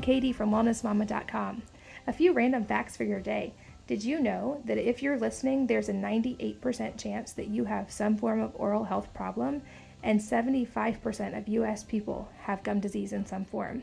I'm 0.00 0.04
Katie 0.04 0.32
from 0.32 0.50
wellnessmama.com. 0.50 1.62
A 2.06 2.12
few 2.14 2.32
random 2.32 2.64
facts 2.64 2.96
for 2.96 3.04
your 3.04 3.20
day. 3.20 3.52
Did 3.86 4.02
you 4.02 4.18
know 4.18 4.62
that 4.64 4.78
if 4.78 5.02
you're 5.02 5.18
listening, 5.18 5.66
there's 5.66 5.90
a 5.90 5.92
98% 5.92 6.96
chance 6.96 7.32
that 7.32 7.48
you 7.48 7.66
have 7.66 7.92
some 7.92 8.16
form 8.16 8.40
of 8.40 8.52
oral 8.54 8.84
health 8.84 9.12
problem, 9.12 9.60
and 10.02 10.18
75% 10.18 11.36
of 11.36 11.48
US 11.48 11.84
people 11.84 12.30
have 12.38 12.62
gum 12.62 12.80
disease 12.80 13.12
in 13.12 13.26
some 13.26 13.44
form? 13.44 13.82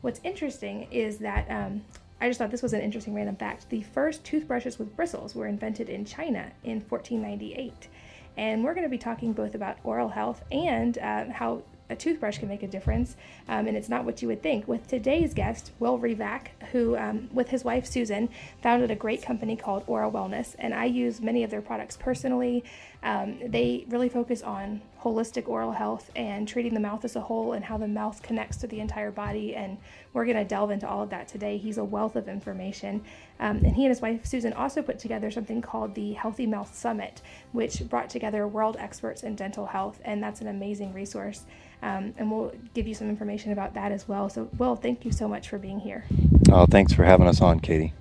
What's 0.00 0.20
interesting 0.22 0.86
is 0.92 1.18
that 1.18 1.50
um, 1.50 1.82
I 2.20 2.28
just 2.28 2.38
thought 2.38 2.52
this 2.52 2.62
was 2.62 2.72
an 2.72 2.82
interesting 2.82 3.14
random 3.14 3.34
fact. 3.34 3.68
The 3.68 3.82
first 3.82 4.22
toothbrushes 4.22 4.78
with 4.78 4.94
bristles 4.94 5.34
were 5.34 5.48
invented 5.48 5.88
in 5.88 6.04
China 6.04 6.52
in 6.62 6.82
1498. 6.82 7.88
And 8.36 8.62
we're 8.62 8.74
going 8.74 8.86
to 8.86 8.88
be 8.88 8.96
talking 8.96 9.32
both 9.32 9.56
about 9.56 9.78
oral 9.82 10.10
health 10.10 10.44
and 10.52 10.96
uh, 10.98 11.24
how 11.32 11.64
a 11.90 11.96
toothbrush 11.96 12.38
can 12.38 12.48
make 12.48 12.62
a 12.62 12.66
difference, 12.66 13.16
um, 13.48 13.66
and 13.66 13.76
it's 13.76 13.88
not 13.88 14.04
what 14.04 14.20
you 14.22 14.28
would 14.28 14.42
think. 14.42 14.68
With 14.68 14.86
today's 14.86 15.34
guest, 15.34 15.72
Will 15.78 15.98
Revak, 15.98 16.48
who, 16.72 16.96
um, 16.96 17.28
with 17.32 17.48
his 17.48 17.64
wife 17.64 17.86
Susan, 17.86 18.28
founded 18.62 18.90
a 18.90 18.96
great 18.96 19.22
company 19.22 19.56
called 19.56 19.86
OraWellness, 19.86 20.54
and 20.58 20.74
I 20.74 20.84
use 20.84 21.20
many 21.20 21.42
of 21.44 21.50
their 21.50 21.62
products 21.62 21.96
personally. 21.96 22.64
Um, 23.02 23.38
they 23.46 23.84
really 23.88 24.08
focus 24.08 24.42
on 24.42 24.82
holistic 25.00 25.48
oral 25.48 25.70
health 25.70 26.10
and 26.16 26.48
treating 26.48 26.74
the 26.74 26.80
mouth 26.80 27.04
as 27.04 27.14
a 27.14 27.20
whole 27.20 27.52
and 27.52 27.64
how 27.64 27.78
the 27.78 27.86
mouth 27.86 28.20
connects 28.22 28.56
to 28.58 28.66
the 28.66 28.80
entire 28.80 29.12
body. 29.12 29.54
And 29.54 29.78
we're 30.12 30.24
going 30.24 30.36
to 30.36 30.44
delve 30.44 30.72
into 30.72 30.88
all 30.88 31.02
of 31.02 31.10
that 31.10 31.28
today. 31.28 31.58
He's 31.58 31.78
a 31.78 31.84
wealth 31.84 32.16
of 32.16 32.28
information. 32.28 33.04
Um, 33.38 33.58
and 33.58 33.76
he 33.76 33.84
and 33.84 33.90
his 33.90 34.02
wife 34.02 34.26
Susan 34.26 34.52
also 34.52 34.82
put 34.82 34.98
together 34.98 35.30
something 35.30 35.62
called 35.62 35.94
the 35.94 36.14
Healthy 36.14 36.46
Mouth 36.46 36.74
Summit, 36.74 37.22
which 37.52 37.88
brought 37.88 38.10
together 38.10 38.48
world 38.48 38.76
experts 38.80 39.22
in 39.22 39.36
dental 39.36 39.66
health. 39.66 40.00
And 40.04 40.20
that's 40.20 40.40
an 40.40 40.48
amazing 40.48 40.92
resource. 40.92 41.44
Um, 41.82 42.12
and 42.18 42.30
we'll 42.30 42.52
give 42.74 42.88
you 42.88 42.94
some 42.94 43.08
information 43.08 43.52
about 43.52 43.74
that 43.74 43.92
as 43.92 44.08
well. 44.08 44.28
So, 44.28 44.48
Will, 44.58 44.74
thank 44.74 45.04
you 45.04 45.12
so 45.12 45.28
much 45.28 45.48
for 45.48 45.58
being 45.58 45.78
here. 45.78 46.04
Oh, 46.50 46.66
thanks 46.66 46.92
for 46.92 47.04
having 47.04 47.28
us 47.28 47.40
on, 47.40 47.60
Katie. 47.60 47.94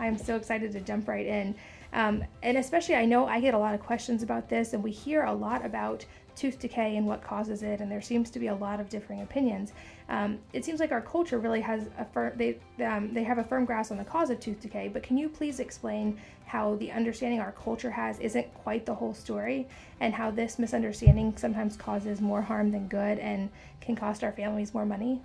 I'm 0.00 0.16
so 0.16 0.36
excited 0.36 0.72
to 0.72 0.80
jump 0.80 1.08
right 1.08 1.26
in. 1.26 1.54
Um, 1.92 2.24
and 2.42 2.58
especially, 2.58 2.96
I 2.96 3.04
know 3.04 3.26
I 3.26 3.40
get 3.40 3.54
a 3.54 3.58
lot 3.58 3.74
of 3.74 3.80
questions 3.80 4.22
about 4.22 4.48
this, 4.48 4.72
and 4.72 4.82
we 4.82 4.90
hear 4.90 5.24
a 5.24 5.32
lot 5.32 5.64
about 5.64 6.04
tooth 6.38 6.60
decay 6.60 6.96
and 6.96 7.06
what 7.06 7.22
causes 7.22 7.62
it, 7.62 7.80
and 7.80 7.90
there 7.90 8.00
seems 8.00 8.30
to 8.30 8.38
be 8.38 8.46
a 8.46 8.54
lot 8.54 8.78
of 8.78 8.88
differing 8.88 9.22
opinions. 9.22 9.72
Um, 10.08 10.38
it 10.52 10.64
seems 10.64 10.78
like 10.78 10.92
our 10.92 11.00
culture 11.00 11.38
really 11.38 11.60
has 11.60 11.88
a 11.98 12.04
firm 12.04 12.32
they 12.36 12.58
um, 12.84 13.12
they 13.12 13.24
have 13.24 13.38
a 13.38 13.44
firm 13.44 13.64
grasp 13.64 13.90
on 13.90 13.98
the 13.98 14.04
cause 14.04 14.30
of 14.30 14.38
tooth 14.38 14.60
decay. 14.60 14.88
But 14.88 15.02
can 15.02 15.18
you 15.18 15.28
please 15.28 15.58
explain 15.58 16.18
how 16.46 16.76
the 16.76 16.92
understanding 16.92 17.40
our 17.40 17.52
culture 17.52 17.90
has 17.90 18.18
isn't 18.20 18.54
quite 18.54 18.86
the 18.86 18.94
whole 18.94 19.14
story, 19.14 19.66
and 20.00 20.14
how 20.14 20.30
this 20.30 20.58
misunderstanding 20.58 21.34
sometimes 21.36 21.76
causes 21.76 22.20
more 22.20 22.40
harm 22.40 22.70
than 22.70 22.86
good 22.86 23.18
and 23.18 23.50
can 23.80 23.96
cost 23.96 24.22
our 24.22 24.32
families 24.32 24.72
more 24.72 24.86
money? 24.86 25.20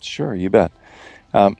Sure, 0.00 0.34
you 0.34 0.50
bet. 0.50 0.70
Um, 1.32 1.56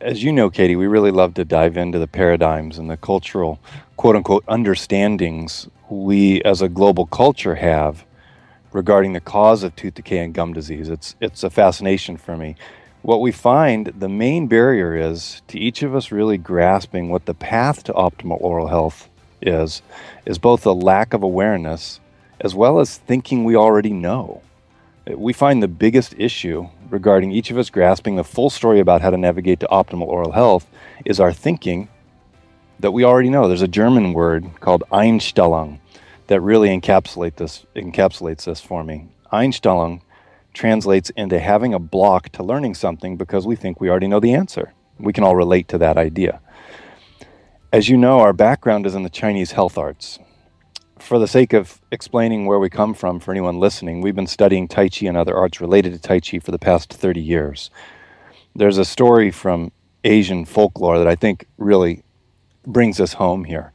as 0.00 0.22
you 0.22 0.32
know, 0.32 0.50
Katie, 0.50 0.76
we 0.76 0.86
really 0.86 1.10
love 1.10 1.34
to 1.34 1.44
dive 1.44 1.76
into 1.76 1.98
the 1.98 2.06
paradigms 2.06 2.78
and 2.78 2.90
the 2.90 2.96
cultural, 2.96 3.60
quote 3.96 4.16
unquote, 4.16 4.44
understandings 4.48 5.68
we 5.88 6.42
as 6.42 6.60
a 6.62 6.68
global 6.68 7.06
culture 7.06 7.54
have 7.54 8.04
regarding 8.72 9.12
the 9.12 9.20
cause 9.20 9.62
of 9.62 9.74
tooth 9.76 9.94
decay 9.94 10.18
and 10.18 10.34
gum 10.34 10.52
disease. 10.52 10.88
It's, 10.88 11.14
it's 11.20 11.42
a 11.42 11.50
fascination 11.50 12.16
for 12.16 12.36
me. 12.36 12.56
What 13.02 13.20
we 13.20 13.32
find 13.32 13.86
the 13.86 14.08
main 14.08 14.48
barrier 14.48 14.96
is 14.96 15.40
to 15.48 15.58
each 15.58 15.82
of 15.82 15.94
us 15.94 16.10
really 16.10 16.36
grasping 16.36 17.08
what 17.08 17.26
the 17.26 17.34
path 17.34 17.84
to 17.84 17.92
optimal 17.92 18.40
oral 18.40 18.66
health 18.66 19.08
is, 19.40 19.82
is 20.26 20.38
both 20.38 20.66
a 20.66 20.72
lack 20.72 21.14
of 21.14 21.22
awareness 21.22 22.00
as 22.40 22.54
well 22.54 22.80
as 22.80 22.98
thinking 22.98 23.44
we 23.44 23.56
already 23.56 23.92
know. 23.92 24.42
We 25.06 25.32
find 25.32 25.62
the 25.62 25.68
biggest 25.68 26.14
issue 26.18 26.68
regarding 26.90 27.32
each 27.32 27.50
of 27.50 27.58
us 27.58 27.70
grasping 27.70 28.16
the 28.16 28.24
full 28.24 28.50
story 28.50 28.80
about 28.80 29.00
how 29.02 29.10
to 29.10 29.16
navigate 29.16 29.60
to 29.60 29.68
optimal 29.68 30.06
oral 30.06 30.32
health 30.32 30.66
is 31.04 31.20
our 31.20 31.32
thinking 31.32 31.88
that 32.80 32.92
we 32.92 33.04
already 33.04 33.30
know. 33.30 33.48
There's 33.48 33.62
a 33.62 33.68
German 33.68 34.12
word 34.12 34.48
called 34.60 34.84
Einstellung 34.92 35.80
that 36.28 36.40
really 36.40 36.68
encapsulate 36.68 37.36
this 37.36 37.66
encapsulates 37.74 38.44
this 38.44 38.60
for 38.60 38.84
me. 38.84 39.08
Einstellung 39.32 40.00
translates 40.54 41.10
into 41.10 41.38
having 41.38 41.74
a 41.74 41.78
block 41.78 42.30
to 42.30 42.42
learning 42.42 42.74
something 42.74 43.16
because 43.16 43.46
we 43.46 43.56
think 43.56 43.80
we 43.80 43.90
already 43.90 44.08
know 44.08 44.20
the 44.20 44.34
answer. 44.34 44.72
We 44.98 45.12
can 45.12 45.24
all 45.24 45.36
relate 45.36 45.68
to 45.68 45.78
that 45.78 45.96
idea. 45.96 46.40
As 47.72 47.88
you 47.88 47.96
know, 47.96 48.20
our 48.20 48.32
background 48.32 48.86
is 48.86 48.94
in 48.94 49.02
the 49.02 49.10
Chinese 49.10 49.52
health 49.52 49.76
arts. 49.76 50.18
For 51.00 51.18
the 51.18 51.28
sake 51.28 51.52
of 51.52 51.80
explaining 51.90 52.46
where 52.46 52.58
we 52.58 52.68
come 52.68 52.92
from 52.92 53.20
for 53.20 53.30
anyone 53.30 53.58
listening, 53.58 54.00
we've 54.00 54.16
been 54.16 54.26
studying 54.26 54.68
Tai 54.68 54.88
Chi 54.88 55.06
and 55.06 55.16
other 55.16 55.36
arts 55.36 55.60
related 55.60 55.92
to 55.92 55.98
Tai 55.98 56.20
Chi 56.20 56.38
for 56.38 56.50
the 56.50 56.58
past 56.58 56.92
30 56.92 57.20
years. 57.20 57.70
There's 58.54 58.78
a 58.78 58.84
story 58.84 59.30
from 59.30 59.72
Asian 60.04 60.44
folklore 60.44 60.98
that 60.98 61.06
I 61.06 61.14
think 61.14 61.46
really 61.56 62.02
brings 62.66 63.00
us 63.00 63.14
home 63.14 63.44
here. 63.44 63.72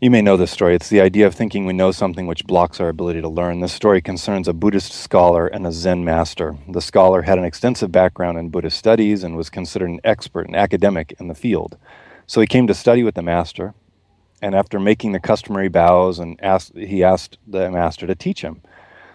You 0.00 0.10
may 0.10 0.20
know 0.20 0.36
this 0.36 0.50
story. 0.50 0.74
It's 0.74 0.90
the 0.90 1.00
idea 1.00 1.26
of 1.26 1.34
thinking 1.34 1.64
we 1.64 1.72
know 1.72 1.90
something 1.90 2.26
which 2.26 2.46
blocks 2.46 2.78
our 2.78 2.90
ability 2.90 3.22
to 3.22 3.28
learn. 3.28 3.60
This 3.60 3.72
story 3.72 4.02
concerns 4.02 4.46
a 4.46 4.52
Buddhist 4.52 4.92
scholar 4.92 5.46
and 5.46 5.66
a 5.66 5.72
Zen 5.72 6.04
master. 6.04 6.58
The 6.68 6.82
scholar 6.82 7.22
had 7.22 7.38
an 7.38 7.44
extensive 7.44 7.90
background 7.90 8.38
in 8.38 8.50
Buddhist 8.50 8.76
studies 8.76 9.24
and 9.24 9.36
was 9.36 9.48
considered 9.48 9.88
an 9.88 10.00
expert 10.04 10.46
and 10.46 10.54
academic 10.54 11.14
in 11.18 11.28
the 11.28 11.34
field. 11.34 11.78
So 12.26 12.40
he 12.40 12.46
came 12.46 12.66
to 12.66 12.74
study 12.74 13.02
with 13.02 13.14
the 13.14 13.22
master, 13.22 13.74
and 14.44 14.54
after 14.54 14.78
making 14.78 15.12
the 15.12 15.20
customary 15.20 15.68
bows, 15.68 16.18
and 16.18 16.38
asked, 16.42 16.76
he 16.76 17.02
asked 17.02 17.38
the 17.46 17.70
master 17.70 18.06
to 18.06 18.14
teach 18.14 18.42
him. 18.42 18.60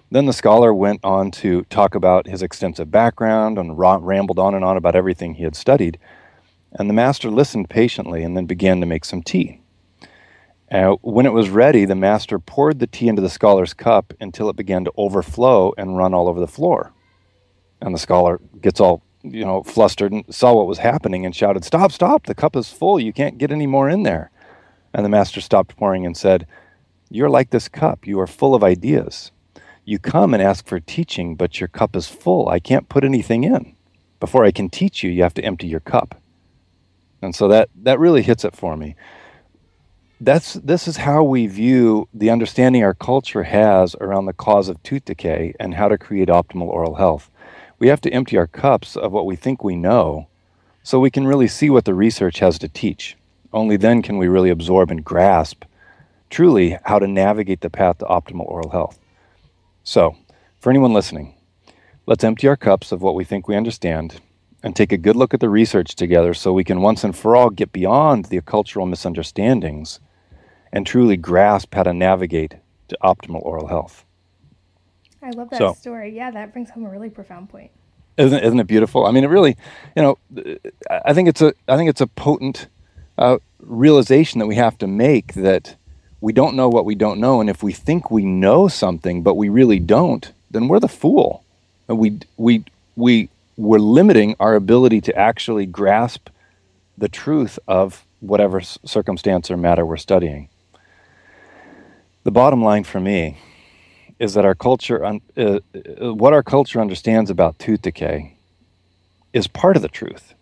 Then 0.10 0.26
the 0.26 0.34
scholar 0.34 0.74
went 0.74 1.02
on 1.04 1.30
to 1.32 1.66
talk 1.66 1.94
about 1.94 2.26
his 2.26 2.42
extensive 2.42 2.90
background 2.90 3.60
and 3.60 3.78
rambled 3.78 4.40
on 4.40 4.56
and 4.56 4.66
on 4.66 4.76
about 4.76 4.96
everything 4.96 5.36
he 5.36 5.44
had 5.44 5.56
studied. 5.56 6.00
And 6.72 6.90
the 6.90 6.96
master 6.96 7.30
listened 7.30 7.70
patiently 7.70 8.24
and 8.24 8.36
then 8.36 8.48
began 8.48 8.80
to 8.80 8.88
make 8.88 9.06
some 9.06 9.22
tea. 9.22 9.62
Uh, 10.72 10.94
when 11.02 11.28
it 11.28 11.34
was 11.34 11.52
ready, 11.52 11.86
the 11.86 11.94
master 11.94 12.40
poured 12.40 12.80
the 12.80 12.88
tea 12.88 13.08
into 13.08 13.22
the 13.22 13.30
scholar's 13.30 13.76
cup 13.76 14.16
until 14.20 14.50
it 14.50 14.56
began 14.56 14.84
to 14.86 14.94
overflow 14.98 15.76
and 15.78 15.96
run 15.96 16.16
all 16.16 16.28
over 16.28 16.40
the 16.40 16.48
floor. 16.48 16.92
And 17.82 17.94
the 17.94 18.00
scholar 18.00 18.42
gets 18.60 18.80
all, 18.80 19.04
you 19.22 19.46
know, 19.46 19.62
flustered 19.62 20.12
and 20.12 20.24
saw 20.34 20.56
what 20.56 20.66
was 20.66 20.80
happening 20.80 21.24
and 21.24 21.36
shouted, 21.36 21.64
Stop, 21.64 21.92
stop, 21.92 22.26
the 22.26 22.34
cup 22.34 22.56
is 22.56 22.74
full. 22.74 23.00
You 23.00 23.14
can't 23.14 23.38
get 23.38 23.52
any 23.52 23.68
more 23.68 23.88
in 23.88 24.02
there. 24.02 24.32
And 24.94 25.06
the 25.06 25.10
master 25.10 25.42
stopped 25.42 25.76
pouring 25.78 26.06
and 26.06 26.16
said, 26.16 26.48
You're 27.10 27.30
like 27.30 27.50
this 27.50 27.68
cup. 27.68 28.08
You 28.08 28.20
are 28.20 28.28
full 28.28 28.56
of 28.56 28.64
ideas. 28.64 29.32
You 29.86 30.00
come 30.00 30.34
and 30.34 30.44
ask 30.44 30.68
for 30.68 30.80
teaching, 30.80 31.36
but 31.36 31.60
your 31.60 31.68
cup 31.68 31.96
is 31.96 32.08
full. 32.08 32.50
I 32.50 32.60
can't 32.60 32.90
put 32.90 33.04
anything 33.04 33.44
in. 33.44 33.76
Before 34.20 34.46
I 34.46 34.52
can 34.52 34.70
teach 34.70 35.04
you, 35.04 35.10
you 35.10 35.24
have 35.24 35.34
to 35.36 35.44
empty 35.44 35.68
your 35.68 35.80
cup. 35.80 36.22
And 37.22 37.36
so 37.36 37.48
that, 37.48 37.70
that 37.76 38.00
really 38.00 38.22
hits 38.22 38.46
it 38.46 38.56
for 38.56 38.78
me 38.78 38.96
that's 40.22 40.56
this 40.56 40.88
is 40.88 40.98
how 40.98 41.24
we 41.24 41.48
view 41.48 42.08
the 42.14 42.30
understanding 42.30 42.84
our 42.84 42.94
culture 42.94 43.44
has 43.44 43.96
around 44.02 44.26
the 44.26 44.34
cause 44.34 44.68
of 44.68 44.82
tooth 44.84 45.06
decay 45.06 45.54
and 45.60 45.74
how 45.74 45.88
to 45.88 45.98
create 45.98 46.28
optimal 46.28 46.68
oral 46.68 46.96
health. 46.96 47.32
We 47.80 47.88
have 47.88 48.02
to 48.02 48.12
empty 48.12 48.38
our 48.38 48.48
cups 48.48 48.98
of 48.98 49.14
what 49.14 49.26
we 49.26 49.38
think 49.38 49.64
we 49.64 49.78
know 49.78 50.28
so 50.84 51.00
we 51.00 51.12
can 51.12 51.28
really 51.28 51.48
see 51.48 51.70
what 51.70 51.86
the 51.86 51.94
research 51.94 52.40
has 52.40 52.60
to 52.60 52.68
teach. 52.68 53.16
Only 53.52 53.78
then 53.78 54.02
can 54.02 54.18
we 54.18 54.28
really 54.28 54.50
absorb 54.50 54.92
and 54.92 55.04
grasp 55.04 55.64
truly 56.30 56.78
how 56.86 57.00
to 57.00 57.08
navigate 57.08 57.62
the 57.62 57.70
path 57.70 58.00
to 58.00 58.06
optimal 58.06 58.46
oral 58.46 58.70
health. 58.70 59.00
So, 59.84 60.16
for 60.60 60.70
anyone 60.70 60.94
listening, 60.94 61.36
let's 62.06 62.24
empty 62.24 62.48
our 62.48 62.58
cups 62.58 62.92
of 62.92 63.02
what 63.02 63.16
we 63.16 63.24
think 63.24 63.48
we 63.48 63.56
understand 63.56 64.20
and 64.62 64.76
take 64.76 64.92
a 64.92 64.98
good 64.98 65.16
look 65.16 65.34
at 65.34 65.40
the 65.40 65.50
research 65.50 65.96
together 65.96 66.34
so 66.34 66.52
we 66.52 66.64
can 66.64 66.82
once 66.82 67.04
and 67.04 67.16
for 67.16 67.36
all 67.36 67.50
get 67.50 67.72
beyond 67.72 68.26
the 68.26 68.42
cultural 68.42 68.86
misunderstandings 68.86 70.00
and 70.72 70.86
truly 70.86 71.18
grasp 71.18 71.74
how 71.74 71.84
to 71.84 71.94
navigate 71.94 72.56
to 72.90 72.98
optimal 73.04 73.42
oral 73.44 73.68
health. 73.68 74.06
I 75.22 75.32
love 75.32 75.50
that 75.50 75.58
so, 75.58 75.74
story. 75.74 76.16
Yeah, 76.16 76.32
that 76.32 76.54
brings 76.54 76.70
home 76.70 76.86
a 76.86 76.90
really 76.90 77.10
profound 77.10 77.50
point. 77.50 77.72
Isn't, 78.18 78.44
isn't 78.44 78.60
it 78.60 78.68
beautiful? 78.68 79.06
I 79.06 79.12
mean, 79.12 79.24
it 79.24 79.28
really, 79.28 79.56
you 79.96 80.02
know, 80.02 80.18
I 80.90 81.14
think 81.14 81.30
it's 81.30 81.42
a, 81.42 81.54
I 81.68 81.78
think 81.78 81.90
it's 81.90 82.02
a 82.02 82.08
potent 82.08 82.68
uh, 83.20 83.38
realization 83.60 84.40
that 84.40 84.48
we 84.48 84.56
have 84.56 84.78
to 84.78 84.88
make 84.88 85.34
that 85.34 85.76
we 86.22 86.34
don't 86.34 86.56
know 86.56 86.70
what 86.70 86.86
we 86.86 86.96
don't 86.96 87.20
know, 87.20 87.40
and 87.42 87.50
if 87.50 87.62
we 87.62 87.74
think 87.74 88.10
we 88.10 88.24
know 88.24 88.68
something 88.68 89.22
but 89.22 89.36
we 89.36 89.50
really 89.50 89.80
don't, 89.80 90.32
then 90.50 90.68
we're 90.68 90.80
the 90.80 90.88
fool. 90.88 91.44
And 91.88 92.00
we, 92.00 92.20
we, 92.38 92.64
we, 92.96 93.30
we're 93.58 93.80
limiting 93.80 94.36
our 94.40 94.56
ability 94.56 95.02
to 95.02 95.16
actually 95.16 95.66
grasp 95.66 96.30
the 96.98 97.10
truth 97.10 97.60
of 97.68 98.06
whatever 98.22 98.62
circumstance 98.62 99.52
or 99.52 99.58
matter 99.58 99.86
we're 99.86 99.98
studying. 99.98 100.50
The 102.24 102.32
bottom 102.32 102.64
line 102.64 102.84
for 102.84 103.00
me 103.00 103.38
is 104.18 104.34
that 104.34 104.46
our 104.46 104.56
culture, 104.56 105.04
uh, 105.06 105.20
uh, 105.38 105.60
what 106.14 106.34
our 106.34 106.44
culture 106.44 106.80
understands 106.80 107.30
about 107.30 107.60
tooth 107.60 107.82
decay, 107.82 108.36
is 109.34 109.48
part 109.48 109.76
of 109.76 109.82
the 109.82 109.88
truth. 109.88 110.34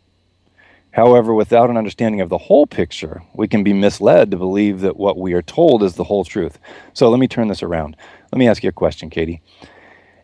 However, 0.97 1.35
without 1.35 1.69
an 1.69 1.77
understanding 1.77 2.21
of 2.21 2.29
the 2.29 2.39
whole 2.39 2.65
picture, 2.65 3.21
we 3.35 3.47
can 3.47 3.63
be 3.63 3.71
misled 3.71 4.31
to 4.31 4.37
believe 4.37 4.81
that 4.81 4.97
what 4.97 5.15
we 5.15 5.33
are 5.33 5.43
told 5.43 5.83
is 5.83 5.93
the 5.93 6.05
whole 6.05 6.25
truth. 6.25 6.57
So 6.93 7.07
let 7.11 7.19
me 7.19 7.27
turn 7.27 7.49
this 7.49 7.61
around. 7.61 7.95
Let 8.31 8.39
me 8.39 8.47
ask 8.47 8.63
you 8.63 8.69
a 8.69 8.71
question, 8.73 9.11
Katie. 9.11 9.43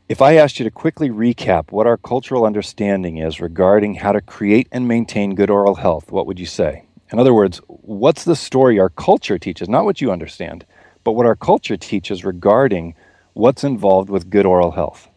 If 0.09 0.19
I 0.19 0.33
asked 0.33 0.57
you 0.57 0.63
to 0.63 0.71
quickly 0.71 1.11
recap 1.11 1.71
what 1.71 1.85
our 1.85 1.97
cultural 1.97 2.43
understanding 2.43 3.19
is 3.19 3.39
regarding 3.39 3.93
how 3.93 4.13
to 4.13 4.21
create 4.21 4.67
and 4.71 4.87
maintain 4.87 5.35
good 5.35 5.51
oral 5.51 5.75
health, 5.75 6.11
what 6.11 6.25
would 6.25 6.39
you 6.39 6.47
say? 6.47 6.85
In 7.11 7.19
other 7.19 7.35
words, 7.35 7.61
what's 7.67 8.23
the 8.23 8.35
story 8.35 8.79
our 8.79 8.89
culture 8.89 9.37
teaches, 9.37 9.69
not 9.69 9.85
what 9.85 10.01
you 10.01 10.11
understand, 10.11 10.65
but 11.03 11.11
what 11.11 11.27
our 11.27 11.35
culture 11.35 11.77
teaches 11.77 12.25
regarding 12.25 12.95
what's 13.33 13.63
involved 13.63 14.09
with 14.09 14.31
good 14.31 14.47
oral 14.47 14.71
health? 14.71 15.07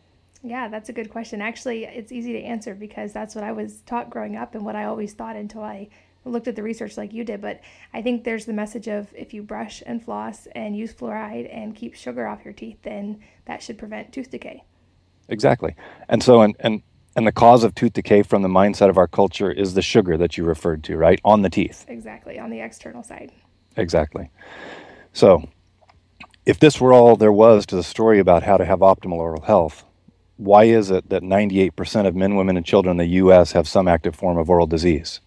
Yeah, 0.47 0.69
that's 0.69 0.89
a 0.89 0.93
good 0.93 1.11
question. 1.11 1.43
Actually, 1.43 1.85
it's 1.85 2.13
easy 2.13 2.33
to 2.35 2.41
answer 2.41 2.75
because 2.75 3.13
that's 3.13 3.35
what 3.35 3.43
I 3.43 3.51
was 3.51 3.81
taught 3.81 4.11
growing 4.11 4.37
up 4.37 4.55
and 4.55 4.65
what 4.65 4.77
I 4.77 4.85
always 4.85 5.13
thought 5.13 5.35
until 5.35 5.63
I 5.63 5.89
looked 6.25 6.47
at 6.47 6.55
the 6.55 6.63
research 6.63 6.97
like 6.97 7.13
you 7.13 7.25
did. 7.25 7.41
But 7.41 7.61
I 7.93 8.01
think 8.01 8.23
there's 8.23 8.47
the 8.47 8.53
message 8.53 8.87
of 8.87 9.13
if 9.13 9.35
you 9.35 9.43
brush 9.43 9.83
and 9.85 10.03
floss 10.03 10.47
and 10.55 10.77
use 10.77 10.93
fluoride 10.93 11.49
and 11.53 11.75
keep 11.75 11.95
sugar 11.95 12.29
off 12.29 12.45
your 12.45 12.55
teeth, 12.55 12.79
then 12.83 13.21
that 13.47 13.61
should 13.61 13.77
prevent 13.77 14.13
tooth 14.13 14.31
decay. 14.31 14.63
Exactly. 15.29 15.75
And 16.09 16.23
so, 16.23 16.43
and, 16.43 16.55
and, 16.61 16.83
and 17.17 17.27
the 17.27 17.33
cause 17.33 17.65
of 17.65 17.75
tooth 17.75 17.95
decay 17.95 18.23
from 18.23 18.43
the 18.43 18.49
mindset 18.49 18.89
of 18.89 18.99
our 18.99 19.09
culture 19.09 19.51
is 19.51 19.75
the 19.75 19.83
sugar 19.83 20.17
that 20.17 20.37
you 20.37 20.45
referred 20.45 20.85
to, 20.85 20.97
right? 20.97 21.21
On 21.25 21.43
the 21.43 21.51
teeth. 21.51 21.85
Exactly, 21.89 22.39
on 22.39 22.51
the 22.51 22.61
external 22.61 23.03
side. 23.03 23.33
Exactly. 23.77 24.31
So, 25.13 25.49
if 26.45 26.61
this 26.61 26.81
were 26.81 26.93
all 26.93 27.17
there 27.17 27.33
was 27.33 27.67
to 27.67 27.77
the 27.77 27.83
story 27.83 28.21
about 28.21 28.45
how 28.45 28.57
to 28.57 28.65
have 28.65 28.79
optimal 28.79 29.15
oral 29.15 29.43
health, 29.43 29.85
why 30.37 30.65
is 30.65 30.91
it 30.91 31.09
that 31.09 31.23
98% 31.23 32.07
of 32.07 32.15
men, 32.15 32.37
women, 32.37 32.57
and 32.57 32.67
children 32.67 32.93
in 32.93 32.97
the 32.99 33.15
U.S. 33.17 33.53
have 33.53 33.67
some 33.67 33.89
active 33.89 34.15
form 34.15 34.39
of 34.39 34.51
oral 34.51 34.67
disease? 34.67 35.21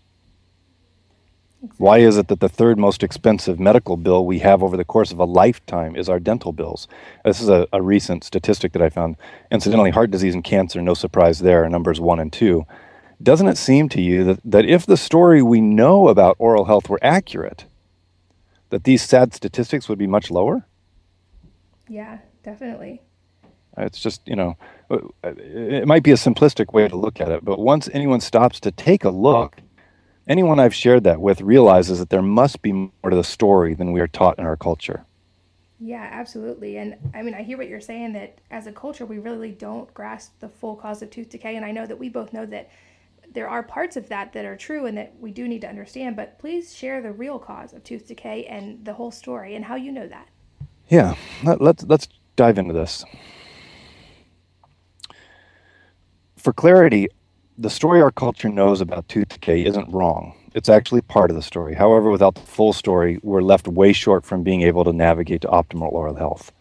Exactly. 1.62 1.84
Why 1.84 1.98
is 1.98 2.18
it 2.18 2.30
that 2.30 2.40
the 2.40 2.48
third 2.48 2.80
most 2.80 3.04
expensive 3.04 3.60
medical 3.60 3.98
bill 3.98 4.26
we 4.26 4.40
have 4.40 4.64
over 4.64 4.78
the 4.78 4.86
course 4.86 5.12
of 5.12 5.20
a 5.20 5.26
lifetime 5.26 5.96
is 5.96 6.08
our 6.08 6.20
dental 6.20 6.54
bills? 6.54 6.88
This 7.26 7.42
is 7.42 7.50
a, 7.50 7.68
a, 7.74 7.82
recent 7.82 8.24
statistic 8.24 8.72
that 8.74 8.82
I 8.82 8.90
found. 8.90 9.18
Incidentally, 9.52 9.92
heart 9.92 10.10
disease 10.10 10.34
and 10.34 10.44
cancer, 10.44 10.82
no 10.82 10.94
surprise 10.94 11.40
there, 11.40 11.68
numbers 11.68 12.00
one 12.00 12.20
and 12.20 12.32
two. 12.32 12.66
Doesn't 13.22 13.48
it 13.48 13.58
seem 13.58 13.90
to 13.90 14.02
you 14.02 14.24
that, 14.24 14.40
that 14.46 14.66
if 14.66 14.86
the 14.86 14.96
story 14.96 15.42
we 15.42 15.60
know 15.60 16.08
about 16.08 16.38
oral 16.40 16.64
health 16.64 16.88
were 16.88 17.00
accurate, 17.02 17.66
that 18.70 18.86
these 18.86 19.02
sad 19.02 19.34
statistics 19.34 19.90
would 19.90 20.00
be 20.00 20.08
much 20.08 20.32
lower? 20.32 20.66
Yeah, 21.90 22.20
definitely. 22.44 23.02
It's 23.78 24.00
just, 24.00 24.26
you 24.26 24.38
know, 24.38 24.56
it 24.90 25.88
might 25.88 26.04
be 26.04 26.12
a 26.12 26.16
simplistic 26.16 26.74
way 26.74 26.88
to 26.88 26.96
look 26.96 27.22
at 27.22 27.30
it, 27.30 27.46
but 27.46 27.60
once 27.60 27.90
anyone 27.94 28.22
stops 28.22 28.60
to 28.62 28.72
take 28.72 29.04
a 29.04 29.10
look, 29.10 29.58
anyone 30.28 30.60
I've 30.60 30.76
shared 30.76 31.04
that 31.04 31.22
with 31.22 31.42
realizes 31.42 32.00
that 32.00 32.10
there 32.10 32.22
must 32.22 32.62
be 32.62 32.74
more 32.74 32.92
to 33.10 33.16
the 33.16 33.24
story 33.24 33.74
than 33.74 33.92
we 33.92 34.02
are 34.02 34.08
taught 34.08 34.40
in 34.40 34.46
our 34.46 34.58
culture. 34.58 35.06
Yeah, 35.80 36.08
absolutely. 36.12 36.78
And 36.78 36.98
I 37.14 37.22
mean, 37.22 37.34
I 37.34 37.42
hear 37.42 37.58
what 37.58 37.70
you're 37.70 37.80
saying 37.80 38.14
that 38.14 38.40
as 38.52 38.68
a 38.68 38.72
culture, 38.72 39.06
we 39.06 39.18
really 39.18 39.52
don't 39.52 39.92
grasp 39.94 40.34
the 40.40 40.50
full 40.50 40.76
cause 40.76 41.02
of 41.02 41.10
tooth 41.10 41.30
decay. 41.30 41.56
And 41.56 41.64
I 41.64 41.72
know 41.72 41.86
that 41.86 41.98
we 41.98 42.10
both 42.10 42.34
know 42.34 42.46
that 42.48 42.70
there 43.32 43.48
are 43.48 43.64
parts 43.64 43.96
of 43.96 44.10
that 44.10 44.34
that 44.34 44.44
are 44.44 44.58
true 44.58 44.86
and 44.88 44.98
that 44.98 45.14
we 45.20 45.32
do 45.32 45.48
need 45.48 45.62
to 45.62 45.70
understand. 45.70 46.18
But 46.18 46.38
please 46.38 46.76
share 46.76 47.02
the 47.02 47.14
real 47.14 47.40
cause 47.40 47.74
of 47.74 47.84
tooth 47.84 48.08
decay 48.08 48.46
and 48.46 48.84
the 48.84 48.94
whole 48.94 49.12
story 49.12 49.56
and 49.56 49.64
how 49.64 49.76
you 49.76 49.92
know 49.92 50.08
that. 50.08 50.28
Yeah, 50.90 51.16
let, 51.44 51.62
let's 51.62 51.84
let's 51.84 52.10
dive 52.36 52.58
into 52.58 52.74
this. 52.74 53.06
For 56.50 56.54
clarity, 56.54 57.10
the 57.60 57.70
story 57.70 58.02
our 58.02 58.10
culture 58.10 58.50
knows 58.50 58.82
about 58.82 59.08
tooth 59.08 59.30
decay 59.30 59.64
isn't 59.66 59.94
wrong. 59.94 60.34
It's 60.56 60.68
actually 60.68 61.02
part 61.02 61.30
of 61.30 61.36
the 61.36 61.44
story. 61.44 61.76
However, 61.76 62.10
without 62.10 62.34
the 62.34 62.42
full 62.42 62.74
story, 62.74 63.20
we're 63.22 63.44
left 63.44 63.68
way 63.68 63.94
short 63.94 64.26
from 64.26 64.42
being 64.42 64.64
able 64.64 64.84
to 64.86 64.92
navigate 64.92 65.42
to 65.42 65.48
optimal 65.50 65.92
oral 65.92 66.16
health. 66.16 66.52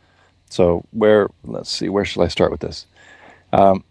So, 0.50 0.84
where, 0.90 1.30
let's 1.42 1.70
see, 1.70 1.88
where 1.88 2.04
should 2.04 2.20
I 2.20 2.28
start 2.28 2.50
with 2.50 2.60
this? 2.60 2.84
Um, 3.54 3.82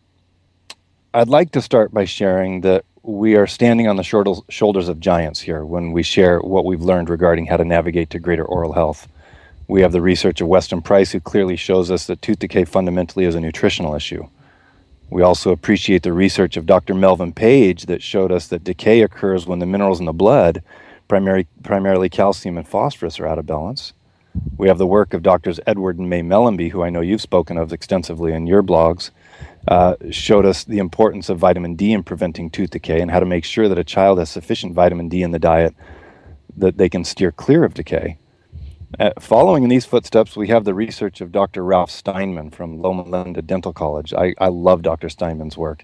I'd 1.15 1.29
like 1.29 1.49
to 1.53 1.63
start 1.63 1.91
by 1.91 2.05
sharing 2.05 2.61
that 2.61 2.85
we 3.01 3.35
are 3.35 3.47
standing 3.47 3.87
on 3.87 3.95
the 3.95 4.43
shoulders 4.49 4.89
of 4.89 4.99
giants 4.99 5.39
here 5.39 5.65
when 5.65 5.93
we 5.93 6.03
share 6.03 6.39
what 6.41 6.65
we've 6.65 6.83
learned 6.83 7.09
regarding 7.09 7.47
how 7.47 7.57
to 7.57 7.65
navigate 7.65 8.11
to 8.11 8.19
greater 8.19 8.45
oral 8.45 8.73
health. 8.73 9.07
We 9.67 9.81
have 9.81 9.93
the 9.93 10.01
research 10.03 10.41
of 10.41 10.47
Weston 10.47 10.83
Price, 10.83 11.11
who 11.11 11.19
clearly 11.19 11.55
shows 11.55 11.89
us 11.89 12.05
that 12.05 12.21
tooth 12.21 12.37
decay 12.37 12.65
fundamentally 12.65 13.25
is 13.25 13.33
a 13.33 13.41
nutritional 13.41 13.95
issue. 13.95 14.27
We 15.09 15.21
also 15.21 15.51
appreciate 15.51 16.03
the 16.03 16.11
research 16.11 16.57
of 16.57 16.65
Dr. 16.65 16.93
Melvin 16.93 17.31
Page 17.31 17.85
that 17.85 18.03
showed 18.03 18.31
us 18.31 18.47
that 18.47 18.63
decay 18.63 19.01
occurs 19.01 19.47
when 19.47 19.59
the 19.59 19.65
minerals 19.65 19.99
in 19.99 20.05
the 20.05 20.13
blood, 20.13 20.61
primary, 21.07 21.47
primarily 21.63 22.09
calcium 22.09 22.57
and 22.57 22.67
phosphorus, 22.67 23.19
are 23.19 23.27
out 23.27 23.39
of 23.39 23.45
balance. 23.45 23.93
We 24.57 24.67
have 24.67 24.77
the 24.77 24.85
work 24.85 25.13
of 25.13 25.23
Doctors 25.23 25.59
Edward 25.65 25.97
and 25.97 26.09
May 26.09 26.21
Mellanby, 26.21 26.71
who 26.71 26.83
I 26.83 26.89
know 26.89 27.01
you've 27.01 27.21
spoken 27.21 27.57
of 27.57 27.71
extensively 27.71 28.33
in 28.33 28.47
your 28.47 28.61
blogs, 28.61 29.11
uh, 29.67 29.95
showed 30.11 30.45
us 30.45 30.65
the 30.65 30.77
importance 30.77 31.29
of 31.29 31.39
vitamin 31.39 31.75
D 31.75 31.93
in 31.93 32.03
preventing 32.03 32.49
tooth 32.49 32.71
decay 32.71 33.01
and 33.01 33.09
how 33.09 33.19
to 33.19 33.25
make 33.25 33.45
sure 33.45 33.69
that 33.69 33.79
a 33.79 33.83
child 33.83 34.19
has 34.19 34.29
sufficient 34.29 34.73
vitamin 34.73 35.07
D 35.09 35.23
in 35.23 35.31
the 35.31 35.39
diet 35.39 35.73
that 36.57 36.77
they 36.77 36.89
can 36.89 37.03
steer 37.03 37.31
clear 37.31 37.63
of 37.63 37.73
decay. 37.73 38.17
Uh, 38.97 39.11
following 39.19 39.63
in 39.63 39.69
these 39.69 39.85
footsteps, 39.85 40.37
we 40.37 40.47
have 40.47 40.63
the 40.63 40.73
research 40.73 41.19
of 41.19 41.31
Dr. 41.31 41.63
Ralph 41.63 41.91
Steinman 41.91 42.51
from 42.51 42.81
Loma 42.81 43.03
Linda 43.03 43.41
Dental 43.41 43.73
College. 43.73 44.13
I, 44.13 44.33
I 44.39 44.47
love 44.47 44.81
Dr. 44.81 45.09
Steinman's 45.09 45.57
work. 45.57 45.83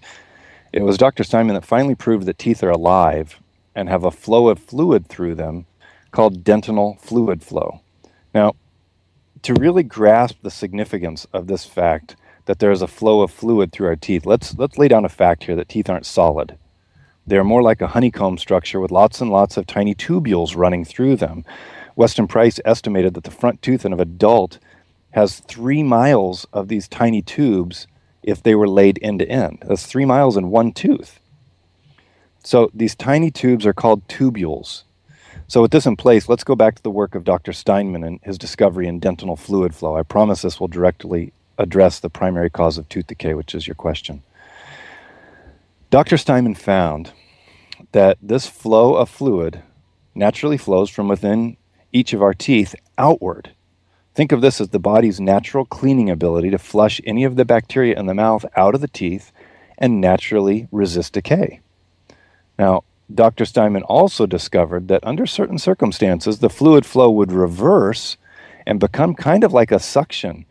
It 0.72 0.84
was 0.84 0.98
Dr. 0.98 1.26
Steinman 1.26 1.56
that 1.56 1.66
finally 1.66 1.96
proved 1.96 2.26
that 2.26 2.38
teeth 2.38 2.64
are 2.64 2.70
alive 2.70 3.42
and 3.76 3.90
have 3.90 4.06
a 4.06 4.12
flow 4.12 4.48
of 4.48 4.58
fluid 4.58 5.08
through 5.08 5.36
them 5.36 5.66
called 6.12 6.46
dentinal 6.46 6.98
fluid 7.02 7.44
flow. 7.44 7.82
Now, 8.34 8.56
to 9.42 9.54
really 9.54 9.84
grasp 9.84 10.38
the 10.42 10.50
significance 10.50 11.28
of 11.34 11.48
this 11.48 11.66
fact 11.66 12.16
that 12.46 12.60
there 12.60 12.72
is 12.72 12.82
a 12.82 12.88
flow 12.88 13.22
of 13.22 13.32
fluid 13.32 13.74
through 13.74 13.88
our 13.88 13.96
teeth, 13.98 14.26
let's, 14.26 14.58
let's 14.58 14.78
lay 14.78 14.88
down 14.88 15.04
a 15.04 15.10
fact 15.10 15.44
here 15.44 15.58
that 15.58 15.68
teeth 15.68 15.90
aren't 15.90 16.06
solid. 16.06 16.58
They're 17.28 17.44
more 17.44 17.62
like 17.62 17.82
a 17.82 17.88
honeycomb 17.88 18.38
structure 18.38 18.80
with 18.80 18.92
lots 18.92 19.20
and 19.20 19.30
lots 19.30 19.58
of 19.58 19.68
tiny 19.68 19.94
tubules 19.94 20.56
running 20.56 20.86
through 20.86 21.18
them. 21.18 21.44
Weston 21.96 22.28
Price 22.28 22.60
estimated 22.66 23.14
that 23.14 23.24
the 23.24 23.32
front 23.32 23.62
tooth 23.62 23.86
in 23.86 23.94
an 23.94 24.00
adult 24.00 24.60
has 25.12 25.40
three 25.40 25.84
miles 25.84 26.46
of 26.54 26.68
these 26.68 26.88
tiny 26.88 27.22
tubes 27.22 27.88
if 28.24 28.42
they 28.42 28.56
were 28.56 28.68
laid 28.68 28.98
end 29.02 29.20
to 29.20 29.30
end. 29.30 29.64
That's 29.66 29.86
three 29.86 30.06
miles 30.06 30.38
in 30.38 30.50
one 30.50 30.72
tooth. 30.72 31.20
So 32.44 32.72
these 32.74 32.96
tiny 32.96 33.32
tubes 33.32 33.66
are 33.66 33.74
called 33.74 34.08
tubules. 34.08 34.84
So 35.48 35.62
with 35.62 35.72
this 35.72 35.86
in 35.86 35.96
place, 35.96 36.28
let's 36.28 36.44
go 36.44 36.56
back 36.56 36.76
to 36.76 36.84
the 36.84 36.90
work 36.90 37.16
of 37.16 37.24
Dr. 37.24 37.54
Steinman 37.54 38.04
and 38.04 38.20
his 38.24 38.38
discovery 38.38 38.88
in 38.88 39.00
dentinal 39.00 39.36
fluid 39.36 39.76
flow. 39.76 39.96
I 39.96 40.04
promise 40.04 40.42
this 40.42 40.60
will 40.60 40.68
directly 40.68 41.32
address 41.58 42.00
the 42.00 42.10
primary 42.10 42.50
cause 42.50 42.78
of 42.78 42.90
tooth 42.90 43.08
decay, 43.08 43.34
which 43.34 43.54
is 43.54 43.68
your 43.68 43.76
question. 43.76 44.24
Dr. 45.92 46.18
Steinman 46.18 46.56
found 46.56 47.12
that 47.92 48.18
this 48.22 48.48
flow 48.48 48.96
of 48.96 49.10
fluid 49.10 49.62
naturally 50.16 50.58
flows 50.58 50.90
from 50.90 51.08
within 51.08 51.58
each 51.94 52.12
of 52.12 52.22
our 52.22 52.34
teeth 52.34 52.76
outward. 52.98 53.52
Think 54.16 54.32
of 54.32 54.42
this 54.42 54.60
as 54.60 54.70
the 54.70 54.80
body's 54.80 55.20
natural 55.20 55.66
cleaning 55.66 56.10
ability 56.10 56.50
to 56.50 56.58
flush 56.58 57.00
any 57.06 57.24
of 57.24 57.36
the 57.36 57.46
bacteria 57.46 57.98
in 57.98 58.06
the 58.06 58.14
mouth 58.14 58.46
out 58.56 58.76
of 58.76 58.82
the 58.82 58.88
teeth 58.88 59.32
and 59.78 60.02
naturally 60.02 60.68
resist 60.72 61.14
decay. 61.14 61.62
Now, 62.60 62.84
Dr. 63.14 63.46
Steinman 63.46 63.84
also 63.84 64.26
discovered 64.26 64.88
that 64.88 65.06
under 65.06 65.26
certain 65.26 65.58
circumstances, 65.58 66.40
the 66.40 66.50
fluid 66.50 66.86
flow 66.86 67.10
would 67.12 67.32
reverse 67.32 68.18
and 68.66 68.80
become 68.80 69.14
kind 69.14 69.44
of 69.44 69.54
like 69.54 69.72
a 69.72 69.80
suction, 69.80 70.46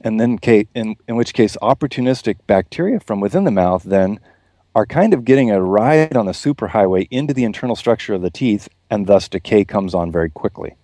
and 0.00 0.18
then 0.18 0.38
in, 0.74 0.96
in 1.06 1.16
which 1.16 1.34
case 1.34 1.56
opportunistic 1.60 2.36
bacteria 2.46 3.00
from 3.00 3.20
within 3.20 3.44
the 3.44 3.50
mouth 3.50 3.82
then 3.82 4.18
are 4.74 4.86
kind 4.86 5.12
of 5.12 5.24
getting 5.24 5.50
a 5.50 5.60
ride 5.60 6.16
on 6.16 6.26
the 6.26 6.32
superhighway 6.32 7.08
into 7.10 7.34
the 7.34 7.44
internal 7.44 7.74
structure 7.74 8.14
of 8.14 8.22
the 8.22 8.30
teeth, 8.30 8.68
and 8.90 9.06
thus 9.06 9.28
decay 9.28 9.64
comes 9.64 9.94
on 9.94 10.12
very 10.12 10.30
quickly. 10.30 10.76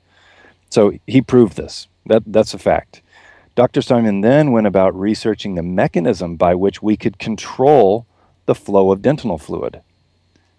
So 0.74 0.92
he 1.06 1.22
proved 1.22 1.56
this. 1.56 1.86
That, 2.04 2.24
that's 2.26 2.52
a 2.52 2.58
fact. 2.58 3.00
Dr. 3.54 3.80
Steinman 3.80 4.22
then 4.22 4.50
went 4.50 4.66
about 4.66 4.98
researching 4.98 5.54
the 5.54 5.62
mechanism 5.62 6.34
by 6.34 6.56
which 6.56 6.82
we 6.82 6.96
could 6.96 7.20
control 7.20 8.08
the 8.46 8.56
flow 8.56 8.90
of 8.90 9.00
dentinal 9.00 9.38
fluid. 9.38 9.82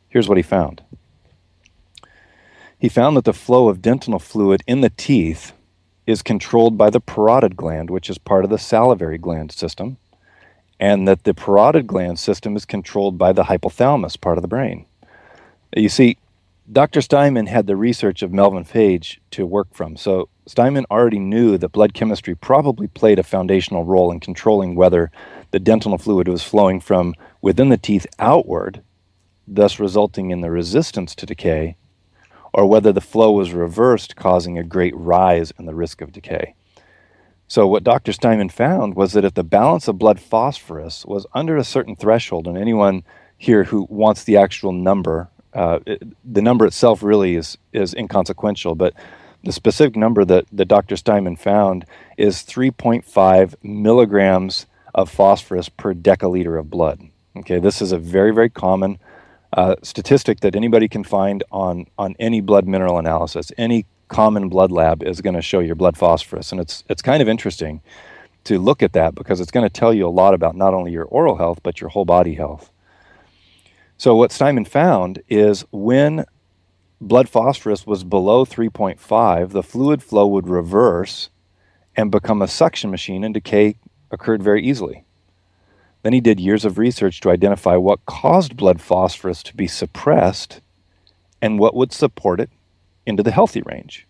Here's 0.08 0.30
what 0.30 0.38
he 0.38 0.42
found. 0.42 0.82
He 2.80 2.88
found 2.88 3.18
that 3.18 3.26
the 3.26 3.34
flow 3.34 3.68
of 3.68 3.82
dentinal 3.82 4.20
fluid 4.20 4.64
in 4.66 4.80
the 4.80 4.90
teeth 4.90 5.52
is 6.08 6.22
controlled 6.22 6.78
by 6.78 6.90
the 6.90 7.02
parotid 7.02 7.58
gland, 7.58 7.90
which 7.90 8.10
is 8.10 8.18
part 8.18 8.46
of 8.46 8.50
the 8.50 8.58
salivary 8.58 9.18
gland 9.18 9.52
system, 9.52 9.98
and 10.80 11.06
that 11.10 11.26
the 11.26 11.34
parotid 11.34 11.88
gland 11.88 12.20
system 12.20 12.56
is 12.56 12.64
controlled 12.64 13.18
by 13.18 13.34
the 13.34 13.44
hypothalamus, 13.44 14.22
part 14.22 14.38
of 14.38 14.44
the 14.44 14.48
brain. 14.48 14.86
You 15.76 15.90
see, 15.90 16.18
Dr. 16.72 17.02
Steinman 17.02 17.46
had 17.46 17.68
the 17.68 17.76
research 17.76 18.24
of 18.24 18.34
Melvin 18.34 18.66
Page 18.66 19.22
to 19.30 19.46
work 19.46 19.68
from, 19.72 19.96
so 19.96 20.30
Steinman 20.48 20.88
already 20.90 21.20
knew 21.20 21.60
that 21.60 21.72
blood 21.72 21.94
chemistry 21.94 22.34
probably 22.34 22.88
played 22.88 23.20
a 23.20 23.24
foundational 23.24 23.84
role 23.84 24.12
in 24.12 24.20
controlling 24.20 24.74
whether 24.76 25.12
the 25.52 25.60
dentinal 25.60 26.00
fluid 26.00 26.28
was 26.28 26.42
flowing 26.42 26.80
from 26.80 27.14
within 27.40 27.70
the 27.70 27.78
teeth 27.78 28.08
outward, 28.18 28.82
thus 29.48 29.80
resulting 29.80 30.32
in 30.32 30.42
the 30.42 30.50
resistance 30.50 31.14
to 31.14 31.28
decay, 31.28 31.78
or 32.52 32.66
whether 32.66 32.92
the 32.92 33.00
flow 33.00 33.32
was 33.32 33.54
reversed, 33.54 34.16
causing 34.16 34.58
a 34.58 34.64
great 34.64 34.96
rise 34.96 35.54
in 35.60 35.68
the 35.68 35.76
risk 35.76 36.02
of 36.02 36.12
decay. 36.12 36.56
So, 37.48 37.68
what 37.68 37.84
Dr. 37.84 38.12
Steinman 38.12 38.50
found 38.50 38.96
was 38.96 39.14
that 39.14 39.26
if 39.26 39.36
the 39.36 39.44
balance 39.44 39.88
of 39.88 40.00
blood 40.00 40.20
phosphorus 40.20 41.06
was 41.06 41.28
under 41.32 41.58
a 41.58 41.64
certain 41.64 41.96
threshold, 41.96 42.48
and 42.48 42.58
anyone 42.58 43.04
here 43.38 43.66
who 43.66 43.86
wants 43.88 44.24
the 44.24 44.38
actual 44.38 44.72
number, 44.72 45.30
uh, 45.56 45.80
the 46.24 46.42
number 46.42 46.66
itself 46.66 47.02
really 47.02 47.36
is, 47.36 47.58
is 47.74 47.94
inconsequential, 47.94 48.76
but 48.76 48.94
the 49.44 49.52
specific 49.52 49.96
number 49.96 50.26
that, 50.26 50.46
that 50.52 50.66
Dr. 50.66 50.98
Steinman 50.98 51.38
found 51.38 51.86
is 52.18 52.38
3.5 52.38 53.56
milligrams 53.64 54.66
of 54.94 55.10
phosphorus 55.10 55.70
per 55.70 55.94
deciliter 55.94 56.60
of 56.60 56.70
blood. 56.70 57.02
Okay, 57.38 57.60
this 57.60 57.82
is 57.82 57.92
a 57.92 57.98
very, 57.98 58.34
very 58.34 58.50
common 58.50 58.98
uh, 59.54 59.76
statistic 59.82 60.42
that 60.42 60.56
anybody 60.56 60.88
can 60.88 61.04
find 61.04 61.44
on, 61.52 61.86
on 61.98 62.16
any 62.20 62.42
blood 62.42 62.68
mineral 62.68 62.98
analysis. 62.98 63.52
Any 63.58 63.86
common 64.08 64.50
blood 64.50 64.72
lab 64.72 65.04
is 65.04 65.22
going 65.22 65.36
to 65.36 65.42
show 65.42 65.60
your 65.60 65.76
blood 65.76 65.98
phosphorus. 65.98 66.52
And 66.52 66.60
it's, 66.60 66.84
it's 66.90 67.02
kind 67.02 67.22
of 67.22 67.30
interesting 67.30 67.82
to 68.46 68.60
look 68.60 68.84
at 68.84 68.94
that 68.94 69.16
because 69.16 69.42
it's 69.42 69.52
going 69.52 69.66
to 69.66 69.70
tell 69.70 69.94
you 69.94 70.08
a 70.08 70.10
lot 70.10 70.34
about 70.34 70.56
not 70.56 70.74
only 70.74 70.92
your 70.92 71.06
oral 71.06 71.38
health, 71.38 71.60
but 71.64 71.82
your 71.82 71.90
whole 71.90 72.06
body 72.06 72.36
health. 72.36 72.72
So, 73.98 74.16
what 74.16 74.32
Steinman 74.32 74.66
found 74.66 75.22
is 75.30 75.64
when 75.72 76.26
blood 77.00 77.30
phosphorus 77.30 77.88
was 77.88 78.04
below 78.04 78.46
3.5, 78.46 79.52
the 79.52 79.64
fluid 79.64 80.04
flow 80.04 80.28
would 80.28 80.50
reverse 80.50 81.30
and 81.96 82.12
become 82.12 82.42
a 82.42 82.48
suction 82.48 82.92
machine, 82.92 83.24
and 83.24 83.34
decay 83.34 83.76
occurred 84.12 84.44
very 84.44 84.64
easily. 84.64 85.06
Then 86.04 86.14
he 86.14 86.22
did 86.22 86.40
years 86.40 86.66
of 86.66 86.78
research 86.78 87.22
to 87.22 87.32
identify 87.32 87.78
what 87.78 88.06
caused 88.06 88.58
blood 88.58 88.82
phosphorus 88.82 89.42
to 89.44 89.56
be 89.56 89.68
suppressed 89.68 90.62
and 91.42 91.58
what 91.58 91.74
would 91.74 91.94
support 91.94 92.40
it 92.40 92.50
into 93.06 93.24
the 93.24 93.32
healthy 93.32 93.62
range. 93.62 94.08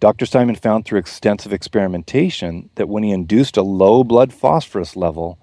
Dr. 0.00 0.26
Steinman 0.26 0.56
found 0.56 0.84
through 0.84 0.98
extensive 0.98 1.52
experimentation 1.52 2.70
that 2.74 2.88
when 2.88 3.04
he 3.04 3.12
induced 3.12 3.56
a 3.56 3.62
low 3.62 4.02
blood 4.02 4.32
phosphorus 4.32 4.96
level, 4.96 5.38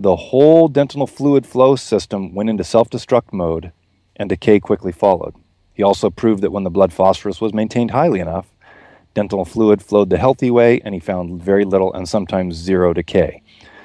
the 0.00 0.16
whole 0.16 0.66
dental 0.68 1.06
fluid 1.06 1.46
flow 1.46 1.76
system 1.76 2.34
went 2.34 2.48
into 2.48 2.64
self 2.64 2.88
destruct 2.88 3.34
mode 3.34 3.70
and 4.16 4.30
decay 4.30 4.58
quickly 4.58 4.92
followed. 4.92 5.34
He 5.74 5.82
also 5.82 6.08
proved 6.08 6.42
that 6.42 6.52
when 6.52 6.64
the 6.64 6.70
blood 6.70 6.90
phosphorus 6.90 7.38
was 7.42 7.52
maintained 7.52 7.90
highly 7.90 8.18
enough, 8.18 8.46
dental 9.12 9.44
fluid 9.44 9.82
flowed 9.82 10.08
the 10.08 10.16
healthy 10.16 10.50
way 10.50 10.80
and 10.80 10.94
he 10.94 11.00
found 11.00 11.42
very 11.42 11.66
little 11.66 11.92
and 11.92 12.08
sometimes 12.08 12.56
zero 12.56 12.94
decay. 12.94 13.42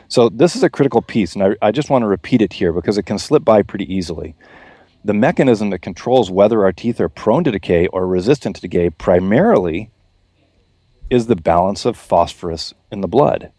So, 0.08 0.30
this 0.30 0.56
is 0.56 0.64
a 0.64 0.70
critical 0.70 1.02
piece, 1.02 1.34
and 1.34 1.44
I, 1.44 1.56
I 1.62 1.72
just 1.72 1.90
want 1.90 2.04
to 2.04 2.08
repeat 2.08 2.42
it 2.42 2.54
here 2.54 2.72
because 2.72 2.98
it 2.98 3.06
can 3.06 3.20
slip 3.20 3.44
by 3.44 3.62
pretty 3.62 3.94
easily. 3.94 4.36
The 5.04 5.14
mechanism 5.14 5.70
that 5.72 5.80
controls 5.80 6.32
whether 6.32 6.64
our 6.64 6.72
teeth 6.72 7.02
are 7.02 7.10
prone 7.10 7.44
to 7.44 7.52
decay 7.52 7.88
or 7.88 8.08
resistant 8.08 8.56
to 8.56 8.62
decay 8.62 8.90
primarily 8.90 9.92
is 11.10 11.28
the 11.28 11.36
balance 11.36 11.84
of 11.84 11.98
phosphorus 11.98 12.74
in 12.90 13.02
the 13.02 13.08
blood. 13.08 13.52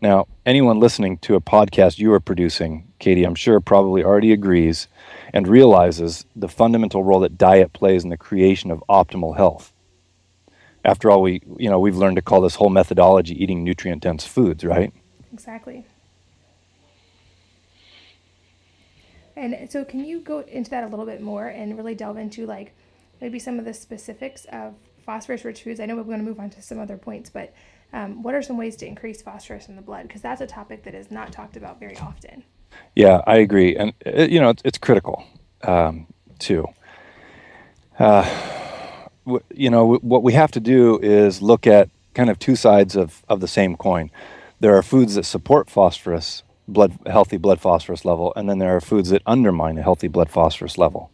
Now, 0.00 0.28
anyone 0.46 0.78
listening 0.78 1.18
to 1.18 1.34
a 1.34 1.40
podcast 1.40 1.98
you 1.98 2.12
are 2.12 2.20
producing, 2.20 2.92
Katie, 3.00 3.24
I'm 3.24 3.34
sure 3.34 3.58
probably 3.58 4.04
already 4.04 4.32
agrees 4.32 4.86
and 5.32 5.48
realizes 5.48 6.24
the 6.36 6.48
fundamental 6.48 7.02
role 7.02 7.20
that 7.20 7.36
diet 7.36 7.72
plays 7.72 8.04
in 8.04 8.10
the 8.10 8.16
creation 8.16 8.70
of 8.70 8.82
optimal 8.88 9.36
health. 9.36 9.72
After 10.84 11.10
all, 11.10 11.20
we, 11.20 11.42
you 11.56 11.68
know, 11.68 11.80
we've 11.80 11.96
learned 11.96 12.16
to 12.16 12.22
call 12.22 12.40
this 12.40 12.54
whole 12.54 12.70
methodology 12.70 13.42
eating 13.42 13.64
nutrient 13.64 14.02
dense 14.02 14.24
foods, 14.24 14.64
right? 14.64 14.92
Exactly. 15.32 15.84
And 19.34 19.70
so, 19.70 19.84
can 19.84 20.04
you 20.04 20.20
go 20.20 20.40
into 20.40 20.70
that 20.70 20.84
a 20.84 20.86
little 20.86 21.06
bit 21.06 21.20
more 21.20 21.48
and 21.48 21.76
really 21.76 21.94
delve 21.94 22.16
into 22.18 22.46
like 22.46 22.72
maybe 23.20 23.38
some 23.38 23.58
of 23.58 23.64
the 23.64 23.74
specifics 23.74 24.46
of 24.46 24.74
phosphorus 25.04 25.44
rich 25.44 25.62
foods? 25.62 25.80
I 25.80 25.86
know 25.86 25.96
we're 25.96 26.04
going 26.04 26.18
to 26.18 26.24
move 26.24 26.40
on 26.40 26.50
to 26.50 26.62
some 26.62 26.78
other 26.78 26.96
points, 26.96 27.30
but 27.30 27.52
um, 27.92 28.22
what 28.22 28.34
are 28.34 28.42
some 28.42 28.56
ways 28.56 28.76
to 28.76 28.86
increase 28.86 29.22
phosphorus 29.22 29.68
in 29.68 29.76
the 29.76 29.82
blood? 29.82 30.06
Because 30.06 30.20
that's 30.20 30.40
a 30.40 30.46
topic 30.46 30.84
that 30.84 30.94
is 30.94 31.10
not 31.10 31.32
talked 31.32 31.56
about 31.56 31.80
very 31.80 31.96
often. 31.98 32.44
Yeah, 32.94 33.22
I 33.26 33.36
agree, 33.36 33.76
and 33.76 33.92
it, 34.00 34.18
uh, 34.18 34.32
you 34.32 34.40
know 34.40 34.50
it's, 34.50 34.62
it's 34.64 34.78
critical 34.78 35.24
um, 35.62 36.06
too. 36.38 36.66
Uh, 37.98 38.22
w- 39.24 39.44
you 39.54 39.70
know, 39.70 39.94
w- 39.94 40.00
what 40.00 40.22
we 40.22 40.32
have 40.34 40.50
to 40.52 40.60
do 40.60 40.98
is 40.98 41.42
look 41.42 41.66
at 41.66 41.88
kind 42.14 42.30
of 42.30 42.38
two 42.38 42.56
sides 42.56 42.96
of, 42.96 43.22
of 43.28 43.40
the 43.40 43.48
same 43.48 43.76
coin. 43.76 44.10
There 44.60 44.76
are 44.76 44.82
foods 44.82 45.14
that 45.14 45.24
support 45.24 45.70
phosphorus 45.70 46.42
blood 46.66 46.98
healthy 47.06 47.38
blood 47.38 47.60
phosphorus 47.60 48.04
level, 48.04 48.32
and 48.36 48.48
then 48.48 48.58
there 48.58 48.76
are 48.76 48.80
foods 48.80 49.10
that 49.10 49.22
undermine 49.26 49.78
a 49.78 49.82
healthy 49.82 50.08
blood 50.08 50.30
phosphorus 50.30 50.76
level. 50.76 51.10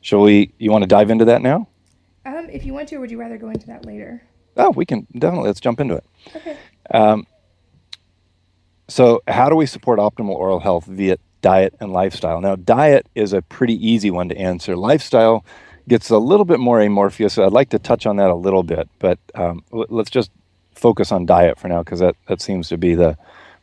Shall 0.00 0.22
we? 0.22 0.52
You 0.58 0.70
want 0.70 0.82
to 0.82 0.88
dive 0.88 1.10
into 1.10 1.24
that 1.26 1.42
now? 1.42 1.68
Um, 2.26 2.48
if 2.50 2.64
you 2.64 2.72
want 2.72 2.88
to, 2.88 2.96
or 2.96 3.00
would 3.00 3.10
you 3.10 3.20
rather 3.20 3.36
go 3.36 3.50
into 3.50 3.66
that 3.66 3.84
later? 3.84 4.22
Oh, 4.56 4.70
we 4.70 4.86
can 4.86 5.06
definitely. 5.12 5.48
Let's 5.48 5.60
jump 5.60 5.80
into 5.80 5.96
it. 5.96 6.04
Okay. 6.34 6.56
Um, 6.90 7.26
so, 8.88 9.22
how 9.26 9.48
do 9.48 9.56
we 9.56 9.66
support 9.66 9.98
optimal 9.98 10.34
oral 10.34 10.60
health 10.60 10.84
via 10.86 11.16
diet 11.40 11.74
and 11.80 11.92
lifestyle? 11.92 12.40
Now, 12.40 12.56
diet 12.56 13.06
is 13.14 13.32
a 13.32 13.42
pretty 13.42 13.74
easy 13.86 14.10
one 14.10 14.28
to 14.28 14.36
answer. 14.36 14.76
Lifestyle 14.76 15.44
gets 15.88 16.10
a 16.10 16.18
little 16.18 16.44
bit 16.44 16.60
more 16.60 16.80
amorphous. 16.80 17.34
So 17.34 17.44
I'd 17.44 17.52
like 17.52 17.70
to 17.70 17.78
touch 17.78 18.06
on 18.06 18.16
that 18.16 18.30
a 18.30 18.34
little 18.34 18.62
bit, 18.62 18.88
but 18.98 19.18
um, 19.34 19.62
let's 19.70 20.10
just 20.10 20.30
focus 20.74 21.12
on 21.12 21.26
diet 21.26 21.58
for 21.58 21.68
now 21.68 21.82
because 21.82 22.00
that, 22.00 22.16
that 22.28 22.40
seems 22.40 22.68
to 22.68 22.76
be 22.76 22.94
the 22.94 23.16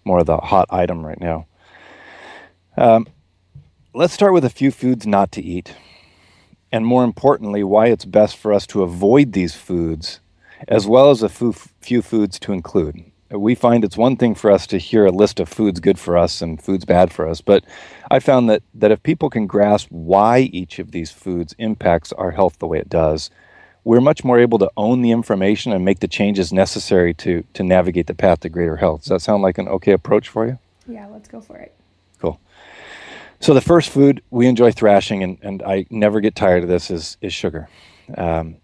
more 0.03 0.19
of 0.19 0.25
the 0.25 0.37
hot 0.37 0.67
item 0.69 1.05
right 1.05 1.19
now. 1.19 1.47
Um, 2.77 3.07
let's 3.93 4.13
start 4.13 4.33
with 4.33 4.45
a 4.45 4.49
few 4.49 4.71
foods 4.71 5.05
not 5.05 5.31
to 5.33 5.41
eat, 5.41 5.75
and 6.71 6.85
more 6.85 7.03
importantly, 7.03 7.63
why 7.63 7.87
it's 7.87 8.05
best 8.05 8.37
for 8.37 8.53
us 8.53 8.65
to 8.67 8.81
avoid 8.81 9.33
these 9.33 9.55
foods, 9.55 10.21
as 10.67 10.87
well 10.87 11.09
as 11.09 11.23
a 11.23 11.29
few 11.29 12.01
foods 12.01 12.39
to 12.39 12.53
include. 12.53 13.03
We 13.29 13.55
find 13.55 13.83
it's 13.83 13.97
one 13.97 14.17
thing 14.17 14.35
for 14.35 14.51
us 14.51 14.67
to 14.67 14.77
hear 14.77 15.05
a 15.05 15.11
list 15.11 15.39
of 15.39 15.47
foods 15.47 15.79
good 15.79 15.97
for 15.97 16.17
us 16.17 16.41
and 16.41 16.61
foods 16.61 16.83
bad 16.83 17.13
for 17.13 17.27
us, 17.27 17.39
but 17.39 17.63
I 18.09 18.19
found 18.19 18.49
that, 18.49 18.61
that 18.73 18.91
if 18.91 19.01
people 19.03 19.29
can 19.29 19.47
grasp 19.47 19.87
why 19.89 20.39
each 20.39 20.79
of 20.79 20.91
these 20.91 21.11
foods 21.11 21.55
impacts 21.57 22.11
our 22.13 22.31
health 22.31 22.59
the 22.59 22.67
way 22.67 22.79
it 22.79 22.89
does, 22.89 23.29
we're 23.83 24.01
much 24.01 24.23
more 24.23 24.39
able 24.39 24.59
to 24.59 24.69
own 24.77 25.01
the 25.01 25.11
information 25.11 25.71
and 25.71 25.83
make 25.83 25.99
the 25.99 26.07
changes 26.07 26.53
necessary 26.53 27.13
to 27.15 27.43
to 27.53 27.63
navigate 27.63 28.07
the 28.07 28.13
path 28.13 28.41
to 28.41 28.49
greater 28.49 28.75
health. 28.75 29.01
Does 29.01 29.09
that 29.09 29.21
sound 29.21 29.41
like 29.41 29.57
an 29.57 29.67
okay 29.67 29.93
approach 29.93 30.29
for 30.29 30.45
you? 30.45 30.59
Yeah, 30.87 31.07
let's 31.07 31.27
go 31.27 31.41
for 31.41 31.57
it. 31.57 31.73
Cool. 32.19 32.39
So 33.39 33.53
the 33.53 33.61
first 33.61 33.89
food 33.89 34.21
we 34.29 34.45
enjoy 34.47 34.71
thrashing, 34.71 35.23
and, 35.23 35.37
and 35.41 35.63
I 35.63 35.87
never 35.89 36.19
get 36.19 36.35
tired 36.35 36.63
of 36.63 36.69
this, 36.69 36.91
is 36.91 37.17
is 37.21 37.33
sugar. 37.33 37.69
Um, 38.15 38.57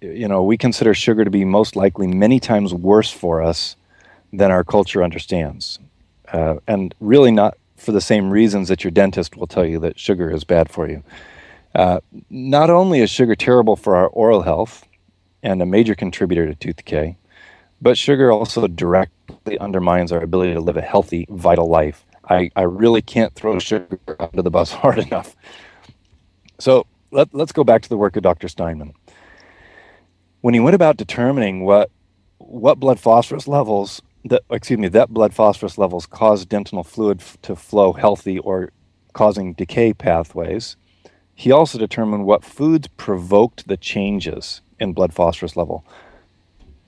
you 0.00 0.28
know, 0.28 0.42
we 0.42 0.56
consider 0.56 0.94
sugar 0.94 1.24
to 1.24 1.30
be 1.30 1.44
most 1.44 1.76
likely 1.76 2.06
many 2.06 2.40
times 2.40 2.72
worse 2.72 3.10
for 3.10 3.42
us 3.42 3.76
than 4.32 4.50
our 4.50 4.64
culture 4.64 5.02
understands, 5.02 5.78
uh, 6.32 6.56
and 6.66 6.94
really 7.00 7.30
not 7.30 7.56
for 7.76 7.92
the 7.92 8.00
same 8.00 8.30
reasons 8.30 8.68
that 8.68 8.84
your 8.84 8.90
dentist 8.90 9.36
will 9.36 9.46
tell 9.46 9.64
you 9.64 9.78
that 9.80 9.98
sugar 9.98 10.30
is 10.30 10.44
bad 10.44 10.70
for 10.70 10.88
you. 10.88 11.02
Uh, 11.74 12.00
not 12.30 12.70
only 12.70 13.00
is 13.00 13.10
sugar 13.10 13.34
terrible 13.34 13.76
for 13.76 13.96
our 13.96 14.08
oral 14.08 14.42
health 14.42 14.84
and 15.42 15.62
a 15.62 15.66
major 15.66 15.94
contributor 15.94 16.46
to 16.46 16.54
tooth 16.54 16.76
decay, 16.76 17.16
but 17.80 17.96
sugar 17.96 18.32
also 18.32 18.66
directly 18.66 19.58
undermines 19.58 20.10
our 20.10 20.20
ability 20.20 20.54
to 20.54 20.60
live 20.60 20.76
a 20.76 20.82
healthy, 20.82 21.26
vital 21.30 21.68
life. 21.68 22.04
I, 22.28 22.50
I 22.56 22.62
really 22.62 23.02
can't 23.02 23.34
throw 23.34 23.58
sugar 23.58 23.98
under 24.18 24.42
the 24.42 24.50
bus 24.50 24.72
hard 24.72 24.98
enough. 24.98 25.36
So 26.58 26.86
let, 27.10 27.32
let's 27.32 27.52
go 27.52 27.64
back 27.64 27.82
to 27.82 27.88
the 27.88 27.96
work 27.96 28.16
of 28.16 28.22
Dr. 28.22 28.48
Steinman. 28.48 28.92
When 30.40 30.54
he 30.54 30.60
went 30.60 30.76
about 30.76 30.96
determining 30.96 31.64
what 31.64 31.90
what 32.38 32.78
blood 32.78 33.00
phosphorus 33.00 33.48
levels 33.48 34.00
that 34.24 34.42
excuse 34.50 34.78
me 34.78 34.88
that 34.88 35.10
blood 35.10 35.34
phosphorus 35.34 35.78
levels 35.78 36.06
cause 36.06 36.46
dental 36.46 36.84
fluid 36.84 37.20
f- 37.20 37.36
to 37.42 37.56
flow 37.56 37.92
healthy 37.92 38.38
or 38.38 38.70
causing 39.12 39.54
decay 39.54 39.92
pathways, 39.92 40.76
he 41.34 41.50
also 41.50 41.78
determined 41.78 42.24
what 42.24 42.44
foods 42.44 42.86
provoked 42.86 43.66
the 43.66 43.76
changes 43.76 44.60
in 44.78 44.92
blood 44.92 45.12
phosphorus 45.12 45.56
level. 45.56 45.84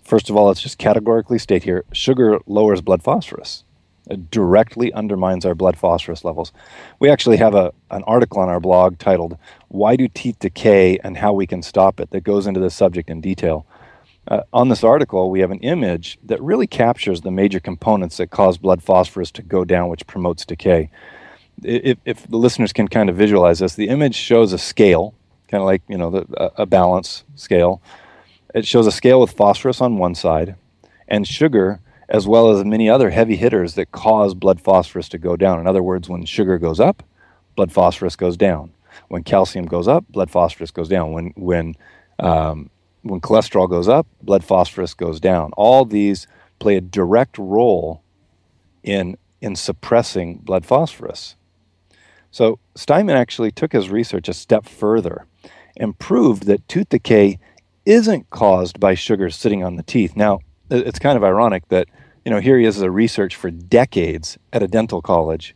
First 0.05 0.31
of 0.31 0.37
all, 0.37 0.47
let's 0.47 0.63
just 0.63 0.79
categorically 0.79 1.39
state 1.39 1.65
here 1.65 1.85
sugar 1.93 2.39
lowers 2.47 2.81
blood 2.81 3.03
phosphorus. 3.03 3.65
It 4.11 4.31
directly 4.31 4.93
undermines 4.93 5.47
our 5.47 5.55
blood 5.55 5.77
phosphorus 5.77 6.25
levels. 6.25 6.53
We 6.99 7.09
actually 7.09 7.37
have 7.39 7.55
a, 7.55 7.73
an 7.91 8.03
article 8.05 8.41
on 8.41 8.49
our 8.49 8.61
blog 8.61 8.99
titled 8.99 9.39
Why 9.69 9.97
Do 9.97 10.09
Teeth 10.09 10.39
Decay 10.41 10.99
and 10.99 11.17
How 11.17 11.33
We 11.33 11.47
Can 11.47 11.63
Stop 11.63 12.01
It 12.01 12.11
that 12.11 12.25
goes 12.25 12.47
into 12.47 12.61
this 12.61 12.75
subject 12.75 13.09
in 13.09 13.21
detail. 13.21 13.67
Uh, 14.29 14.43
on 14.53 14.69
this 14.69 14.85
article, 14.85 15.31
we 15.31 15.41
have 15.41 15.51
an 15.51 15.61
image 15.61 16.19
that 16.25 16.43
really 16.43 16.67
captures 16.67 17.23
the 17.23 17.31
major 17.31 17.61
components 17.61 18.19
that 18.19 18.31
cause 18.31 18.59
blood 18.59 18.83
phosphorus 18.83 19.31
to 19.33 19.43
go 19.43 19.65
down, 19.65 19.89
which 19.89 20.07
promotes 20.07 20.45
decay 20.45 20.91
if, 21.63 21.99
if 22.05 22.27
the 22.27 22.37
listeners 22.37 22.73
can 22.73 22.89
kind 22.89 23.11
of 23.11 23.17
visualize 23.17 23.59
this, 23.59 23.75
the 23.75 23.89
image 23.89 24.15
shows 24.15 24.53
a 24.53 24.59
scale, 24.59 25.15
kind 25.49 25.61
of 25.61 25.67
like 25.67 25.83
you 25.89 25.99
know 25.99 26.11
the, 26.11 26.53
a 26.57 26.67
balance 26.67 27.25
scale. 27.35 27.83
It 28.55 28.67
shows 28.67 28.87
a 28.87 28.93
scale 28.93 29.21
with 29.21 29.33
phosphorus 29.33 29.81
on 29.81 29.99
one 29.99 30.15
side 30.15 30.57
and 31.09 31.27
sugar, 31.27 31.81
as 32.11 32.27
well 32.27 32.51
as 32.51 32.65
many 32.65 32.89
other 32.89 33.11
heavy 33.11 33.37
hitters 33.37 33.75
that 33.75 33.93
cause 33.93 34.35
blood 34.35 34.61
phosphorus 34.61 35.09
to 35.11 35.19
go 35.19 35.37
down. 35.37 35.61
In 35.61 35.67
other 35.67 35.83
words, 35.83 36.09
when 36.09 36.25
sugar 36.25 36.59
goes 36.59 36.81
up, 36.81 37.03
blood 37.57 37.73
phosphorus 37.73 38.17
goes 38.17 38.37
down. 38.37 38.73
When 39.09 39.23
calcium 39.23 39.67
goes 39.67 39.89
up, 39.89 40.05
blood 40.09 40.31
phosphorus 40.31 40.71
goes 40.73 40.89
down. 40.89 41.13
When 41.13 41.33
when 41.37 41.77
um, 42.19 42.71
when 43.03 43.21
cholesterol 43.21 43.69
goes 43.69 43.89
up, 43.89 44.07
blood 44.23 44.45
phosphorus 44.45 44.95
goes 44.95 45.21
down. 45.21 45.53
All 45.57 45.85
these 45.85 46.27
play 46.59 46.77
a 46.77 46.81
direct 46.81 47.39
role 47.39 48.03
in, 48.83 49.17
in 49.41 49.57
suppressing 49.57 50.39
blood 50.39 50.67
phosphorus. 50.67 51.37
So 52.31 52.59
Steinman 52.75 53.17
actually 53.17 53.51
took 53.51 53.73
his 53.73 53.91
research 53.91 54.29
a 54.29 54.35
step 54.35 54.67
further 54.67 55.27
and 55.77 55.99
proved 55.99 56.45
that 56.47 56.69
tooth 56.69 56.91
decay 56.91 57.39
isn't 57.87 58.31
caused 58.31 58.79
by 58.79 58.95
sugars 58.95 59.35
sitting 59.35 59.65
on 59.65 59.77
the 59.77 59.83
teeth. 59.83 60.15
Now, 60.15 60.41
it's 60.71 60.99
kind 60.99 61.17
of 61.17 61.25
ironic 61.25 61.69
that, 61.69 61.89
you 62.25 62.31
know, 62.31 62.41
here 62.41 62.59
he 62.59 62.65
is 62.65 62.77
as 62.77 62.83
a 62.83 62.91
research 62.91 63.37
for 63.37 63.51
decades 63.51 64.39
at 64.53 64.63
a 64.63 64.69
dental 64.69 65.03
college, 65.03 65.55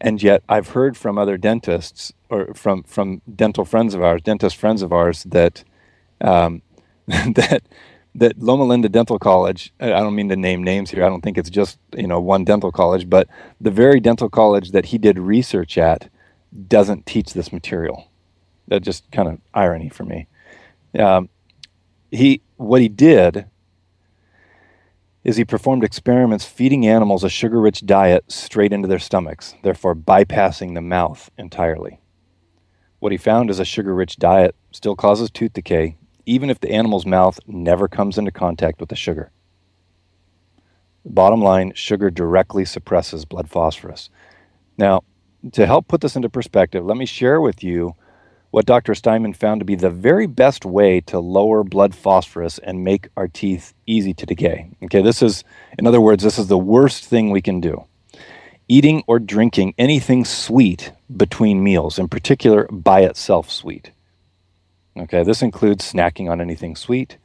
and 0.00 0.22
yet 0.22 0.42
I've 0.48 0.68
heard 0.68 0.96
from 0.96 1.18
other 1.18 1.36
dentists 1.36 2.12
or 2.28 2.54
from, 2.54 2.82
from 2.84 3.22
dental 3.34 3.64
friends 3.64 3.94
of 3.94 4.02
ours, 4.02 4.22
dentist 4.22 4.56
friends 4.56 4.82
of 4.82 4.92
ours, 4.92 5.24
that 5.24 5.64
um, 6.20 6.62
that 7.06 7.62
that 8.14 8.38
Loma 8.38 8.64
Linda 8.64 8.88
Dental 8.88 9.18
College. 9.18 9.72
I 9.80 9.88
don't 9.88 10.14
mean 10.14 10.28
to 10.28 10.36
name 10.36 10.62
names 10.62 10.90
here. 10.90 11.04
I 11.04 11.08
don't 11.08 11.22
think 11.22 11.38
it's 11.38 11.50
just 11.50 11.78
you 11.96 12.06
know 12.06 12.20
one 12.20 12.44
dental 12.44 12.72
college, 12.72 13.08
but 13.08 13.28
the 13.60 13.70
very 13.70 14.00
dental 14.00 14.28
college 14.28 14.72
that 14.72 14.86
he 14.86 14.98
did 14.98 15.18
research 15.18 15.78
at 15.78 16.08
doesn't 16.66 17.06
teach 17.06 17.32
this 17.32 17.52
material. 17.52 18.10
That 18.68 18.82
just 18.82 19.10
kind 19.10 19.28
of 19.28 19.38
irony 19.54 19.88
for 19.88 20.04
me. 20.04 20.26
Um, 20.98 21.28
he 22.10 22.42
what 22.56 22.80
he 22.80 22.88
did 22.88 23.46
is 25.24 25.36
he 25.36 25.44
performed 25.44 25.84
experiments 25.84 26.44
feeding 26.44 26.86
animals 26.86 27.24
a 27.24 27.28
sugar-rich 27.28 27.84
diet 27.84 28.24
straight 28.30 28.72
into 28.72 28.88
their 28.88 28.98
stomachs, 28.98 29.54
therefore 29.62 29.94
bypassing 29.94 30.74
the 30.74 30.80
mouth 30.80 31.30
entirely. 31.36 32.00
What 33.00 33.12
he 33.12 33.18
found 33.18 33.50
is 33.50 33.58
a 33.58 33.64
sugar-rich 33.64 34.16
diet 34.16 34.54
still 34.70 34.96
causes 34.96 35.30
tooth 35.30 35.52
decay, 35.52 35.96
even 36.26 36.50
if 36.50 36.60
the 36.60 36.70
animal's 36.70 37.06
mouth 37.06 37.38
never 37.46 37.88
comes 37.88 38.18
into 38.18 38.30
contact 38.30 38.80
with 38.80 38.88
the 38.88 38.96
sugar. 38.96 39.30
Bottom 41.04 41.40
line, 41.40 41.72
sugar 41.74 42.10
directly 42.10 42.64
suppresses 42.64 43.24
blood 43.24 43.48
phosphorus. 43.48 44.10
Now, 44.76 45.02
to 45.52 45.66
help 45.66 45.88
put 45.88 46.00
this 46.00 46.16
into 46.16 46.28
perspective, 46.28 46.84
let 46.84 46.96
me 46.96 47.06
share 47.06 47.40
with 47.40 47.62
you 47.62 47.94
what 48.50 48.66
Dr. 48.66 48.94
Steinman 48.94 49.34
found 49.34 49.60
to 49.60 49.64
be 49.64 49.74
the 49.74 49.90
very 49.90 50.26
best 50.26 50.64
way 50.64 51.00
to 51.02 51.18
lower 51.18 51.62
blood 51.62 51.94
phosphorus 51.94 52.58
and 52.58 52.84
make 52.84 53.08
our 53.16 53.28
teeth 53.28 53.74
easy 53.86 54.14
to 54.14 54.26
decay. 54.26 54.70
Okay, 54.84 55.02
this 55.02 55.22
is, 55.22 55.44
in 55.78 55.86
other 55.86 56.00
words, 56.00 56.22
this 56.22 56.38
is 56.38 56.48
the 56.48 56.58
worst 56.58 57.04
thing 57.04 57.30
we 57.30 57.42
can 57.42 57.60
do. 57.60 57.84
Eating 58.66 59.02
or 59.06 59.18
drinking 59.18 59.74
anything 59.78 60.24
sweet 60.24 60.92
between 61.14 61.62
meals, 61.62 61.98
in 61.98 62.08
particular 62.08 62.66
by 62.70 63.02
itself 63.02 63.50
sweet. 63.50 63.90
Okay, 64.96 65.22
this 65.22 65.42
includes 65.42 65.90
snacking 65.90 66.30
on 66.30 66.40
anything 66.40 66.74
sweet, 66.74 67.18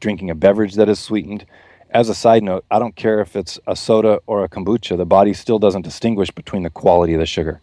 drinking 0.00 0.30
a 0.30 0.34
beverage 0.34 0.74
that 0.74 0.88
is 0.88 0.98
sweetened. 0.98 1.46
As 1.90 2.08
a 2.08 2.14
side 2.14 2.42
note, 2.42 2.64
I 2.70 2.78
don't 2.78 2.96
care 2.96 3.20
if 3.20 3.36
it's 3.36 3.58
a 3.66 3.76
soda 3.76 4.20
or 4.26 4.42
a 4.42 4.48
kombucha, 4.48 4.96
the 4.96 5.04
body 5.04 5.34
still 5.34 5.58
doesn't 5.58 5.82
distinguish 5.82 6.30
between 6.30 6.62
the 6.62 6.70
quality 6.70 7.12
of 7.14 7.20
the 7.20 7.26
sugar. 7.26 7.60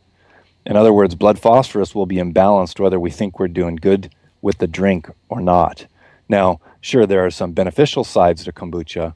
In 0.69 0.75
other 0.75 0.93
words, 0.93 1.15
blood 1.15 1.39
phosphorus 1.39 1.95
will 1.95 2.05
be 2.05 2.17
imbalanced 2.17 2.79
whether 2.79 2.99
we 2.99 3.09
think 3.09 3.39
we're 3.39 3.47
doing 3.47 3.75
good 3.75 4.13
with 4.43 4.59
the 4.59 4.67
drink 4.67 5.09
or 5.27 5.41
not. 5.41 5.87
Now, 6.29 6.61
sure, 6.79 7.07
there 7.07 7.25
are 7.25 7.31
some 7.31 7.53
beneficial 7.53 8.03
sides 8.03 8.43
to 8.43 8.51
kombucha, 8.51 9.15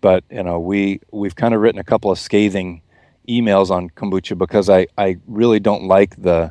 but 0.00 0.24
you 0.30 0.42
know, 0.42 0.58
we 0.58 1.02
we've 1.12 1.36
kind 1.36 1.52
of 1.52 1.60
written 1.60 1.78
a 1.78 1.84
couple 1.84 2.10
of 2.10 2.18
scathing 2.18 2.80
emails 3.28 3.70
on 3.70 3.90
kombucha 3.90 4.38
because 4.38 4.70
I, 4.70 4.86
I 4.96 5.18
really 5.26 5.60
don't 5.60 5.84
like 5.84 6.16
the 6.22 6.50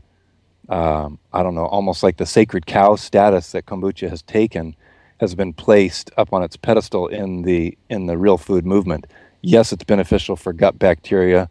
um, 0.70 1.18
I 1.34 1.42
don't 1.42 1.56
know, 1.56 1.66
almost 1.66 2.04
like 2.04 2.18
the 2.18 2.28
sacred 2.28 2.68
cow 2.68 2.96
status 2.96 3.54
that 3.54 3.66
kombucha 3.66 4.08
has 4.08 4.22
taken 4.22 4.76
has 5.20 5.34
been 5.34 5.54
placed 5.54 6.12
up 6.16 6.32
on 6.32 6.44
its 6.44 6.58
pedestal 6.58 7.08
in 7.08 7.42
the 7.42 7.76
in 7.89 8.06
the 8.06 8.20
real 8.20 8.38
food 8.38 8.68
movement. 8.68 9.08
Yes, 9.42 9.74
it's 9.74 9.84
beneficial 9.84 10.36
for 10.36 10.54
gut 10.54 10.78
bacteria. 10.78 11.50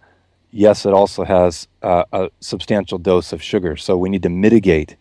Yes, 0.55 0.85
it 0.85 0.93
also 0.93 1.25
has 1.25 1.67
uh, 1.83 2.05
a 2.12 2.31
substantial 2.41 2.99
dose 2.99 3.33
of 3.33 3.43
sugar, 3.43 3.75
so 3.77 3.97
we 3.97 4.11
need 4.11 4.23
to 4.23 4.29
mitigate 4.29 4.97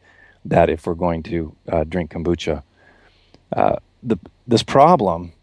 that 0.45 0.69
if 0.69 0.87
we're 0.87 0.93
going 0.93 1.23
to 1.23 1.55
uh, 1.69 1.83
drink 1.83 2.11
kombucha. 2.11 2.63
Uh, 3.51 3.75
the, 4.01 4.17
this 4.47 4.63
problem 4.63 5.33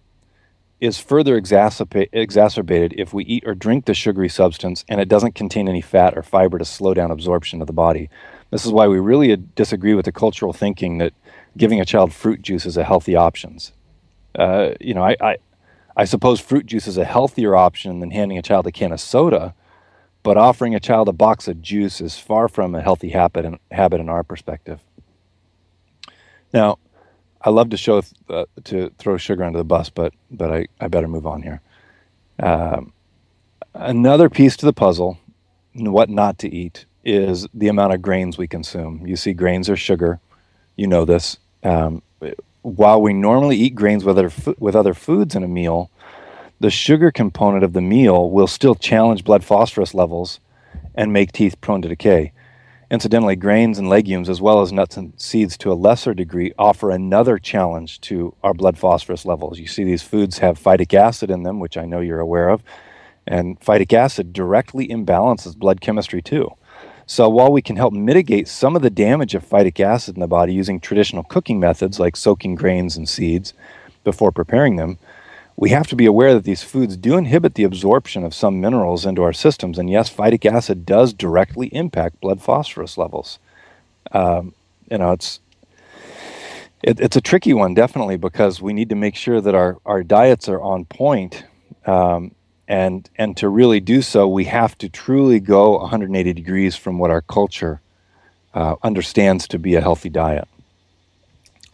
is 0.81 0.99
further 0.99 1.37
exacerbated 1.37 2.95
if 2.97 3.13
we 3.13 3.25
eat 3.25 3.45
or 3.47 3.55
drink 3.55 3.85
the 3.85 3.95
sugary 3.95 4.29
substance 4.29 4.85
and 4.89 5.01
it 5.01 5.09
doesn't 5.09 5.35
contain 5.35 5.69
any 5.69 5.81
fat 5.81 6.17
or 6.17 6.23
fiber 6.23 6.57
to 6.57 6.65
slow 6.65 6.95
down 6.95 7.11
absorption 7.11 7.61
of 7.61 7.67
the 7.67 7.73
body. 7.73 8.09
This 8.51 8.65
is 8.65 8.73
why 8.73 8.87
we 8.87 8.99
really 8.99 9.37
disagree 9.37 9.95
with 9.95 10.05
the 10.05 10.13
cultural 10.13 10.53
thinking 10.53 10.99
that 10.99 11.13
giving 11.57 11.81
a 11.81 11.85
child 11.85 12.15
fruit 12.15 12.41
juice 12.43 12.65
is 12.65 12.77
a 12.77 12.85
healthy 12.85 13.17
option. 13.17 13.59
Uh, 14.39 14.71
you 14.81 14.95
know, 14.95 15.03
I, 15.03 15.17
I, 15.21 15.37
I 15.97 16.05
suppose 16.05 16.41
fruit 16.41 16.65
juice 16.65 16.87
is 16.87 16.97
a 16.97 17.05
healthier 17.05 17.57
option 17.57 17.99
than 17.99 18.13
handing 18.13 18.39
a 18.39 18.43
child 18.43 18.67
a 18.69 18.73
can 18.73 18.93
of 18.93 19.01
soda, 19.01 19.55
but 20.29 20.37
offering 20.37 20.75
a 20.75 20.79
child 20.79 21.09
a 21.09 21.13
box 21.15 21.49
of 21.49 21.63
juice 21.63 22.03
is 22.03 22.19
far 22.19 22.49
from 22.49 22.75
a 22.75 22.83
healthy 22.83 23.09
habit 23.09 23.47
in, 23.47 23.59
habit 23.71 23.99
in 23.99 24.11
our 24.11 24.23
perspective. 24.23 24.79
Now, 26.53 26.79
I 27.41 27.49
love 27.49 27.71
to 27.71 27.79
show 27.79 28.03
uh, 28.29 28.45
to 28.65 28.91
throw 28.99 29.17
sugar 29.17 29.43
under 29.43 29.57
the 29.57 29.65
bus, 29.65 29.89
but 29.89 30.13
but 30.31 30.53
I, 30.53 30.67
I 30.83 30.89
better 30.89 31.09
move 31.09 31.27
on 31.27 31.41
here. 31.41 31.63
Um, 32.43 32.93
another 33.73 34.29
piece 34.29 34.55
to 34.59 34.67
the 34.67 34.75
puzzle, 34.75 35.19
what 35.73 36.11
not 36.11 36.37
to 36.41 36.55
eat, 36.55 36.85
is 37.07 37.49
the 37.55 37.69
amount 37.69 37.95
of 37.95 38.03
grains 38.03 38.37
we 38.37 38.47
consume. 38.47 39.07
You 39.07 39.17
see, 39.17 39.33
grains 39.33 39.71
are 39.71 39.77
sugar. 39.77 40.21
You 40.77 40.89
know 40.89 41.07
this. 41.07 41.39
Um, 41.63 42.03
while 42.61 43.01
we 43.01 43.15
normally 43.15 43.57
eat 43.57 43.75
grains 43.75 44.05
with 44.05 44.19
other, 44.19 44.31
with 44.59 44.77
other 44.77 44.93
foods 44.93 45.35
in 45.35 45.43
a 45.43 45.49
meal, 45.49 45.91
the 46.61 46.71
sugar 46.71 47.11
component 47.11 47.65
of 47.65 47.73
the 47.73 47.81
meal 47.81 48.31
will 48.31 48.47
still 48.47 48.75
challenge 48.75 49.25
blood 49.25 49.45
phosphorus 49.45 49.95
levels 49.95 50.41
and 50.95 51.13
make 51.13 51.33
teeth 51.33 51.61
prone 51.61 51.83
to 51.83 51.89
decay. 51.89 52.33
Incidentally, 52.91 53.37
grains 53.37 53.79
and 53.79 53.91
legumes, 53.91 54.31
as 54.31 54.41
well 54.41 54.63
as 54.63 54.73
nuts 54.73 54.97
and 54.97 55.13
seeds 55.21 55.59
to 55.59 55.71
a 55.71 55.75
lesser 55.75 56.15
degree, 56.15 56.53
offer 56.59 56.91
another 56.91 57.39
challenge 57.39 58.01
to 58.01 58.35
our 58.43 58.55
blood 58.55 58.79
phosphorus 58.79 59.27
levels. 59.27 59.59
You 59.59 59.67
see, 59.67 59.85
these 59.85 60.03
foods 60.03 60.39
have 60.39 60.59
phytic 60.59 60.95
acid 60.95 61.31
in 61.31 61.43
them, 61.43 61.61
which 61.61 61.77
I 61.77 61.85
know 61.85 62.01
you're 62.01 62.19
aware 62.19 62.49
of, 62.49 62.63
and 63.27 63.61
phytic 63.61 63.93
acid 63.93 64.33
directly 64.33 64.89
imbalances 64.89 65.55
blood 65.55 65.83
chemistry 65.83 66.23
too. 66.23 66.51
So 67.05 67.29
while 67.29 67.53
we 67.53 67.63
can 67.63 67.77
help 67.77 67.93
mitigate 67.93 68.49
some 68.49 68.75
of 68.75 68.83
the 68.83 68.91
damage 68.91 69.35
of 69.35 69.47
phytic 69.47 69.81
acid 69.81 70.17
in 70.17 70.21
the 70.21 70.27
body 70.27 70.55
using 70.55 70.81
traditional 70.81 71.25
cooking 71.25 71.61
methods 71.61 72.01
like 72.01 72.17
soaking 72.17 72.55
grains 72.55 72.97
and 72.97 73.09
seeds 73.09 73.53
before 74.03 74.33
preparing 74.33 74.77
them, 74.77 74.99
we 75.59 75.71
have 75.71 75.89
to 75.89 75.97
be 75.97 76.07
aware 76.07 76.35
that 76.35 76.45
these 76.45 76.63
foods 76.63 76.97
do 76.97 77.17
inhibit 77.17 77.55
the 77.55 77.65
absorption 77.65 78.23
of 78.23 78.33
some 78.33 78.61
minerals 78.61 79.05
into 79.05 79.25
our 79.25 79.33
systems. 79.33 79.77
And 79.77 79.91
yes, 79.91 80.09
phytic 80.09 80.47
acid 80.47 80.87
does 80.87 81.13
directly 81.13 81.67
impact 81.75 82.21
blood 82.21 82.41
phosphorus 82.41 82.97
levels. 82.97 83.41
Um, 84.13 84.55
you 84.89 84.99
know, 84.99 85.11
it's 85.11 85.41
it, 86.85 87.01
it's 87.01 87.17
a 87.17 87.21
tricky 87.21 87.55
one, 87.55 87.75
definitely, 87.75 88.17
because 88.17 88.63
we 88.63 88.73
need 88.73 88.89
to 88.91 88.95
make 88.95 89.17
sure 89.17 89.41
that 89.41 89.57
our, 89.57 89.79
our 89.85 90.05
diets 90.05 90.49
are 90.49 90.63
on 90.63 90.85
point 90.85 91.43
um, 91.87 92.37
and 92.69 93.11
and 93.17 93.37
to 93.39 93.49
really 93.49 93.81
do 93.81 94.01
so, 94.01 94.29
we 94.29 94.45
have 94.45 94.79
to 94.79 94.89
truly 94.89 95.41
go 95.41 95.79
180 95.79 96.35
degrees 96.35 96.77
from 96.77 97.01
what 97.01 97.11
our 97.11 97.23
culture 97.23 97.81
uh, 98.55 98.77
understands 98.85 99.49
to 99.49 99.59
be 99.59 99.75
a 99.75 99.81
healthy 99.81 100.09
diet. 100.09 100.47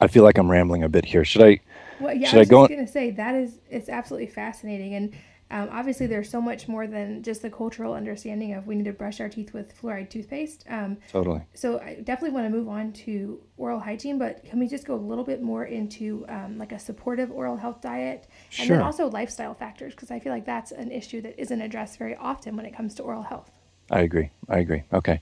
I 0.00 0.06
feel 0.06 0.22
like 0.22 0.38
I'm 0.38 0.50
rambling 0.50 0.82
a 0.82 0.88
bit 0.88 1.04
here. 1.04 1.26
Should 1.26 1.42
I? 1.42 1.60
Well, 2.00 2.14
yeah, 2.14 2.28
should 2.28 2.36
I, 2.36 2.40
was 2.40 2.48
I 2.48 2.50
go? 2.50 2.68
going 2.68 2.86
to 2.86 2.90
say 2.90 3.10
that 3.12 3.34
is 3.34 3.60
it's 3.70 3.88
absolutely 3.88 4.28
fascinating, 4.28 4.94
and 4.94 5.14
um, 5.50 5.68
obviously, 5.70 6.06
there's 6.06 6.28
so 6.28 6.40
much 6.40 6.68
more 6.68 6.86
than 6.86 7.22
just 7.22 7.42
the 7.42 7.50
cultural 7.50 7.94
understanding 7.94 8.54
of 8.54 8.66
we 8.66 8.74
need 8.74 8.86
to 8.86 8.92
brush 8.92 9.20
our 9.20 9.28
teeth 9.28 9.52
with 9.52 9.80
fluoride 9.80 10.10
toothpaste. 10.10 10.64
Um, 10.68 10.96
totally. 11.10 11.42
So 11.54 11.78
I 11.78 11.94
definitely 12.02 12.30
want 12.34 12.46
to 12.46 12.50
move 12.50 12.68
on 12.68 12.92
to 12.92 13.40
oral 13.56 13.78
hygiene, 13.78 14.18
but 14.18 14.44
can 14.44 14.58
we 14.58 14.66
just 14.66 14.86
go 14.86 14.94
a 14.94 14.96
little 14.96 15.22
bit 15.22 15.42
more 15.42 15.66
into 15.66 16.24
um, 16.28 16.58
like 16.58 16.72
a 16.72 16.78
supportive 16.78 17.30
oral 17.30 17.56
health 17.56 17.80
diet, 17.82 18.26
and 18.58 18.66
sure. 18.66 18.78
then 18.78 18.84
also 18.84 19.08
lifestyle 19.08 19.54
factors 19.54 19.94
because 19.94 20.10
I 20.10 20.18
feel 20.18 20.32
like 20.32 20.46
that's 20.46 20.72
an 20.72 20.90
issue 20.90 21.20
that 21.20 21.38
isn't 21.38 21.60
addressed 21.60 21.98
very 21.98 22.16
often 22.16 22.56
when 22.56 22.64
it 22.66 22.74
comes 22.74 22.94
to 22.94 23.02
oral 23.02 23.22
health. 23.22 23.50
I 23.90 24.00
agree. 24.00 24.30
I 24.48 24.58
agree. 24.58 24.82
Okay. 24.92 25.20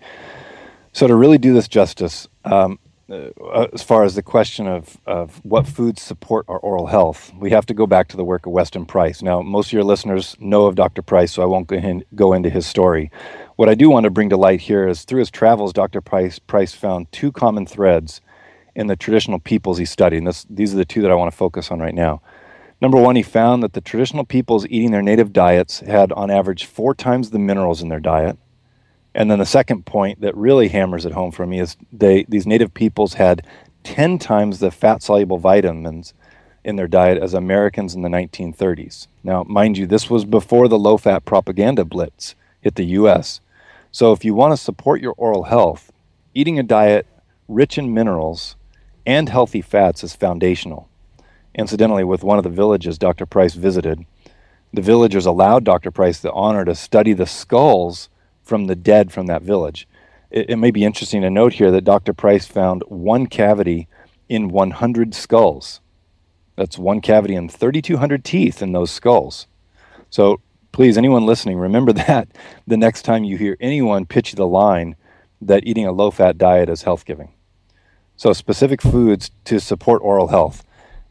So 0.93 1.07
to 1.09 1.15
really 1.17 1.39
do 1.39 1.53
this 1.53 1.69
justice, 1.69 2.29
um, 2.45 2.79
Uh, 3.13 3.29
uh, 3.45 3.67
as 3.75 3.83
far 3.83 4.05
as 4.05 4.15
the 4.15 4.23
question 4.23 4.67
of, 4.67 4.97
of 5.05 5.45
what 5.45 5.67
foods 5.67 6.01
support 6.01 6.47
our 6.49 6.59
oral 6.61 6.87
health, 6.87 7.31
we 7.39 7.51
have 7.51 7.67
to 7.67 7.75
go 7.75 7.87
back 7.87 8.09
to 8.09 8.17
the 8.17 8.25
work 8.25 8.47
of 8.47 8.53
Weston 8.53 8.87
Price. 8.87 9.21
Now, 9.21 9.43
most 9.43 9.67
of 9.67 9.75
your 9.75 9.85
listeners 9.85 10.35
know 10.41 10.65
of 10.65 10.77
Dr. 10.77 11.03
Price, 11.03 11.33
so 11.33 11.43
I 11.43 11.47
won't 11.47 11.67
go, 11.67 11.77
in, 11.77 12.05
go 12.15 12.33
into 12.33 12.49
his 12.49 12.67
story. 12.67 13.11
What 13.57 13.69
I 13.69 13.75
do 13.75 13.91
want 13.91 14.05
to 14.05 14.11
bring 14.11 14.31
to 14.31 14.39
light 14.39 14.63
here 14.63 14.89
is 14.89 15.05
through 15.05 15.19
his 15.19 15.31
travels, 15.31 15.75
Dr. 15.75 16.01
Price, 16.01 16.39
Price 16.39 16.73
found 16.73 17.13
two 17.13 17.31
common 17.33 17.67
threads 17.67 18.23
in 18.75 18.87
the 18.87 18.97
traditional 18.97 19.39
peoples 19.39 19.77
he 19.77 19.85
studied. 19.85 20.19
And 20.19 20.29
this, 20.29 20.47
these 20.49 20.73
are 20.73 20.79
the 20.79 20.87
two 20.87 21.03
that 21.03 21.11
I 21.11 21.15
want 21.15 21.31
to 21.31 21.37
focus 21.37 21.71
on 21.71 21.81
right 21.81 21.95
now. 21.95 22.23
Number 22.81 22.99
one, 22.99 23.17
he 23.17 23.23
found 23.23 23.63
that 23.63 23.75
the 23.75 23.83
traditional 23.83 24.25
peoples 24.25 24.67
eating 24.71 24.91
their 24.91 25.03
native 25.03 25.35
diets 25.35 25.81
had, 25.81 26.13
on 26.13 26.31
average, 26.31 26.65
four 26.65 26.95
times 26.95 27.29
the 27.29 27.39
minerals 27.39 27.83
in 27.83 27.91
their 27.91 28.01
diet 28.01 28.39
and 29.15 29.31
then 29.31 29.39
the 29.39 29.47
second 29.47 29.85
point 29.85 30.21
that 30.21 30.37
really 30.37 30.69
hammers 30.69 31.05
it 31.05 31.13
home 31.13 31.33
for 31.33 31.47
me 31.47 31.61
is 31.61 31.77
they 31.93 32.25
these 32.25 32.47
native 32.47 32.73
peoples 32.73 33.15
had 33.15 33.47
10 33.85 34.19
times 34.19 34.59
the 34.59 34.71
fat 34.71 35.03
soluble 35.03 35.39
vitamins 35.39 36.15
in 36.65 36.77
their 36.77 36.89
diet 36.89 37.21
as 37.21 37.35
Americans 37.35 37.95
in 37.95 38.03
the 38.03 38.09
1930s. 38.09 39.09
Now, 39.25 39.43
mind 39.43 39.77
you, 39.77 39.87
this 39.87 40.09
was 40.09 40.25
before 40.25 40.69
the 40.69 40.79
low 40.79 40.97
fat 40.97 41.25
propaganda 41.25 41.85
blitz 41.85 42.35
hit 42.61 42.77
the 42.77 42.85
US. 42.85 43.41
So, 43.91 44.13
if 44.13 44.25
you 44.25 44.35
want 44.35 44.53
to 44.53 44.57
support 44.57 45.01
your 45.01 45.15
oral 45.17 45.45
health, 45.45 45.93
eating 46.35 46.59
a 46.59 46.63
diet 46.63 47.07
rich 47.49 47.77
in 47.77 47.93
minerals 47.93 48.57
and 49.05 49.29
healthy 49.29 49.61
fats 49.61 50.05
is 50.05 50.15
foundational. 50.15 50.89
Incidentally, 51.55 52.05
with 52.05 52.23
one 52.23 52.39
of 52.39 52.45
the 52.45 52.51
villages 52.51 52.97
Dr. 52.97 53.27
Price 53.27 53.55
visited, 53.55 54.07
the 54.73 54.81
villagers 54.81 55.27
allowed 55.27 55.65
Dr. 55.65 55.91
Price 55.91 56.21
the 56.21 56.33
honor 56.33 56.65
to 56.65 56.75
study 56.75 57.13
the 57.13 57.27
skulls 57.27 58.09
from 58.43 58.67
the 58.67 58.77
dead 58.77 59.13
from 59.13 59.27
that 59.27 59.43
village. 59.43 59.89
It, 60.31 60.51
it 60.51 60.57
may 60.57 60.71
be 60.71 60.85
interesting 60.85 61.23
to 61.23 61.31
note 61.31 61.55
here 61.55 61.71
that 61.71 61.85
Dr. 61.85 62.13
Price 62.13 62.47
found 62.47 62.83
one 62.89 63.27
cavity 63.27 63.89
in 64.29 64.49
100 64.49 65.15
skulls. 65.15 65.81
That's 66.57 66.79
one 66.79 67.01
cavity 67.01 67.35
and 67.35 67.51
3,200 67.51 68.25
teeth 68.25 68.63
in 68.63 68.73
those 68.73 68.91
skulls. 68.91 69.47
So 70.11 70.41
please, 70.73 70.99
anyone 70.99 71.27
listening, 71.27 71.59
remember 71.59 71.93
that 71.95 72.29
the 72.67 72.77
next 72.77 73.03
time 73.03 73.25
you 73.25 73.37
hear 73.37 73.57
anyone 73.61 74.07
pitch 74.07 74.33
the 74.33 74.47
line 74.47 74.97
that 75.41 75.67
eating 75.67 75.87
a 75.87 75.93
low 75.93 76.11
fat 76.11 76.39
diet 76.39 76.69
is 76.69 76.83
health 76.83 77.05
giving. 77.05 77.33
So, 78.17 78.33
specific 78.33 78.81
foods 78.81 79.31
to 79.47 79.59
support 79.59 80.03
oral 80.03 80.29
health 80.29 80.65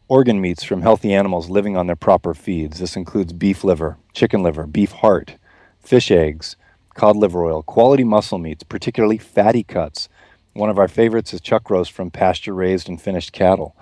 organ 0.07 0.41
meats 0.41 0.61
from 0.61 0.81
healthy 0.81 1.13
animals 1.13 1.49
living 1.49 1.77
on 1.77 1.87
their 1.87 1.95
proper 1.95 2.33
feeds. 2.33 2.79
This 2.79 2.97
includes 2.97 3.31
beef 3.31 3.63
liver, 3.63 3.97
chicken 4.13 4.43
liver, 4.43 4.67
beef 4.67 4.91
heart, 4.91 5.37
fish 5.79 6.11
eggs, 6.11 6.57
cod 6.93 7.15
liver 7.15 7.43
oil, 7.43 7.63
quality 7.63 8.03
muscle 8.03 8.37
meats, 8.37 8.63
particularly 8.63 9.17
fatty 9.17 9.63
cuts. 9.63 10.09
One 10.53 10.69
of 10.69 10.77
our 10.77 10.87
favorites 10.87 11.33
is 11.33 11.41
chuck 11.41 11.69
roast 11.69 11.91
from 11.91 12.11
pasture 12.11 12.53
raised 12.53 12.89
and 12.89 13.01
finished 13.01 13.31
cattle. 13.31 13.75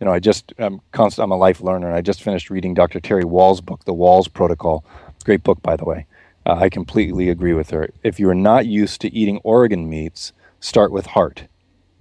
You 0.00 0.04
know, 0.06 0.12
I 0.12 0.20
just, 0.20 0.52
I'm, 0.58 0.80
const- 0.92 1.18
I'm 1.18 1.32
a 1.32 1.36
life 1.36 1.60
learner, 1.60 1.88
and 1.88 1.96
I 1.96 2.00
just 2.00 2.22
finished 2.22 2.50
reading 2.50 2.74
Dr. 2.74 3.00
Terry 3.00 3.24
Wahls' 3.24 3.64
book, 3.64 3.84
The 3.84 3.94
Wahls 3.94 4.32
Protocol. 4.32 4.84
Great 5.24 5.42
book, 5.42 5.60
by 5.62 5.76
the 5.76 5.84
way. 5.84 6.06
Uh, 6.46 6.54
I 6.54 6.68
completely 6.68 7.28
agree 7.28 7.52
with 7.52 7.70
her. 7.70 7.90
If 8.02 8.20
you 8.20 8.28
are 8.30 8.34
not 8.34 8.66
used 8.66 9.00
to 9.02 9.14
eating 9.14 9.40
organ 9.44 9.88
meats, 9.88 10.32
start 10.60 10.92
with 10.92 11.06
heart 11.06 11.48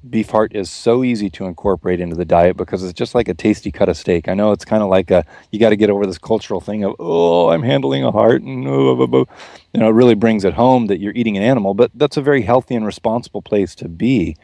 beef 0.09 0.29
heart 0.29 0.55
is 0.55 0.69
so 0.69 1.03
easy 1.03 1.29
to 1.31 1.45
incorporate 1.45 1.99
into 1.99 2.15
the 2.15 2.25
diet 2.25 2.57
because 2.57 2.83
it's 2.83 2.93
just 2.93 3.15
like 3.15 3.27
a 3.27 3.33
tasty 3.33 3.71
cut 3.71 3.89
of 3.89 3.97
steak. 3.97 4.27
I 4.27 4.33
know 4.33 4.51
it's 4.51 4.65
kind 4.65 4.83
of 4.83 4.89
like 4.89 5.11
a 5.11 5.25
you 5.51 5.59
got 5.59 5.69
to 5.69 5.75
get 5.75 5.89
over 5.89 6.05
this 6.05 6.17
cultural 6.17 6.61
thing 6.61 6.83
of 6.83 6.95
oh 6.99 7.49
I'm 7.49 7.63
handling 7.63 8.03
a 8.03 8.11
heart 8.11 8.41
and 8.41 8.67
oh, 8.67 8.95
blah, 8.95 9.05
blah, 9.05 9.23
blah. 9.23 9.35
you 9.73 9.79
know 9.79 9.89
it 9.89 9.93
really 9.93 10.15
brings 10.15 10.45
it 10.45 10.53
home 10.53 10.87
that 10.87 10.99
you're 10.99 11.13
eating 11.13 11.37
an 11.37 11.43
animal, 11.43 11.73
but 11.73 11.91
that's 11.95 12.17
a 12.17 12.21
very 12.21 12.41
healthy 12.41 12.75
and 12.75 12.85
responsible 12.85 13.41
place 13.41 13.75
to 13.75 13.87
be. 13.87 14.35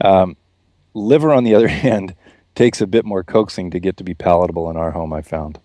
Um, 0.00 0.36
liver, 0.94 1.32
on 1.32 1.44
the 1.44 1.54
other 1.56 1.68
hand, 1.68 2.14
takes 2.54 2.80
a 2.80 2.86
bit 2.86 3.04
more 3.04 3.22
coaxing 3.22 3.70
to 3.70 3.80
get 3.80 3.96
to 3.98 4.04
be 4.04 4.14
palatable 4.14 4.70
in 4.70 4.76
our 4.76 4.92
home. 4.92 5.12
I 5.12 5.22
found. 5.22 5.60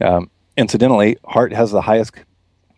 Um, 0.00 0.30
incidentally, 0.56 1.18
heart 1.24 1.52
has 1.52 1.70
the 1.70 1.82
highest 1.82 2.12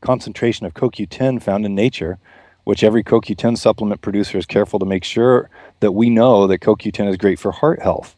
concentration 0.01 0.67
of 0.67 0.75
CoQ10 0.75 1.43
found 1.43 1.67
in 1.67 1.75
nature 1.75 2.19
which 2.64 2.85
every 2.85 3.03
CoQ10 3.03 3.57
supplement 3.59 4.01
producer 4.01 4.38
is 4.38 4.46
careful 4.46 4.79
to 4.79 4.87
make 4.87 5.05
sure 5.05 5.51
that 5.81 5.92
we 5.92 6.11
know 6.11 6.46
that 6.46 6.61
CoQ10 6.61 7.09
is 7.09 7.16
great 7.16 7.38
for 7.38 7.53
heart 7.53 7.83
health. 7.83 8.16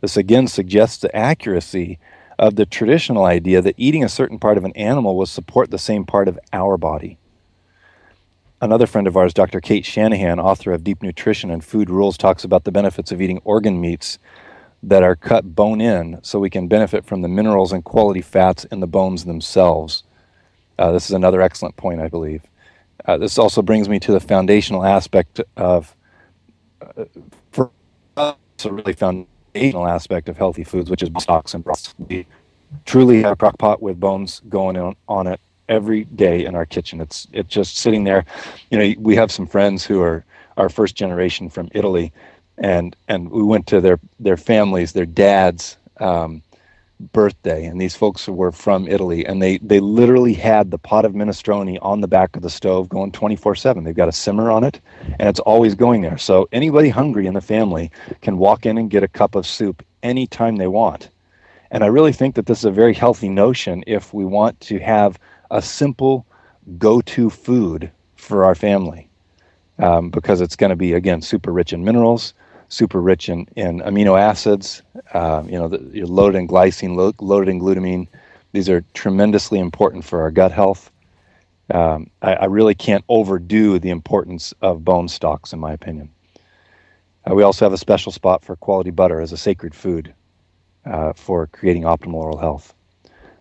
This 0.00 0.16
again 0.16 0.48
suggests 0.48 0.98
the 0.98 1.14
accuracy 1.16 1.98
of 2.38 2.56
the 2.56 2.66
traditional 2.66 3.24
idea 3.24 3.62
that 3.62 3.74
eating 3.78 4.04
a 4.04 4.08
certain 4.08 4.38
part 4.38 4.58
of 4.58 4.64
an 4.64 4.72
animal 4.72 5.16
will 5.16 5.26
support 5.26 5.70
the 5.70 5.78
same 5.78 6.04
part 6.04 6.28
of 6.28 6.38
our 6.52 6.76
body. 6.76 7.18
Another 8.60 8.86
friend 8.86 9.06
of 9.06 9.16
ours, 9.16 9.34
Dr. 9.34 9.60
Cate 9.60 9.84
Shanahan, 9.84 10.40
author 10.40 10.72
of 10.72 10.84
Deep 10.84 11.02
Nutrition 11.02 11.50
and 11.50 11.64
Food 11.64 11.90
Rules, 11.90 12.16
talks 12.16 12.44
about 12.44 12.64
the 12.64 12.72
benefits 12.72 13.12
of 13.12 13.20
eating 13.20 13.40
organ 13.44 13.80
meats 13.80 14.18
that 14.82 15.02
are 15.02 15.16
cut 15.16 15.54
bone 15.54 15.80
in 15.80 16.18
so 16.22 16.38
we 16.38 16.50
can 16.50 16.68
benefit 16.68 17.04
from 17.04 17.22
the 17.22 17.28
minerals 17.28 17.72
and 17.72 17.84
quality 17.84 18.20
fats 18.20 18.64
in 18.64 18.80
the 18.80 18.86
bones 18.86 19.24
themselves. 19.24 20.02
Uh, 20.78 20.92
this 20.92 21.06
is 21.06 21.12
another 21.12 21.40
excellent 21.40 21.76
point, 21.76 22.00
I 22.00 22.08
believe. 22.08 22.42
Uh, 23.04 23.16
this 23.18 23.38
also 23.38 23.62
brings 23.62 23.88
me 23.88 23.98
to 24.00 24.12
the 24.12 24.20
foundational 24.20 24.84
aspect 24.84 25.40
of, 25.56 25.94
uh, 26.80 27.04
for 27.52 27.70
us, 28.16 28.36
a 28.64 28.72
really 28.72 28.92
foundational 28.92 29.86
aspect 29.86 30.28
of 30.28 30.36
healthy 30.36 30.64
foods, 30.64 30.90
which 30.90 31.02
is 31.02 31.10
stocks 31.18 31.54
and 31.54 31.62
broths. 31.64 31.94
We 31.98 32.26
truly 32.86 33.22
have 33.22 33.32
a 33.32 33.36
crock 33.36 33.58
pot 33.58 33.82
with 33.82 34.00
bones 34.00 34.40
going 34.48 34.76
on, 34.76 34.96
on 35.08 35.26
it 35.26 35.40
every 35.68 36.04
day 36.04 36.44
in 36.44 36.54
our 36.54 36.66
kitchen. 36.66 37.00
It's 37.00 37.26
it's 37.32 37.48
just 37.48 37.76
sitting 37.78 38.04
there. 38.04 38.24
You 38.70 38.78
know, 38.78 38.94
we 38.98 39.16
have 39.16 39.30
some 39.30 39.46
friends 39.46 39.84
who 39.84 40.00
are 40.00 40.24
our 40.56 40.68
first 40.68 40.94
generation 40.94 41.50
from 41.50 41.68
Italy, 41.72 42.12
and 42.58 42.96
and 43.08 43.30
we 43.30 43.42
went 43.42 43.66
to 43.68 43.80
their 43.80 43.98
their 44.20 44.36
families, 44.36 44.92
their 44.92 45.06
dads. 45.06 45.76
Um, 46.00 46.42
birthday, 47.00 47.64
and 47.64 47.80
these 47.80 47.96
folks 47.96 48.28
were 48.28 48.52
from 48.52 48.88
Italy, 48.88 49.26
and 49.26 49.42
they 49.42 49.58
they 49.58 49.80
literally 49.80 50.34
had 50.34 50.70
the 50.70 50.78
pot 50.78 51.04
of 51.04 51.12
minestrone 51.12 51.78
on 51.82 52.00
the 52.00 52.08
back 52.08 52.36
of 52.36 52.42
the 52.42 52.50
stove 52.50 52.88
going 52.88 53.12
24/7. 53.12 53.84
They've 53.84 53.94
got 53.94 54.08
a 54.08 54.12
simmer 54.12 54.50
on 54.50 54.64
it, 54.64 54.80
and 55.18 55.28
it's 55.28 55.40
always 55.40 55.74
going 55.74 56.02
there. 56.02 56.18
So 56.18 56.48
anybody 56.52 56.88
hungry 56.88 57.26
in 57.26 57.34
the 57.34 57.40
family 57.40 57.90
can 58.22 58.38
walk 58.38 58.66
in 58.66 58.78
and 58.78 58.90
get 58.90 59.02
a 59.02 59.08
cup 59.08 59.34
of 59.34 59.46
soup 59.46 59.84
anytime 60.02 60.56
they 60.56 60.68
want. 60.68 61.10
And 61.70 61.82
I 61.82 61.88
really 61.88 62.12
think 62.12 62.36
that 62.36 62.46
this 62.46 62.58
is 62.58 62.64
a 62.64 62.70
very 62.70 62.94
healthy 62.94 63.28
notion 63.28 63.82
if 63.86 64.14
we 64.14 64.24
want 64.24 64.60
to 64.60 64.78
have 64.78 65.18
a 65.50 65.60
simple 65.60 66.24
go-to 66.78 67.30
food 67.30 67.90
for 68.16 68.44
our 68.44 68.54
family, 68.54 69.08
um, 69.78 70.10
because 70.10 70.40
it's 70.40 70.56
going 70.56 70.70
to 70.70 70.76
be 70.76 70.92
again 70.92 71.20
super 71.20 71.52
rich 71.52 71.72
in 71.72 71.84
minerals 71.84 72.34
super 72.74 73.00
rich 73.00 73.28
in, 73.28 73.46
in 73.56 73.80
amino 73.80 74.20
acids. 74.20 74.82
Uh, 75.12 75.42
you 75.46 75.58
know, 75.58 75.68
the, 75.68 75.78
you're 75.92 76.06
loaded 76.06 76.38
in 76.38 76.48
glycine, 76.48 76.96
lo- 76.96 77.14
loaded 77.20 77.48
in 77.48 77.60
glutamine. 77.60 78.08
These 78.52 78.68
are 78.68 78.82
tremendously 78.94 79.58
important 79.58 80.04
for 80.04 80.22
our 80.22 80.30
gut 80.30 80.52
health. 80.52 80.90
Um, 81.70 82.10
I, 82.20 82.34
I, 82.34 82.44
really 82.44 82.74
can't 82.74 83.04
overdo 83.08 83.78
the 83.78 83.88
importance 83.88 84.52
of 84.60 84.84
bone 84.84 85.08
stocks, 85.08 85.54
in 85.54 85.58
my 85.58 85.72
opinion. 85.72 86.10
Uh, 87.24 87.34
we 87.34 87.42
also 87.42 87.64
have 87.64 87.72
a 87.72 87.78
special 87.78 88.12
spot 88.12 88.44
for 88.44 88.54
quality 88.56 88.90
butter 88.90 89.18
as 89.20 89.32
a 89.32 89.38
sacred 89.38 89.74
food 89.74 90.12
uh, 90.84 91.14
for 91.14 91.46
creating 91.46 91.84
optimal 91.84 92.14
oral 92.14 92.36
health. 92.36 92.74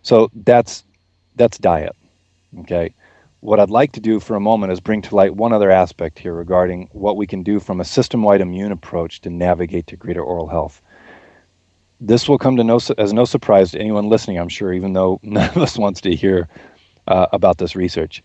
So 0.03 0.31
that's 0.33 0.85
that's 1.35 1.57
diet. 1.57 1.95
Okay, 2.59 2.93
what 3.43 3.59
I'd 3.59 3.69
like 3.69 3.91
to 3.91 3.99
do 3.99 4.21
for 4.21 4.35
a 4.35 4.39
moment 4.39 4.71
is 4.71 4.79
bring 4.79 5.01
to 5.01 5.15
light 5.15 5.35
one 5.35 5.51
other 5.51 5.69
aspect 5.69 6.17
here 6.17 6.33
regarding 6.33 6.87
what 6.93 7.17
we 7.17 7.27
can 7.27 7.43
do 7.43 7.59
from 7.59 7.81
a 7.81 7.85
system 7.85 8.23
wide 8.23 8.39
immune 8.39 8.71
approach 8.71 9.19
to 9.21 9.29
navigate 9.29 9.85
to 9.87 9.97
greater 9.97 10.23
oral 10.23 10.47
health. 10.47 10.81
This 11.99 12.29
will 12.29 12.37
come 12.37 12.55
to 12.55 12.63
no, 12.63 12.79
as 12.97 13.11
no 13.11 13.25
surprise 13.25 13.71
to 13.71 13.79
anyone 13.79 14.07
listening, 14.07 14.39
I'm 14.39 14.47
sure, 14.47 14.71
even 14.71 14.93
though 14.93 15.19
none 15.23 15.49
of 15.49 15.57
us 15.57 15.77
wants 15.77 15.99
to 16.01 16.15
hear 16.15 16.47
uh, 17.07 17.27
about 17.33 17.57
this 17.57 17.75
research. 17.75 18.23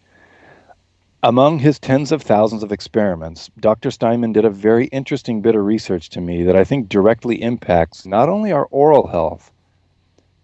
Among 1.24 1.58
his 1.58 1.80
tens 1.80 2.12
of 2.12 2.22
thousands 2.22 2.62
of 2.62 2.70
experiments, 2.70 3.50
Dr. 3.58 3.90
Steinman 3.90 4.32
did 4.32 4.44
a 4.44 4.50
very 4.50 4.86
interesting 4.86 5.42
bit 5.42 5.56
of 5.56 5.64
research 5.64 6.10
to 6.10 6.20
me 6.20 6.44
that 6.44 6.54
I 6.54 6.62
think 6.62 6.88
directly 6.88 7.42
impacts 7.42 8.06
not 8.06 8.28
only 8.28 8.52
our 8.52 8.66
oral 8.66 9.08
health, 9.08 9.50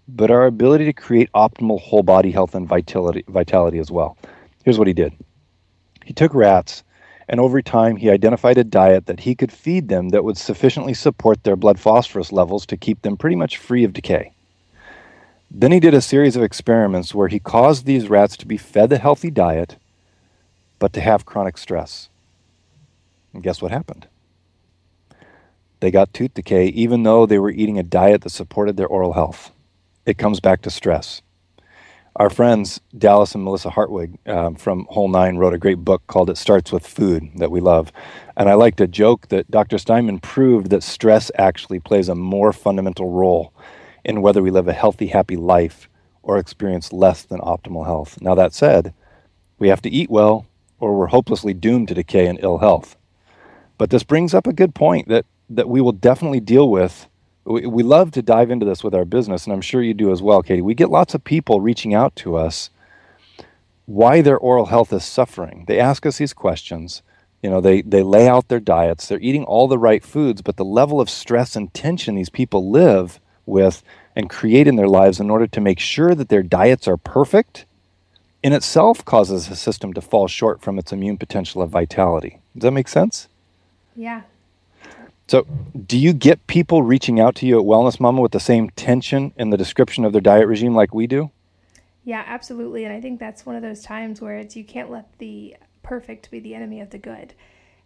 but 0.08 0.32
our 0.32 0.46
ability 0.46 0.86
to 0.86 0.92
create 0.92 1.30
optimal 1.32 1.80
whole 1.80 2.02
body 2.02 2.32
health 2.32 2.56
and 2.56 2.66
vitality, 2.66 3.24
vitality 3.28 3.78
as 3.78 3.92
well. 3.92 4.18
Here's 4.64 4.78
what 4.78 4.88
he 4.88 4.94
did 4.94 5.12
he 6.04 6.12
took 6.12 6.34
rats, 6.34 6.82
and 7.28 7.40
over 7.40 7.62
time, 7.62 7.96
he 7.96 8.10
identified 8.10 8.58
a 8.58 8.64
diet 8.64 9.06
that 9.06 9.20
he 9.20 9.34
could 9.34 9.52
feed 9.52 9.88
them 9.88 10.10
that 10.10 10.24
would 10.24 10.36
sufficiently 10.36 10.94
support 10.94 11.44
their 11.44 11.56
blood 11.56 11.78
phosphorus 11.78 12.32
levels 12.32 12.66
to 12.66 12.76
keep 12.76 13.02
them 13.02 13.16
pretty 13.16 13.36
much 13.36 13.56
free 13.56 13.84
of 13.84 13.92
decay. 13.92 14.32
Then 15.50 15.72
he 15.72 15.80
did 15.80 15.94
a 15.94 16.00
series 16.00 16.34
of 16.34 16.42
experiments 16.42 17.14
where 17.14 17.28
he 17.28 17.38
caused 17.38 17.86
these 17.86 18.08
rats 18.08 18.36
to 18.38 18.46
be 18.46 18.56
fed 18.56 18.92
a 18.92 18.98
healthy 18.98 19.30
diet, 19.30 19.76
but 20.78 20.92
to 20.94 21.00
have 21.00 21.24
chronic 21.24 21.56
stress. 21.56 22.08
And 23.32 23.42
guess 23.42 23.62
what 23.62 23.70
happened? 23.70 24.08
They 25.80 25.90
got 25.90 26.12
tooth 26.12 26.34
decay 26.34 26.66
even 26.66 27.02
though 27.02 27.24
they 27.24 27.38
were 27.38 27.50
eating 27.50 27.78
a 27.78 27.82
diet 27.82 28.22
that 28.22 28.30
supported 28.30 28.76
their 28.76 28.86
oral 28.86 29.12
health. 29.12 29.52
It 30.06 30.18
comes 30.18 30.40
back 30.40 30.62
to 30.62 30.70
stress 30.70 31.22
our 32.16 32.30
friends 32.30 32.80
Dallas 32.96 33.34
and 33.34 33.42
Melissa 33.42 33.70
Hartwig 33.70 34.18
um, 34.26 34.54
from 34.54 34.86
Whole9 34.86 35.38
wrote 35.38 35.54
a 35.54 35.58
great 35.58 35.78
book 35.78 36.06
called 36.06 36.30
"It 36.30 36.38
Starts 36.38 36.70
with 36.70 36.86
Food" 36.86 37.30
that 37.36 37.50
we 37.50 37.60
love, 37.60 37.90
and 38.36 38.48
I 38.48 38.54
like 38.54 38.76
to 38.76 38.86
joke 38.86 39.28
that 39.28 39.50
Dr. 39.50 39.78
Steinman 39.78 40.20
proved 40.20 40.70
that 40.70 40.82
stress 40.82 41.30
actually 41.38 41.80
plays 41.80 42.08
a 42.08 42.14
more 42.14 42.52
fundamental 42.52 43.10
role 43.10 43.52
in 44.04 44.22
whether 44.22 44.42
we 44.42 44.50
live 44.50 44.68
a 44.68 44.72
healthy, 44.72 45.08
happy 45.08 45.36
life 45.36 45.88
or 46.22 46.38
experience 46.38 46.92
less 46.92 47.22
than 47.24 47.40
optimal 47.40 47.84
health. 47.84 48.20
Now 48.20 48.34
that 48.34 48.54
said, 48.54 48.94
we 49.58 49.68
have 49.68 49.82
to 49.82 49.90
eat 49.90 50.10
well, 50.10 50.46
or 50.78 50.96
we're 50.96 51.06
hopelessly 51.06 51.54
doomed 51.54 51.88
to 51.88 51.94
decay 51.94 52.26
and 52.26 52.38
ill 52.42 52.58
health. 52.58 52.96
But 53.76 53.90
this 53.90 54.04
brings 54.04 54.34
up 54.34 54.46
a 54.46 54.52
good 54.52 54.74
point 54.74 55.08
that 55.08 55.26
that 55.50 55.68
we 55.68 55.80
will 55.80 55.92
definitely 55.92 56.40
deal 56.40 56.70
with 56.70 57.08
we, 57.44 57.66
we 57.66 57.82
love 57.82 58.10
to 58.12 58.22
dive 58.22 58.50
into 58.50 58.66
this 58.66 58.82
with 58.82 58.94
our 58.94 59.04
business, 59.04 59.44
and 59.44 59.52
I'm 59.52 59.60
sure 59.60 59.82
you 59.82 59.94
do 59.94 60.10
as 60.12 60.22
well, 60.22 60.42
Katie. 60.42 60.62
We 60.62 60.74
get 60.74 60.90
lots 60.90 61.14
of 61.14 61.24
people 61.24 61.60
reaching 61.60 61.94
out 61.94 62.14
to 62.16 62.36
us 62.36 62.70
why 63.86 64.22
their 64.22 64.38
oral 64.38 64.66
health 64.66 64.92
is 64.92 65.04
suffering. 65.04 65.64
They 65.68 65.78
ask 65.78 66.06
us 66.06 66.18
these 66.18 66.32
questions. 66.32 67.02
You 67.42 67.50
know, 67.50 67.60
they, 67.60 67.82
they 67.82 68.02
lay 68.02 68.26
out 68.26 68.48
their 68.48 68.60
diets. 68.60 69.06
They're 69.06 69.20
eating 69.20 69.44
all 69.44 69.68
the 69.68 69.78
right 69.78 70.02
foods, 70.02 70.40
but 70.40 70.56
the 70.56 70.64
level 70.64 71.00
of 71.00 71.10
stress 71.10 71.54
and 71.54 71.72
tension 71.74 72.14
these 72.14 72.30
people 72.30 72.70
live 72.70 73.20
with 73.44 73.82
and 74.16 74.30
create 74.30 74.66
in 74.66 74.76
their 74.76 74.88
lives 74.88 75.20
in 75.20 75.28
order 75.28 75.46
to 75.46 75.60
make 75.60 75.78
sure 75.78 76.14
that 76.14 76.30
their 76.30 76.42
diets 76.42 76.88
are 76.88 76.96
perfect 76.96 77.66
in 78.42 78.52
itself 78.52 79.04
causes 79.04 79.48
a 79.48 79.56
system 79.56 79.92
to 79.94 80.00
fall 80.00 80.28
short 80.28 80.60
from 80.60 80.78
its 80.78 80.92
immune 80.92 81.16
potential 81.16 81.62
of 81.62 81.70
vitality. 81.70 82.40
Does 82.54 82.62
that 82.62 82.72
make 82.72 82.88
sense? 82.88 83.28
Yeah. 83.96 84.22
So, 85.26 85.46
do 85.86 85.96
you 85.98 86.12
get 86.12 86.46
people 86.46 86.82
reaching 86.82 87.18
out 87.18 87.34
to 87.36 87.46
you 87.46 87.58
at 87.58 87.64
Wellness 87.64 87.98
Mama 87.98 88.20
with 88.20 88.32
the 88.32 88.40
same 88.40 88.68
tension 88.70 89.32
in 89.36 89.50
the 89.50 89.56
description 89.56 90.04
of 90.04 90.12
their 90.12 90.20
diet 90.20 90.46
regime 90.46 90.74
like 90.74 90.94
we 90.94 91.06
do? 91.06 91.30
Yeah, 92.04 92.22
absolutely. 92.26 92.84
And 92.84 92.92
I 92.92 93.00
think 93.00 93.18
that's 93.18 93.46
one 93.46 93.56
of 93.56 93.62
those 93.62 93.82
times 93.82 94.20
where 94.20 94.36
it's 94.36 94.54
you 94.54 94.64
can't 94.64 94.90
let 94.90 95.18
the 95.18 95.56
perfect 95.82 96.30
be 96.30 96.40
the 96.40 96.54
enemy 96.54 96.80
of 96.80 96.90
the 96.90 96.98
good. 96.98 97.32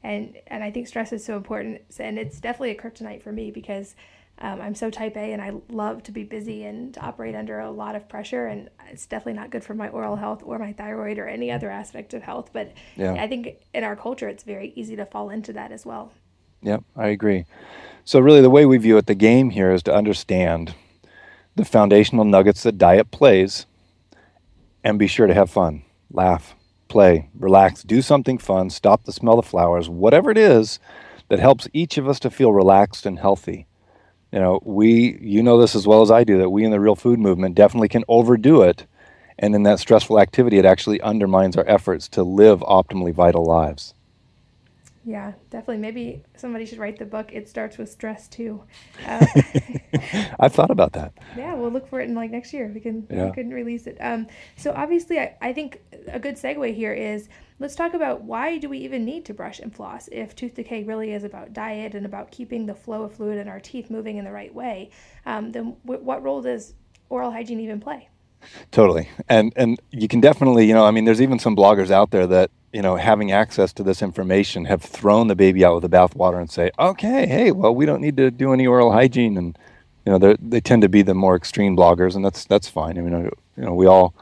And 0.02 0.36
and 0.48 0.64
I 0.64 0.70
think 0.70 0.88
stress 0.88 1.12
is 1.12 1.24
so 1.24 1.36
important 1.36 1.82
and 1.98 2.18
it's 2.18 2.40
definitely 2.40 2.70
a 2.70 2.76
kryptonite 2.76 3.22
for 3.22 3.32
me 3.32 3.50
because 3.50 3.94
um, 4.40 4.60
I'm 4.60 4.74
so 4.74 4.90
type 4.90 5.16
A 5.16 5.32
and 5.32 5.42
I 5.42 5.52
love 5.68 6.04
to 6.04 6.12
be 6.12 6.22
busy 6.22 6.64
and 6.64 6.94
to 6.94 7.00
operate 7.00 7.34
under 7.34 7.58
a 7.58 7.70
lot 7.70 7.96
of 7.96 8.08
pressure. 8.08 8.46
And 8.46 8.70
it's 8.90 9.06
definitely 9.06 9.32
not 9.34 9.50
good 9.50 9.64
for 9.64 9.74
my 9.74 9.88
oral 9.88 10.16
health 10.16 10.42
or 10.44 10.58
my 10.58 10.72
thyroid 10.72 11.18
or 11.18 11.26
any 11.26 11.50
other 11.50 11.70
aspect 11.70 12.14
of 12.14 12.22
health. 12.22 12.50
But 12.52 12.72
yeah. 12.96 13.14
I 13.14 13.26
think 13.26 13.56
in 13.74 13.82
our 13.82 13.96
culture, 13.96 14.28
it's 14.28 14.44
very 14.44 14.72
easy 14.76 14.94
to 14.96 15.06
fall 15.06 15.30
into 15.30 15.52
that 15.54 15.72
as 15.72 15.84
well. 15.84 16.12
Yep, 16.62 16.84
I 16.96 17.08
agree. 17.08 17.44
So, 18.04 18.20
really, 18.20 18.40
the 18.40 18.50
way 18.50 18.66
we 18.66 18.78
view 18.78 18.96
it, 18.96 19.06
the 19.06 19.14
game 19.14 19.50
here 19.50 19.70
is 19.70 19.82
to 19.84 19.94
understand 19.94 20.74
the 21.56 21.64
foundational 21.64 22.24
nuggets 22.24 22.62
that 22.62 22.78
diet 22.78 23.10
plays 23.10 23.66
and 24.84 24.98
be 24.98 25.06
sure 25.06 25.26
to 25.26 25.34
have 25.34 25.50
fun, 25.50 25.82
laugh, 26.10 26.54
play, 26.88 27.28
relax, 27.38 27.82
do 27.82 28.00
something 28.02 28.38
fun, 28.38 28.70
stop 28.70 29.04
the 29.04 29.12
smell 29.12 29.38
of 29.38 29.46
flowers, 29.46 29.88
whatever 29.88 30.30
it 30.30 30.38
is 30.38 30.78
that 31.28 31.38
helps 31.40 31.68
each 31.72 31.98
of 31.98 32.08
us 32.08 32.18
to 32.20 32.30
feel 32.30 32.52
relaxed 32.52 33.04
and 33.06 33.18
healthy 33.18 33.66
you 34.32 34.38
know, 34.38 34.60
we, 34.64 35.18
you 35.20 35.42
know 35.42 35.60
this 35.60 35.74
as 35.74 35.86
well 35.86 36.02
as 36.02 36.10
I 36.10 36.24
do, 36.24 36.38
that 36.38 36.50
we 36.50 36.64
in 36.64 36.70
the 36.70 36.80
real 36.80 36.94
food 36.96 37.18
movement 37.18 37.54
definitely 37.54 37.88
can 37.88 38.04
overdo 38.08 38.62
it. 38.62 38.86
And 39.38 39.54
in 39.54 39.62
that 39.62 39.78
stressful 39.78 40.20
activity, 40.20 40.58
it 40.58 40.64
actually 40.64 41.00
undermines 41.00 41.56
our 41.56 41.66
efforts 41.66 42.08
to 42.08 42.22
live 42.22 42.60
optimally 42.60 43.14
vital 43.14 43.44
lives. 43.44 43.94
Yeah, 45.04 45.32
definitely. 45.50 45.78
Maybe 45.78 46.22
somebody 46.36 46.66
should 46.66 46.78
write 46.78 46.98
the 46.98 47.04
book. 47.04 47.30
It 47.32 47.48
starts 47.48 47.78
with 47.78 47.90
stress 47.90 48.28
too. 48.28 48.62
Uh, 49.06 49.24
I've 50.40 50.52
thought 50.52 50.70
about 50.70 50.92
that. 50.94 51.12
Yeah, 51.36 51.54
we'll 51.54 51.70
look 51.70 51.88
for 51.88 52.00
it 52.00 52.08
in 52.08 52.14
like 52.14 52.30
next 52.30 52.52
year. 52.52 52.70
We 52.72 52.80
can 52.80 53.06
yeah. 53.10 53.26
we 53.26 53.32
can 53.32 53.50
release 53.50 53.86
it. 53.86 53.96
Um, 54.00 54.26
so 54.56 54.72
obviously, 54.74 55.18
I, 55.18 55.36
I 55.40 55.52
think 55.52 55.80
a 56.08 56.18
good 56.18 56.34
segue 56.34 56.74
here 56.74 56.92
is 56.92 57.28
let's 57.58 57.74
talk 57.74 57.94
about 57.94 58.22
why 58.22 58.58
do 58.58 58.68
we 58.68 58.78
even 58.78 59.04
need 59.04 59.24
to 59.26 59.34
brush 59.34 59.60
and 59.60 59.74
floss 59.74 60.08
if 60.12 60.34
tooth 60.34 60.54
decay 60.54 60.84
really 60.84 61.12
is 61.12 61.24
about 61.24 61.52
diet 61.52 61.94
and 61.94 62.04
about 62.04 62.30
keeping 62.30 62.66
the 62.66 62.74
flow 62.74 63.02
of 63.04 63.14
fluid 63.14 63.38
in 63.38 63.48
our 63.48 63.60
teeth 63.60 63.90
moving 63.90 64.16
in 64.16 64.24
the 64.24 64.32
right 64.32 64.54
way. 64.54 64.90
Um, 65.26 65.52
then 65.52 65.76
w- 65.86 66.04
what 66.04 66.22
role 66.22 66.42
does 66.42 66.74
oral 67.08 67.30
hygiene 67.30 67.60
even 67.60 67.80
play? 67.80 68.08
Totally, 68.70 69.08
and 69.28 69.52
and 69.56 69.80
you 69.90 70.06
can 70.06 70.20
definitely, 70.20 70.66
you 70.66 70.74
know, 70.74 70.84
I 70.84 70.90
mean, 70.90 71.04
there's 71.04 71.22
even 71.22 71.38
some 71.38 71.56
bloggers 71.56 71.90
out 71.90 72.10
there 72.10 72.26
that 72.26 72.50
you 72.72 72.82
know, 72.82 72.96
having 72.96 73.32
access 73.32 73.72
to 73.74 73.82
this 73.82 74.02
information, 74.02 74.66
have 74.66 74.82
thrown 74.82 75.28
the 75.28 75.36
baby 75.36 75.64
out 75.64 75.74
with 75.74 75.90
the 75.90 75.96
bathwater 75.96 76.38
and 76.38 76.50
say, 76.50 76.70
okay, 76.78 77.26
hey, 77.26 77.50
well, 77.50 77.74
we 77.74 77.86
don't 77.86 78.00
need 78.00 78.16
to 78.18 78.30
do 78.30 78.52
any 78.52 78.66
oral 78.66 78.92
hygiene, 78.92 79.36
and 79.36 79.58
you 80.04 80.16
know, 80.16 80.36
they 80.40 80.60
tend 80.60 80.82
to 80.82 80.88
be 80.88 81.02
the 81.02 81.14
more 81.14 81.36
extreme 81.36 81.76
bloggers, 81.76 82.14
and 82.14 82.24
that's 82.24 82.44
that's 82.44 82.68
fine. 82.68 82.98
I 82.98 83.02
mean, 83.02 83.30
you 83.56 83.64
know, 83.64 83.74
we 83.74 83.86
all 83.86 84.14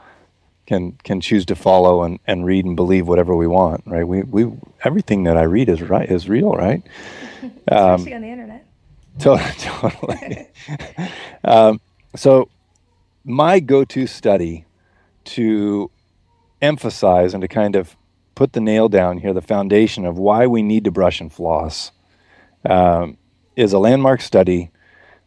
can 0.65 0.93
can 1.03 1.21
choose 1.21 1.45
to 1.45 1.55
follow 1.55 2.03
and, 2.03 2.19
and 2.27 2.45
read 2.45 2.65
and 2.65 2.75
believe 2.75 3.07
whatever 3.07 3.35
we 3.35 3.47
want, 3.47 3.83
right? 3.85 4.07
We 4.07 4.21
we 4.23 4.51
everything 4.83 5.23
that 5.23 5.37
I 5.37 5.43
read 5.43 5.69
is 5.69 5.81
right 5.81 6.09
is 6.09 6.29
real, 6.29 6.51
right? 6.51 6.83
Especially 7.67 8.13
um, 8.13 8.17
on 8.17 8.21
the 8.21 8.27
internet. 8.27 8.67
totally. 9.19 10.47
um, 11.43 11.81
so, 12.15 12.49
my 13.23 13.59
go-to 13.59 14.05
study 14.05 14.65
to 15.25 15.89
emphasize 16.61 17.33
and 17.33 17.41
to 17.41 17.47
kind 17.47 17.75
of 17.75 17.95
put 18.37 18.53
the 18.53 18.61
nail 18.61 18.87
down 18.87 19.17
here, 19.17 19.33
the 19.33 19.41
foundation 19.41 20.05
of 20.05 20.19
why 20.19 20.45
we 20.45 20.61
need 20.61 20.83
to 20.83 20.91
brush 20.91 21.19
and 21.19 21.33
floss, 21.33 21.91
um, 22.63 23.17
is 23.55 23.73
a 23.73 23.79
landmark 23.79 24.21
study 24.21 24.69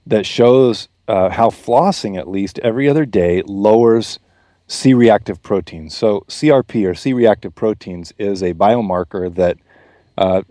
that 0.06 0.24
shows 0.24 0.88
uh, 1.08 1.28
how 1.28 1.50
flossing, 1.50 2.16
at 2.16 2.28
least 2.28 2.60
every 2.60 2.88
other 2.88 3.04
day, 3.04 3.42
lowers 3.46 4.20
C 4.68 4.94
reactive 4.94 5.42
proteins. 5.42 5.92
So, 5.92 6.20
CRP 6.28 6.88
or 6.88 6.94
C 6.94 7.12
reactive 7.12 7.52
proteins 7.52 8.12
is 8.16 8.44
a 8.44 8.54
biomarker 8.54 9.34
that 9.34 9.58
uh, 10.16 10.42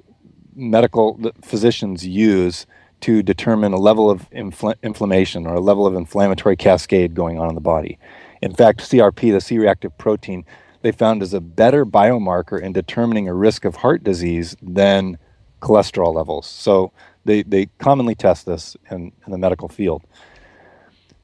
medical 0.53 1.17
physicians 1.41 2.05
use 2.05 2.67
to 2.99 3.23
determine 3.23 3.71
a 3.71 3.79
level 3.79 4.09
of 4.09 4.29
infl- 4.31 4.75
inflammation 4.83 5.47
or 5.47 5.53
a 5.53 5.61
level 5.61 5.87
of 5.87 5.95
inflammatory 5.95 6.57
cascade 6.57 7.15
going 7.15 7.39
on 7.39 7.47
in 7.47 7.55
the 7.55 7.61
body. 7.61 7.97
In 8.41 8.53
fact, 8.53 8.81
CRP, 8.81 9.31
the 9.31 9.39
C 9.39 9.57
reactive 9.57 9.97
protein, 9.97 10.43
they 10.81 10.91
found 10.91 11.21
is 11.21 11.33
a 11.33 11.41
better 11.41 11.85
biomarker 11.85 12.61
in 12.61 12.73
determining 12.73 13.27
a 13.27 13.33
risk 13.33 13.65
of 13.65 13.77
heart 13.77 14.03
disease 14.03 14.55
than 14.61 15.17
cholesterol 15.61 16.13
levels. 16.13 16.47
So 16.47 16.91
they, 17.25 17.43
they 17.43 17.67
commonly 17.77 18.15
test 18.15 18.45
this 18.45 18.77
in, 18.89 19.11
in 19.25 19.31
the 19.31 19.37
medical 19.37 19.67
field. 19.67 20.03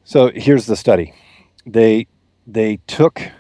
So 0.03 0.31
here's 0.33 0.65
the 0.65 0.75
study. 0.75 1.13
They 1.65 2.07
they 2.47 2.77
took 2.85 3.31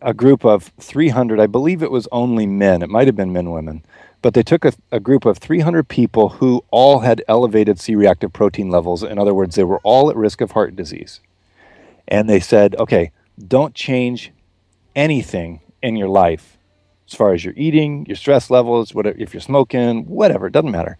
a 0.00 0.14
group 0.14 0.44
of 0.44 0.72
300, 0.80 1.40
I 1.40 1.46
believe 1.46 1.82
it 1.82 1.90
was 1.90 2.08
only 2.12 2.46
men, 2.46 2.82
it 2.82 2.88
might 2.88 3.06
have 3.06 3.16
been 3.16 3.32
men, 3.32 3.50
women, 3.50 3.84
but 4.22 4.34
they 4.34 4.42
took 4.42 4.64
a, 4.64 4.72
a 4.92 5.00
group 5.00 5.24
of 5.24 5.38
300 5.38 5.88
people 5.88 6.30
who 6.30 6.64
all 6.70 7.00
had 7.00 7.22
elevated 7.28 7.78
C 7.78 7.94
reactive 7.94 8.32
protein 8.32 8.70
levels. 8.70 9.02
In 9.02 9.18
other 9.18 9.34
words, 9.34 9.56
they 9.56 9.64
were 9.64 9.80
all 9.82 10.10
at 10.10 10.16
risk 10.16 10.40
of 10.40 10.52
heart 10.52 10.76
disease. 10.76 11.20
And 12.08 12.28
they 12.28 12.40
said, 12.40 12.76
okay, 12.76 13.12
don't 13.48 13.74
change 13.74 14.32
anything 14.94 15.60
in 15.82 15.96
your 15.96 16.08
life 16.08 16.56
as 17.06 17.14
far 17.14 17.32
as 17.32 17.44
your 17.44 17.54
eating, 17.56 18.06
your 18.06 18.16
stress 18.16 18.50
levels, 18.50 18.94
whatever, 18.94 19.16
if 19.18 19.34
you're 19.34 19.40
smoking, 19.40 20.06
whatever, 20.06 20.46
it 20.46 20.52
doesn't 20.52 20.70
matter. 20.70 20.96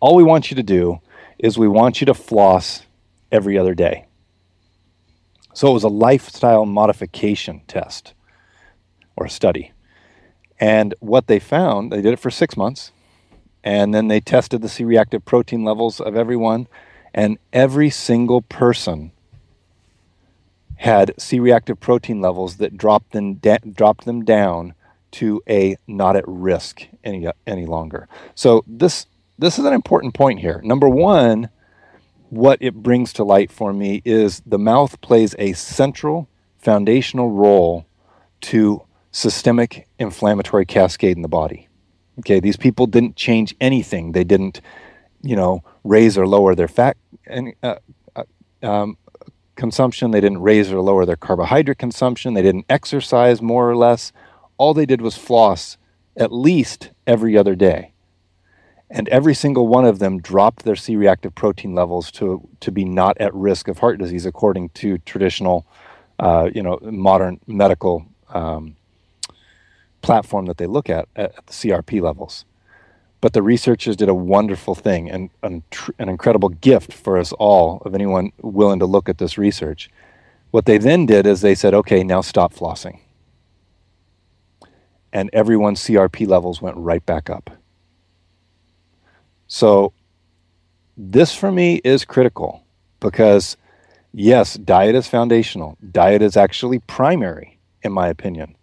All 0.00 0.16
we 0.16 0.24
want 0.24 0.50
you 0.50 0.56
to 0.56 0.62
do 0.62 1.00
is 1.38 1.56
we 1.56 1.68
want 1.68 2.00
you 2.00 2.06
to 2.06 2.14
floss 2.14 2.82
every 3.30 3.56
other 3.56 3.74
day. 3.74 4.06
So 5.54 5.70
it 5.70 5.74
was 5.74 5.84
a 5.84 5.88
lifestyle 5.88 6.66
modification 6.66 7.62
test 7.66 8.14
or 9.16 9.28
study. 9.28 9.72
And 10.60 10.94
what 11.00 11.26
they 11.26 11.38
found, 11.38 11.92
they 11.92 12.02
did 12.02 12.12
it 12.12 12.18
for 12.18 12.30
six 12.30 12.56
months, 12.56 12.92
and 13.62 13.94
then 13.94 14.08
they 14.08 14.20
tested 14.20 14.62
the 14.62 14.68
C 14.68 14.84
reactive 14.84 15.24
protein 15.24 15.64
levels 15.64 16.00
of 16.00 16.16
everyone, 16.16 16.68
and 17.14 17.38
every 17.52 17.90
single 17.90 18.42
person 18.42 19.12
had 20.78 21.12
C-reactive 21.18 21.80
protein 21.80 22.20
levels 22.20 22.56
that 22.56 22.76
dropped 22.76 23.12
them 23.12 23.34
da- 23.34 23.58
dropped 23.72 24.04
them 24.04 24.24
down 24.24 24.74
to 25.10 25.42
a 25.48 25.76
not 25.86 26.16
at 26.16 26.24
risk 26.26 26.86
any 27.02 27.26
any 27.46 27.66
longer. 27.66 28.08
So 28.34 28.64
this 28.66 29.06
this 29.38 29.58
is 29.58 29.64
an 29.64 29.72
important 29.72 30.14
point 30.14 30.40
here. 30.40 30.60
Number 30.64 30.88
one, 30.88 31.48
what 32.30 32.58
it 32.60 32.74
brings 32.74 33.12
to 33.14 33.24
light 33.24 33.50
for 33.50 33.72
me 33.72 34.02
is 34.04 34.40
the 34.46 34.58
mouth 34.58 35.00
plays 35.00 35.34
a 35.38 35.52
central 35.54 36.28
foundational 36.58 37.30
role 37.30 37.86
to 38.40 38.82
systemic 39.10 39.88
inflammatory 39.98 40.66
cascade 40.66 41.16
in 41.16 41.22
the 41.22 41.28
body. 41.28 41.68
Okay, 42.20 42.40
these 42.40 42.56
people 42.56 42.86
didn't 42.86 43.16
change 43.16 43.54
anything. 43.60 44.12
They 44.12 44.24
didn't, 44.24 44.60
you 45.22 45.36
know, 45.36 45.62
raise 45.84 46.18
or 46.18 46.26
lower 46.26 46.54
their 46.54 46.68
fat 46.68 46.96
and 47.26 47.54
uh, 47.62 47.76
uh, 48.14 48.24
um, 48.62 48.96
consumption. 49.58 50.12
They 50.12 50.22
didn't 50.22 50.40
raise 50.40 50.72
or 50.72 50.80
lower 50.80 51.04
their 51.04 51.16
carbohydrate 51.16 51.78
consumption. 51.78 52.32
They 52.32 52.42
didn't 52.42 52.64
exercise 52.70 53.42
more 53.42 53.68
or 53.68 53.76
less. 53.76 54.12
All 54.56 54.72
they 54.72 54.86
did 54.86 55.02
was 55.02 55.16
floss 55.16 55.76
at 56.16 56.32
least 56.32 56.90
every 57.06 57.36
other 57.36 57.54
day. 57.54 57.92
And 58.90 59.06
every 59.10 59.34
single 59.34 59.66
one 59.66 59.84
of 59.84 59.98
them 59.98 60.18
dropped 60.18 60.64
their 60.64 60.76
C 60.76 60.96
reactive 60.96 61.34
protein 61.34 61.74
levels 61.74 62.10
to, 62.12 62.48
to 62.60 62.72
be 62.72 62.86
not 62.86 63.18
at 63.18 63.34
risk 63.34 63.68
of 63.68 63.78
heart 63.78 63.98
disease, 63.98 64.24
according 64.24 64.70
to 64.70 64.96
traditional, 64.98 65.66
uh, 66.18 66.48
you 66.54 66.62
know, 66.62 66.78
modern 66.80 67.38
medical 67.46 68.06
um, 68.30 68.76
platform 70.00 70.46
that 70.46 70.56
they 70.56 70.66
look 70.66 70.88
at 70.88 71.06
at 71.16 71.34
the 71.46 71.52
CRP 71.52 72.00
levels. 72.00 72.46
But 73.20 73.32
the 73.32 73.42
researchers 73.42 73.96
did 73.96 74.08
a 74.08 74.14
wonderful 74.14 74.74
thing 74.74 75.10
and 75.10 75.30
an, 75.42 75.62
an 75.98 76.08
incredible 76.08 76.50
gift 76.50 76.92
for 76.92 77.18
us 77.18 77.32
all 77.32 77.82
of 77.84 77.94
anyone 77.94 78.32
willing 78.42 78.78
to 78.78 78.86
look 78.86 79.08
at 79.08 79.18
this 79.18 79.36
research. 79.36 79.90
What 80.50 80.66
they 80.66 80.78
then 80.78 81.04
did 81.04 81.26
is 81.26 81.40
they 81.40 81.54
said, 81.54 81.74
okay, 81.74 82.04
now 82.04 82.20
stop 82.20 82.54
flossing. 82.54 83.00
And 85.12 85.30
everyone's 85.32 85.80
CRP 85.80 86.28
levels 86.28 86.62
went 86.62 86.76
right 86.76 87.04
back 87.04 87.28
up. 87.28 87.50
So, 89.46 89.92
this 90.96 91.34
for 91.34 91.50
me 91.50 91.76
is 91.84 92.04
critical 92.04 92.64
because, 93.00 93.56
yes, 94.12 94.54
diet 94.54 94.94
is 94.94 95.06
foundational. 95.06 95.78
Diet 95.90 96.22
is 96.22 96.36
actually 96.36 96.80
primary, 96.80 97.58
in 97.82 97.92
my 97.92 98.08
opinion. 98.08 98.56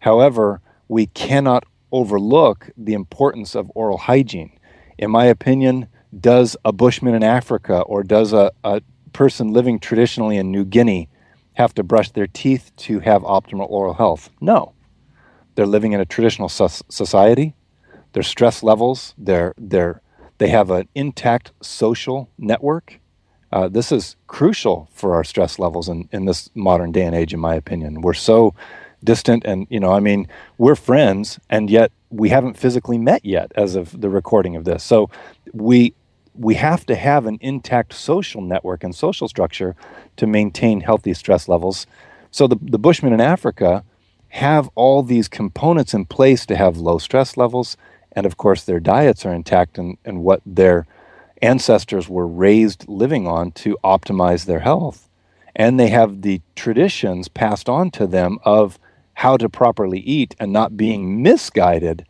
However, 0.00 0.60
we 0.88 1.06
cannot 1.06 1.64
overlook 1.94 2.68
the 2.76 2.92
importance 2.92 3.54
of 3.54 3.70
oral 3.76 3.96
hygiene. 3.96 4.50
In 4.98 5.12
my 5.12 5.26
opinion, 5.26 5.86
does 6.18 6.56
a 6.64 6.72
bushman 6.72 7.14
in 7.14 7.22
Africa 7.22 7.82
or 7.82 8.02
does 8.02 8.32
a, 8.32 8.50
a 8.64 8.82
person 9.12 9.52
living 9.52 9.78
traditionally 9.78 10.36
in 10.36 10.50
New 10.50 10.64
Guinea 10.64 11.08
have 11.52 11.72
to 11.74 11.84
brush 11.84 12.10
their 12.10 12.26
teeth 12.26 12.72
to 12.78 12.98
have 12.98 13.22
optimal 13.22 13.70
oral 13.70 13.94
health? 13.94 14.28
No. 14.40 14.72
They're 15.54 15.66
living 15.66 15.92
in 15.92 16.00
a 16.00 16.04
traditional 16.04 16.48
society. 16.48 17.54
Their 18.12 18.24
stress 18.24 18.64
levels, 18.64 19.14
their, 19.16 19.54
their, 19.56 20.02
they 20.38 20.48
have 20.48 20.72
an 20.72 20.88
intact 20.96 21.52
social 21.62 22.28
network. 22.36 22.98
Uh, 23.52 23.68
this 23.68 23.92
is 23.92 24.16
crucial 24.26 24.88
for 24.92 25.14
our 25.14 25.22
stress 25.22 25.60
levels 25.60 25.88
in, 25.88 26.08
in 26.10 26.24
this 26.24 26.50
modern 26.56 26.90
day 26.90 27.02
and 27.02 27.14
age, 27.14 27.32
in 27.32 27.38
my 27.38 27.54
opinion. 27.54 28.00
We're 28.00 28.14
so 28.14 28.52
distant, 29.04 29.44
and, 29.44 29.66
you 29.70 29.78
know, 29.78 29.92
I 29.92 30.00
mean, 30.00 30.26
we're 30.58 30.74
friends, 30.74 31.38
and 31.50 31.70
yet 31.70 31.92
we 32.10 32.30
haven't 32.30 32.56
physically 32.56 32.98
met 32.98 33.24
yet 33.24 33.52
as 33.56 33.76
of 33.76 34.00
the 34.00 34.08
recording 34.08 34.56
of 34.56 34.64
this. 34.64 34.82
So 34.82 35.10
we 35.52 35.94
we 36.36 36.54
have 36.56 36.84
to 36.86 36.96
have 36.96 37.26
an 37.26 37.38
intact 37.40 37.92
social 37.92 38.42
network 38.42 38.82
and 38.82 38.94
social 38.94 39.28
structure 39.28 39.76
to 40.16 40.26
maintain 40.26 40.80
healthy 40.80 41.14
stress 41.14 41.48
levels. 41.48 41.86
So 42.32 42.48
the, 42.48 42.56
the 42.60 42.78
Bushmen 42.78 43.12
in 43.12 43.20
Africa 43.20 43.84
have 44.30 44.68
all 44.74 45.04
these 45.04 45.28
components 45.28 45.94
in 45.94 46.06
place 46.06 46.44
to 46.46 46.56
have 46.56 46.78
low 46.78 46.98
stress 46.98 47.36
levels. 47.36 47.76
And 48.10 48.26
of 48.26 48.36
course, 48.36 48.64
their 48.64 48.80
diets 48.80 49.24
are 49.24 49.32
intact 49.32 49.78
and, 49.78 49.96
and 50.04 50.24
what 50.24 50.40
their 50.44 50.86
ancestors 51.40 52.08
were 52.08 52.26
raised 52.26 52.88
living 52.88 53.28
on 53.28 53.52
to 53.52 53.78
optimize 53.84 54.46
their 54.46 54.60
health. 54.60 55.08
And 55.54 55.78
they 55.78 55.88
have 55.88 56.22
the 56.22 56.40
traditions 56.56 57.28
passed 57.28 57.68
on 57.68 57.92
to 57.92 58.08
them 58.08 58.38
of 58.42 58.78
how 59.14 59.36
to 59.36 59.48
properly 59.48 60.00
eat 60.00 60.34
and 60.38 60.52
not 60.52 60.76
being 60.76 61.22
misguided 61.22 62.06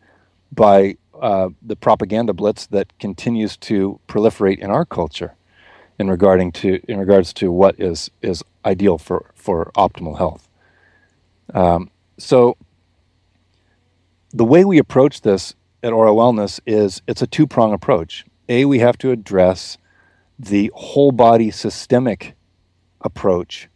by 0.51 0.97
uh, 1.21 1.49
the 1.61 1.75
propaganda 1.75 2.33
blitz 2.33 2.67
that 2.67 2.97
continues 2.99 3.57
to 3.57 3.99
proliferate 4.07 4.59
in 4.59 4.69
our 4.69 4.85
culture 4.85 5.35
in 5.97 6.09
regarding 6.09 6.51
to 6.51 6.81
in 6.87 6.99
regards 6.99 7.31
to 7.33 7.51
what 7.51 7.79
is 7.79 8.11
is 8.21 8.43
ideal 8.65 8.97
for 8.97 9.31
for 9.33 9.71
optimal 9.77 10.17
health. 10.17 10.49
Um, 11.53 11.89
so 12.17 12.57
the 14.33 14.45
way 14.45 14.65
we 14.65 14.77
approach 14.77 15.21
this 15.21 15.55
at 15.81 15.93
OraWellness 15.93 16.59
is 16.65 17.01
it's 17.07 17.21
a 17.21 17.27
two 17.27 17.47
prong 17.47 17.73
approach. 17.73 18.25
A, 18.49 18.65
we 18.65 18.79
have 18.79 18.97
to 18.99 19.11
address 19.11 19.77
the 20.37 20.71
whole 20.75 21.11
body 21.11 21.49
systemic 21.51 22.35
approach 23.01 23.69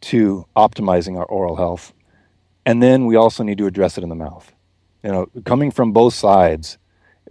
to 0.00 0.46
optimizing 0.56 1.16
our 1.16 1.26
oral 1.26 1.56
health, 1.56 1.92
and 2.70 2.80
then 2.80 3.06
we 3.06 3.16
also 3.16 3.42
need 3.42 3.58
to 3.58 3.66
address 3.66 3.98
it 3.98 4.04
in 4.04 4.10
the 4.10 4.14
mouth. 4.14 4.52
You 5.02 5.10
know, 5.10 5.26
coming 5.44 5.72
from 5.72 5.90
both 5.90 6.14
sides, 6.14 6.78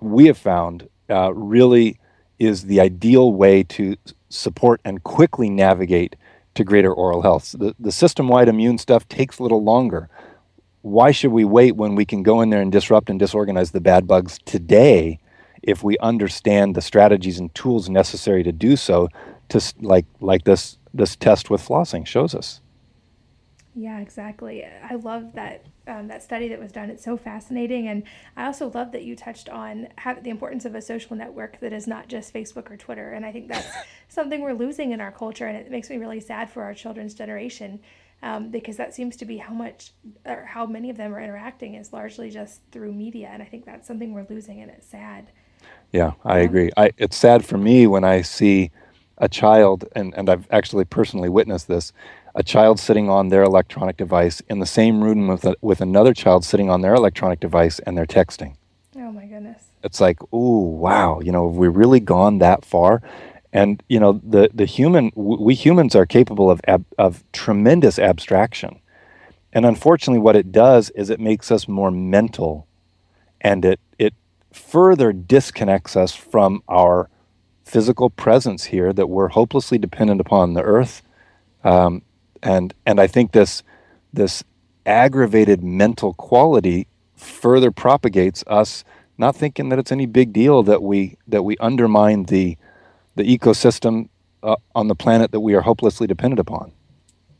we 0.01 0.25
have 0.27 0.37
found 0.37 0.89
uh, 1.09 1.33
really 1.33 1.97
is 2.39 2.65
the 2.65 2.81
ideal 2.81 3.31
way 3.31 3.63
to 3.63 3.95
support 4.27 4.81
and 4.83 5.01
quickly 5.01 5.49
navigate 5.49 6.17
to 6.55 6.65
greater 6.65 6.93
oral 6.93 7.21
health. 7.21 7.55
The, 7.57 7.73
the 7.79 7.93
system 7.93 8.27
wide 8.27 8.49
immune 8.49 8.79
stuff 8.79 9.07
takes 9.07 9.39
a 9.39 9.43
little 9.43 9.63
longer. 9.63 10.09
Why 10.81 11.11
should 11.11 11.31
we 11.31 11.45
wait 11.45 11.77
when 11.77 11.95
we 11.95 12.03
can 12.03 12.21
go 12.21 12.41
in 12.41 12.49
there 12.49 12.61
and 12.61 12.69
disrupt 12.69 13.09
and 13.09 13.17
disorganize 13.17 13.71
the 13.71 13.79
bad 13.79 14.07
bugs 14.07 14.39
today 14.43 15.19
if 15.63 15.85
we 15.85 15.97
understand 15.99 16.75
the 16.75 16.81
strategies 16.81 17.39
and 17.39 17.55
tools 17.55 17.89
necessary 17.89 18.43
to 18.43 18.51
do 18.51 18.75
so 18.75 19.07
to 19.47 19.73
like 19.79 20.05
like 20.19 20.43
this 20.43 20.77
this 20.93 21.15
test 21.15 21.49
with 21.49 21.65
flossing 21.65 22.05
shows 22.05 22.35
us. 22.35 22.59
Yeah, 23.75 23.99
exactly. 23.99 24.65
I 24.65 24.95
love 24.95 25.33
that 25.33 25.65
um, 25.87 26.07
that 26.07 26.23
study 26.23 26.47
that 26.49 26.59
was 26.59 26.71
done. 26.71 26.89
It's 26.89 27.03
so 27.03 27.17
fascinating, 27.17 27.87
and 27.87 28.03
I 28.35 28.45
also 28.45 28.69
love 28.69 28.91
that 28.91 29.03
you 29.03 29.15
touched 29.15 29.47
on 29.47 29.87
have, 29.97 30.23
the 30.23 30.31
importance 30.31 30.65
of 30.65 30.75
a 30.75 30.81
social 30.81 31.15
network 31.15 31.59
that 31.59 31.71
is 31.71 31.87
not 31.87 32.07
just 32.07 32.33
Facebook 32.33 32.71
or 32.71 32.77
Twitter. 32.77 33.11
And 33.11 33.25
I 33.25 33.31
think 33.31 33.47
that's 33.47 33.67
something 34.09 34.41
we're 34.41 34.53
losing 34.53 34.91
in 34.91 35.01
our 35.01 35.11
culture, 35.11 35.47
and 35.47 35.57
it 35.57 35.69
makes 35.71 35.89
me 35.89 35.97
really 35.97 36.19
sad 36.19 36.49
for 36.49 36.63
our 36.63 36.73
children's 36.73 37.13
generation. 37.13 37.79
Um, 38.21 38.49
because 38.49 38.75
that 38.75 38.93
seems 38.93 39.15
to 39.15 39.25
be 39.25 39.37
how 39.37 39.53
much 39.53 39.91
or 40.25 40.43
how 40.43 40.65
many 40.65 40.89
of 40.89 40.97
them 40.97 41.15
are 41.15 41.21
interacting 41.21 41.75
is 41.75 41.93
largely 41.93 42.29
just 42.29 42.59
through 42.69 42.91
media, 42.91 43.29
and 43.31 43.41
I 43.41 43.45
think 43.45 43.65
that's 43.65 43.87
something 43.87 44.13
we're 44.13 44.27
losing, 44.29 44.59
and 44.61 44.69
it's 44.69 44.87
sad. 44.87 45.31
Yeah, 45.93 46.13
I 46.25 46.41
um, 46.41 46.45
agree. 46.45 46.69
I, 46.75 46.91
it's 46.97 47.15
sad 47.15 47.45
for 47.45 47.57
me 47.57 47.87
when 47.87 48.03
I 48.03 48.21
see 48.21 48.71
a 49.19 49.29
child, 49.29 49.85
and, 49.95 50.13
and 50.15 50.29
I've 50.29 50.47
actually 50.51 50.85
personally 50.85 51.29
witnessed 51.29 51.69
this, 51.69 51.93
a 52.35 52.43
child 52.43 52.79
sitting 52.79 53.09
on 53.09 53.29
their 53.29 53.43
electronic 53.43 53.97
device 53.97 54.41
in 54.49 54.59
the 54.59 54.65
same 54.65 55.03
room 55.03 55.27
with, 55.27 55.45
a, 55.45 55.55
with 55.61 55.81
another 55.81 56.13
child 56.13 56.45
sitting 56.45 56.69
on 56.69 56.81
their 56.81 56.93
electronic 56.93 57.39
device 57.39 57.79
and 57.79 57.97
they're 57.97 58.05
texting. 58.05 58.55
Oh 58.95 59.11
my 59.11 59.25
goodness. 59.25 59.63
It's 59.83 60.01
like, 60.01 60.19
oh 60.31 60.59
wow, 60.59 61.19
you 61.21 61.31
know, 61.31 61.49
have 61.49 61.57
we 61.57 61.67
really 61.67 61.99
gone 61.99 62.39
that 62.39 62.65
far? 62.65 63.01
And, 63.51 63.81
you 63.87 63.99
know, 63.99 64.21
the, 64.23 64.49
the 64.53 64.65
human, 64.65 65.11
we 65.15 65.55
humans 65.55 65.95
are 65.95 66.05
capable 66.05 66.51
of, 66.51 66.61
ab, 66.67 66.85
of 66.97 67.23
tremendous 67.31 67.97
abstraction. 67.97 68.79
And 69.51 69.65
unfortunately, 69.65 70.19
what 70.19 70.35
it 70.35 70.51
does 70.51 70.91
is 70.91 71.09
it 71.09 71.19
makes 71.19 71.51
us 71.51 71.67
more 71.67 71.89
mental 71.89 72.67
and 73.41 73.65
it, 73.65 73.79
it 73.97 74.13
further 74.51 75.11
disconnects 75.11 75.95
us 75.95 76.13
from 76.13 76.61
our 76.67 77.09
physical 77.63 78.09
presence 78.09 78.65
here 78.65 78.93
that 78.93 79.07
we're 79.07 79.29
hopelessly 79.29 79.77
dependent 79.77 80.21
upon 80.21 80.53
the 80.53 80.61
earth 80.61 81.01
um, 81.63 82.01
and 82.43 82.73
and 82.85 82.99
I 82.99 83.07
think 83.07 83.31
this 83.31 83.63
this 84.13 84.43
aggravated 84.85 85.63
mental 85.63 86.13
quality 86.13 86.87
further 87.15 87.71
propagates 87.71 88.43
us 88.47 88.83
not 89.17 89.35
thinking 89.35 89.69
that 89.69 89.77
it's 89.77 89.91
any 89.91 90.05
big 90.05 90.33
deal 90.33 90.63
that 90.63 90.81
we 90.81 91.17
that 91.27 91.43
we 91.43 91.57
undermine 91.57 92.23
the 92.25 92.57
the 93.15 93.23
ecosystem 93.23 94.09
uh, 94.41 94.55
on 94.73 94.87
the 94.87 94.95
planet 94.95 95.31
that 95.31 95.41
we 95.41 95.53
are 95.53 95.61
hopelessly 95.61 96.07
dependent 96.07 96.39
upon. 96.39 96.71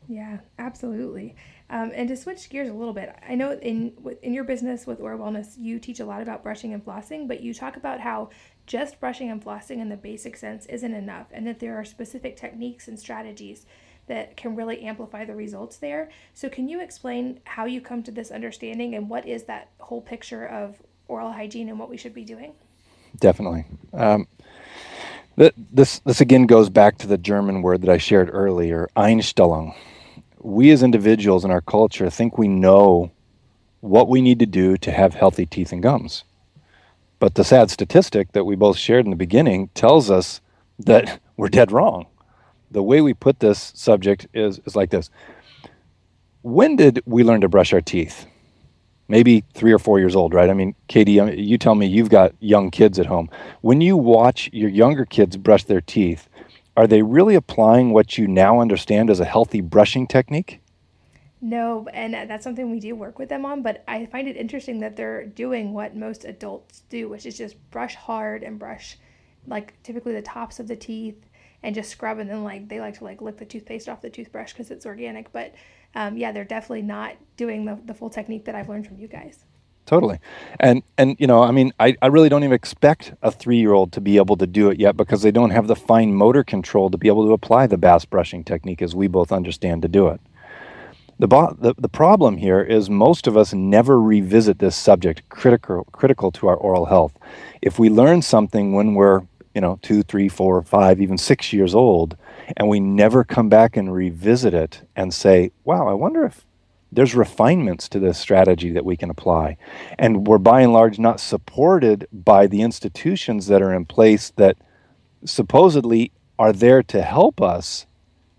Yeah, 0.06 0.38
absolutely. 0.58 1.36
Um, 1.70 1.92
and 1.94 2.08
to 2.08 2.16
switch 2.16 2.50
gears 2.50 2.68
a 2.68 2.72
little 2.72 2.92
bit, 2.92 3.16
I 3.26 3.36
know 3.36 3.52
in 3.52 3.94
in 4.22 4.34
your 4.34 4.44
business 4.44 4.86
with 4.86 5.00
OraWellness, 5.00 5.54
you 5.56 5.78
teach 5.78 6.00
a 6.00 6.04
lot 6.04 6.20
about 6.20 6.42
brushing 6.42 6.74
and 6.74 6.84
flossing, 6.84 7.26
but 7.26 7.40
you 7.40 7.54
talk 7.54 7.76
about 7.76 8.00
how 8.00 8.30
just 8.66 9.00
brushing 9.00 9.30
and 9.30 9.42
flossing 9.42 9.80
in 9.80 9.88
the 9.88 9.96
basic 9.96 10.36
sense 10.36 10.66
isn't 10.66 10.94
enough, 10.94 11.28
and 11.32 11.46
that 11.46 11.60
there 11.60 11.76
are 11.76 11.84
specific 11.84 12.36
techniques 12.36 12.88
and 12.88 12.98
strategies 12.98 13.66
that 14.10 14.36
can 14.36 14.56
really 14.56 14.82
amplify 14.82 15.24
the 15.24 15.36
results 15.36 15.76
there. 15.76 16.10
So, 16.34 16.48
can 16.48 16.68
you 16.68 16.80
explain 16.80 17.38
how 17.44 17.64
you 17.64 17.80
come 17.80 18.02
to 18.02 18.10
this 18.10 18.32
understanding 18.32 18.94
and 18.94 19.08
what 19.08 19.26
is 19.26 19.44
that 19.44 19.70
whole 19.78 20.02
picture 20.02 20.44
of 20.44 20.82
oral 21.06 21.30
hygiene 21.30 21.68
and 21.68 21.78
what 21.78 21.88
we 21.88 21.96
should 21.96 22.12
be 22.12 22.24
doing? 22.24 22.52
Definitely. 23.20 23.66
Um, 23.92 24.26
this, 25.36 26.00
this 26.00 26.20
again 26.20 26.46
goes 26.46 26.68
back 26.70 26.98
to 26.98 27.06
the 27.06 27.16
German 27.16 27.62
word 27.62 27.82
that 27.82 27.88
I 27.90 27.98
shared 27.98 28.30
earlier, 28.32 28.88
Einstellung. 28.96 29.74
We 30.40 30.72
as 30.72 30.82
individuals 30.82 31.44
in 31.44 31.52
our 31.52 31.60
culture 31.60 32.10
think 32.10 32.36
we 32.36 32.48
know 32.48 33.12
what 33.78 34.08
we 34.08 34.20
need 34.20 34.40
to 34.40 34.46
do 34.46 34.76
to 34.78 34.90
have 34.90 35.14
healthy 35.14 35.46
teeth 35.46 35.70
and 35.70 35.82
gums. 35.82 36.24
But 37.20 37.36
the 37.36 37.44
sad 37.44 37.70
statistic 37.70 38.32
that 38.32 38.44
we 38.44 38.56
both 38.56 38.76
shared 38.76 39.06
in 39.06 39.10
the 39.10 39.16
beginning 39.16 39.68
tells 39.68 40.10
us 40.10 40.40
that 40.80 41.20
we're 41.36 41.48
dead 41.48 41.70
wrong 41.70 42.06
the 42.70 42.82
way 42.82 43.00
we 43.00 43.14
put 43.14 43.40
this 43.40 43.72
subject 43.74 44.26
is, 44.32 44.60
is 44.64 44.76
like 44.76 44.90
this 44.90 45.10
When 46.42 46.76
did 46.76 47.02
we 47.06 47.24
learn 47.24 47.40
to 47.42 47.48
brush 47.48 47.72
our 47.72 47.80
teeth? 47.80 48.26
Maybe 49.08 49.42
three 49.54 49.72
or 49.72 49.80
four 49.80 49.98
years 49.98 50.14
old, 50.14 50.34
right? 50.34 50.48
I 50.48 50.54
mean, 50.54 50.76
Katie, 50.86 51.12
you 51.12 51.58
tell 51.58 51.74
me 51.74 51.86
you've 51.86 52.10
got 52.10 52.32
young 52.38 52.70
kids 52.70 52.96
at 53.00 53.06
home. 53.06 53.28
When 53.60 53.80
you 53.80 53.96
watch 53.96 54.48
your 54.52 54.70
younger 54.70 55.04
kids 55.04 55.36
brush 55.36 55.64
their 55.64 55.80
teeth, 55.80 56.28
are 56.76 56.86
they 56.86 57.02
really 57.02 57.34
applying 57.34 57.90
what 57.90 58.16
you 58.16 58.28
now 58.28 58.60
understand 58.60 59.10
as 59.10 59.18
a 59.18 59.24
healthy 59.24 59.60
brushing 59.60 60.06
technique? 60.06 60.60
No, 61.40 61.88
and 61.92 62.14
uh, 62.14 62.26
that's 62.26 62.44
something 62.44 62.70
we 62.70 62.78
do 62.78 62.94
work 62.94 63.18
with 63.18 63.30
them 63.30 63.44
on, 63.44 63.62
but 63.62 63.82
I 63.88 64.06
find 64.06 64.28
it 64.28 64.36
interesting 64.36 64.78
that 64.80 64.94
they're 64.94 65.26
doing 65.26 65.72
what 65.72 65.96
most 65.96 66.24
adults 66.24 66.82
do, 66.88 67.08
which 67.08 67.26
is 67.26 67.36
just 67.36 67.56
brush 67.72 67.96
hard 67.96 68.44
and 68.44 68.58
brush 68.58 68.96
like 69.46 69.74
typically 69.82 70.12
the 70.12 70.22
tops 70.22 70.60
of 70.60 70.68
the 70.68 70.76
teeth 70.76 71.26
and 71.62 71.74
just 71.74 71.90
scrub 71.90 72.18
and 72.18 72.30
then 72.30 72.44
like 72.44 72.68
they 72.68 72.80
like 72.80 72.98
to 72.98 73.04
like 73.04 73.20
lick 73.20 73.36
the 73.36 73.44
toothpaste 73.44 73.88
off 73.88 74.00
the 74.00 74.10
toothbrush 74.10 74.52
because 74.52 74.70
it's 74.70 74.86
organic 74.86 75.32
but 75.32 75.54
um, 75.94 76.16
yeah 76.16 76.32
they're 76.32 76.44
definitely 76.44 76.82
not 76.82 77.16
doing 77.36 77.64
the, 77.64 77.78
the 77.84 77.94
full 77.94 78.10
technique 78.10 78.44
that 78.44 78.54
i've 78.54 78.68
learned 78.68 78.86
from 78.86 78.98
you 78.98 79.08
guys. 79.08 79.44
Totally. 79.86 80.20
And 80.60 80.82
and 80.98 81.16
you 81.18 81.26
know 81.26 81.42
i 81.42 81.50
mean 81.50 81.72
i, 81.80 81.96
I 82.00 82.06
really 82.06 82.28
don't 82.28 82.44
even 82.44 82.54
expect 82.54 83.12
a 83.22 83.30
three 83.30 83.58
year 83.58 83.72
old 83.72 83.92
to 83.92 84.00
be 84.00 84.18
able 84.18 84.36
to 84.36 84.46
do 84.46 84.70
it 84.70 84.78
yet 84.78 84.96
because 84.96 85.22
they 85.22 85.32
don't 85.32 85.50
have 85.50 85.66
the 85.66 85.76
fine 85.76 86.14
motor 86.14 86.44
control 86.44 86.90
to 86.90 86.98
be 86.98 87.08
able 87.08 87.26
to 87.26 87.32
apply 87.32 87.66
the 87.66 87.78
bass 87.78 88.04
brushing 88.04 88.44
technique 88.44 88.82
as 88.82 88.94
we 88.94 89.08
both 89.08 89.32
understand 89.32 89.82
to 89.82 89.88
do 89.88 90.08
it. 90.08 90.20
The, 91.20 91.28
bo- 91.28 91.54
the, 91.60 91.74
the 91.76 91.88
problem 91.90 92.38
here 92.38 92.62
is 92.62 92.88
most 92.88 93.26
of 93.26 93.36
us 93.36 93.52
never 93.52 94.00
revisit 94.00 94.58
this 94.58 94.74
subject 94.74 95.28
critical 95.28 95.84
critical 95.92 96.32
to 96.32 96.48
our 96.48 96.56
oral 96.56 96.86
health. 96.86 97.14
If 97.60 97.78
we 97.78 97.90
learn 97.90 98.22
something 98.22 98.72
when 98.72 98.94
we're 98.94 99.20
you 99.54 99.60
know, 99.60 99.78
two, 99.82 100.02
three, 100.02 100.28
four, 100.28 100.62
five, 100.62 101.00
even 101.00 101.18
six 101.18 101.52
years 101.52 101.74
old, 101.74 102.16
and 102.56 102.68
we 102.68 102.80
never 102.80 103.24
come 103.24 103.48
back 103.48 103.76
and 103.76 103.92
revisit 103.92 104.54
it 104.54 104.82
and 104.96 105.12
say, 105.12 105.52
wow, 105.64 105.88
I 105.88 105.94
wonder 105.94 106.24
if 106.24 106.46
there's 106.92 107.14
refinements 107.14 107.88
to 107.88 108.00
this 108.00 108.18
strategy 108.18 108.72
that 108.72 108.84
we 108.84 108.96
can 108.96 109.10
apply. 109.10 109.56
And 109.98 110.26
we're 110.26 110.38
by 110.38 110.62
and 110.62 110.72
large 110.72 110.98
not 110.98 111.20
supported 111.20 112.06
by 112.12 112.46
the 112.46 112.62
institutions 112.62 113.46
that 113.46 113.62
are 113.62 113.72
in 113.72 113.84
place 113.86 114.30
that 114.36 114.56
supposedly 115.24 116.10
are 116.38 116.52
there 116.52 116.82
to 116.82 117.02
help 117.02 117.40
us 117.40 117.86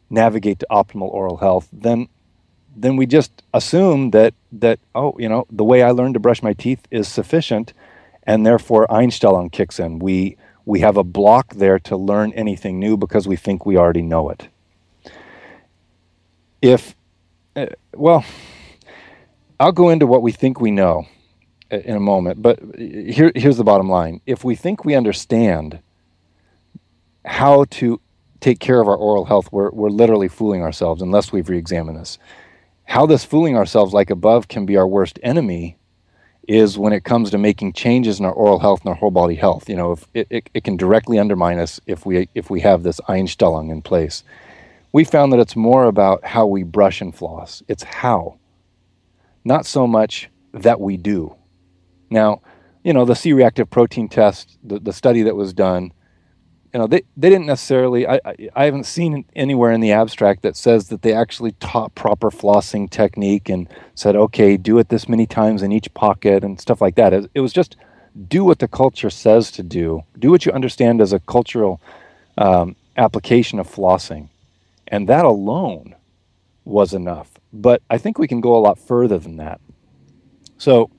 navigate 0.10 0.60
to 0.60 0.68
optimal 0.70 1.10
oral 1.14 1.38
health, 1.38 1.70
then 1.72 2.08
then 2.76 2.96
we 2.96 3.06
just 3.06 3.44
assume 3.54 4.12
that 4.12 4.34
that 4.52 4.80
oh 4.96 5.16
you 5.18 5.28
know 5.28 5.46
the 5.52 5.64
way 5.64 5.84
I 5.84 5.92
learned 5.92 6.14
to 6.16 6.20
brush 6.20 6.44
my 6.44 6.54
teeth 6.54 6.88
is 6.92 7.08
sufficient, 7.08 7.74
and 8.24 8.46
therefore 8.46 8.88
Einstellung 8.88 9.52
kicks 9.52 9.80
in. 9.80 10.00
We 10.00 10.38
we 10.66 10.80
have 10.82 10.98
a 10.98 11.04
block 11.04 11.56
there 11.56 11.80
to 11.80 11.98
learn 11.98 12.34
anything 12.34 12.80
new 12.80 12.98
because 12.98 13.28
we 13.28 13.36
think 13.36 13.66
we 13.66 13.78
already 13.78 14.02
know 14.02 14.30
it. 14.30 14.50
If 16.62 16.96
uh, 17.56 17.68
well, 17.94 18.24
I'll 19.60 19.72
go 19.72 19.90
into 19.90 20.08
what 20.08 20.22
we 20.22 20.32
think 20.32 20.62
we 20.62 20.72
know 20.72 21.08
in 21.70 21.96
a 21.96 22.00
moment, 22.00 22.42
but 22.42 22.60
here 22.78 23.32
here's 23.36 23.58
the 23.58 23.64
bottom 23.64 23.90
line: 23.90 24.22
if 24.26 24.44
we 24.44 24.56
think 24.56 24.86
we 24.86 24.96
understand 24.96 25.80
how 27.26 27.66
to 27.66 28.00
take 28.40 28.60
care 28.60 28.82
of 28.82 28.88
our 28.88 28.96
oral 28.96 29.26
health, 29.26 29.52
we're, 29.52 29.70
we're 29.72 29.90
literally 29.90 30.28
fooling 30.28 30.64
ourselves 30.64 31.02
unless 31.02 31.32
we've 31.32 31.50
re 31.50 31.58
examined 31.58 31.98
this. 31.98 32.18
How 32.86 33.06
this 33.06 33.24
fooling 33.24 33.56
ourselves, 33.56 33.94
like 33.94 34.10
above, 34.10 34.48
can 34.48 34.66
be 34.66 34.76
our 34.76 34.88
worst 34.88 35.20
enemy 35.24 35.78
is 36.52 36.78
when 36.78 36.92
it 36.92 37.06
comes 37.06 37.32
to 37.32 37.38
making 37.38 37.72
changes 37.72 38.20
in 38.20 38.26
our 38.26 38.34
oral 38.34 38.60
health 38.60 38.82
and 38.82 38.90
our 38.90 38.96
whole 38.96 39.10
body 39.10 39.36
health. 39.36 39.70
You 39.70 39.78
know, 39.78 39.94
if 39.94 40.08
it, 40.14 40.28
it, 40.30 40.50
it 40.54 40.64
can 40.66 40.76
directly 40.76 41.18
undermine 41.18 41.60
us 41.60 41.80
if 41.88 42.06
we 42.06 42.28
if 42.36 42.50
we 42.50 42.60
have 42.60 42.84
this 42.84 43.00
Einstellung 43.08 43.72
in 43.72 43.82
place. 43.82 44.24
We 44.92 45.06
found 45.06 45.32
that 45.32 45.40
it's 45.40 45.56
more 45.56 45.86
about 45.86 46.26
how 46.26 46.46
we 46.46 46.64
brush 46.64 47.00
and 47.00 47.16
floss. 47.16 47.64
It's 47.70 47.84
how, 47.84 48.38
not 49.46 49.66
so 49.66 49.88
much 49.88 50.30
that 50.54 50.82
we 50.82 50.98
do. 50.98 51.34
Now, 52.10 52.42
you 52.84 52.92
know, 52.92 53.06
the 53.06 53.16
C 53.16 53.32
reactive 53.32 53.70
protein 53.70 54.10
test, 54.10 54.58
the, 54.62 54.80
the 54.80 54.92
study 54.92 55.22
that 55.22 55.38
was 55.38 55.54
done, 55.54 55.94
you 56.74 56.80
know 56.80 56.88
they, 56.88 57.02
they 57.18 57.30
didn't 57.30 57.48
necessarily 57.48 58.08
I, 58.08 58.20
I, 58.24 58.50
I 58.56 58.66
haven't 58.66 58.86
seen 58.86 59.26
anywhere 59.36 59.72
in 59.72 59.82
the 59.82 59.92
abstract 59.92 60.42
that 60.44 60.56
says 60.56 60.88
that 60.90 61.02
they 61.02 61.14
actually 61.14 61.52
taught 61.54 61.96
proper 61.96 62.32
flossing 62.32 62.90
technique 62.90 63.50
and 63.50 63.68
said 63.96 64.16
okay 64.16 64.58
do 64.58 64.78
it 64.80 64.90
this 64.90 65.10
many 65.10 65.26
times 65.26 65.64
in 65.64 65.72
each 65.72 65.94
pocket 65.94 66.44
and 66.44 66.60
stuff 66.60 66.82
like 66.82 66.96
that. 66.96 67.14
It, 67.14 67.30
it 67.34 67.42
was 67.42 67.54
just 67.54 67.76
do 68.28 68.44
what 68.44 68.60
the 68.60 68.68
culture 68.68 69.10
says 69.10 69.52
to 69.52 69.64
do. 69.64 70.04
Do 70.20 70.32
what 70.32 70.46
you 70.46 70.52
understand 70.52 71.02
as 71.02 71.14
a 71.14 71.20
cultural 71.20 71.82
um, 72.38 72.76
application 72.98 73.60
of 73.60 73.68
flossing. 73.68 74.30
And 74.88 75.08
that 75.08 75.26
alone 75.26 75.96
was 76.66 76.94
enough. 76.94 77.32
But 77.54 77.82
i 77.90 77.98
think 77.98 78.18
we 78.18 78.28
can 78.28 78.42
go 78.42 78.56
a 78.56 78.60
lot 78.60 78.78
further 78.78 79.18
than 79.18 79.38
that. 79.38 79.60
So 80.58 80.90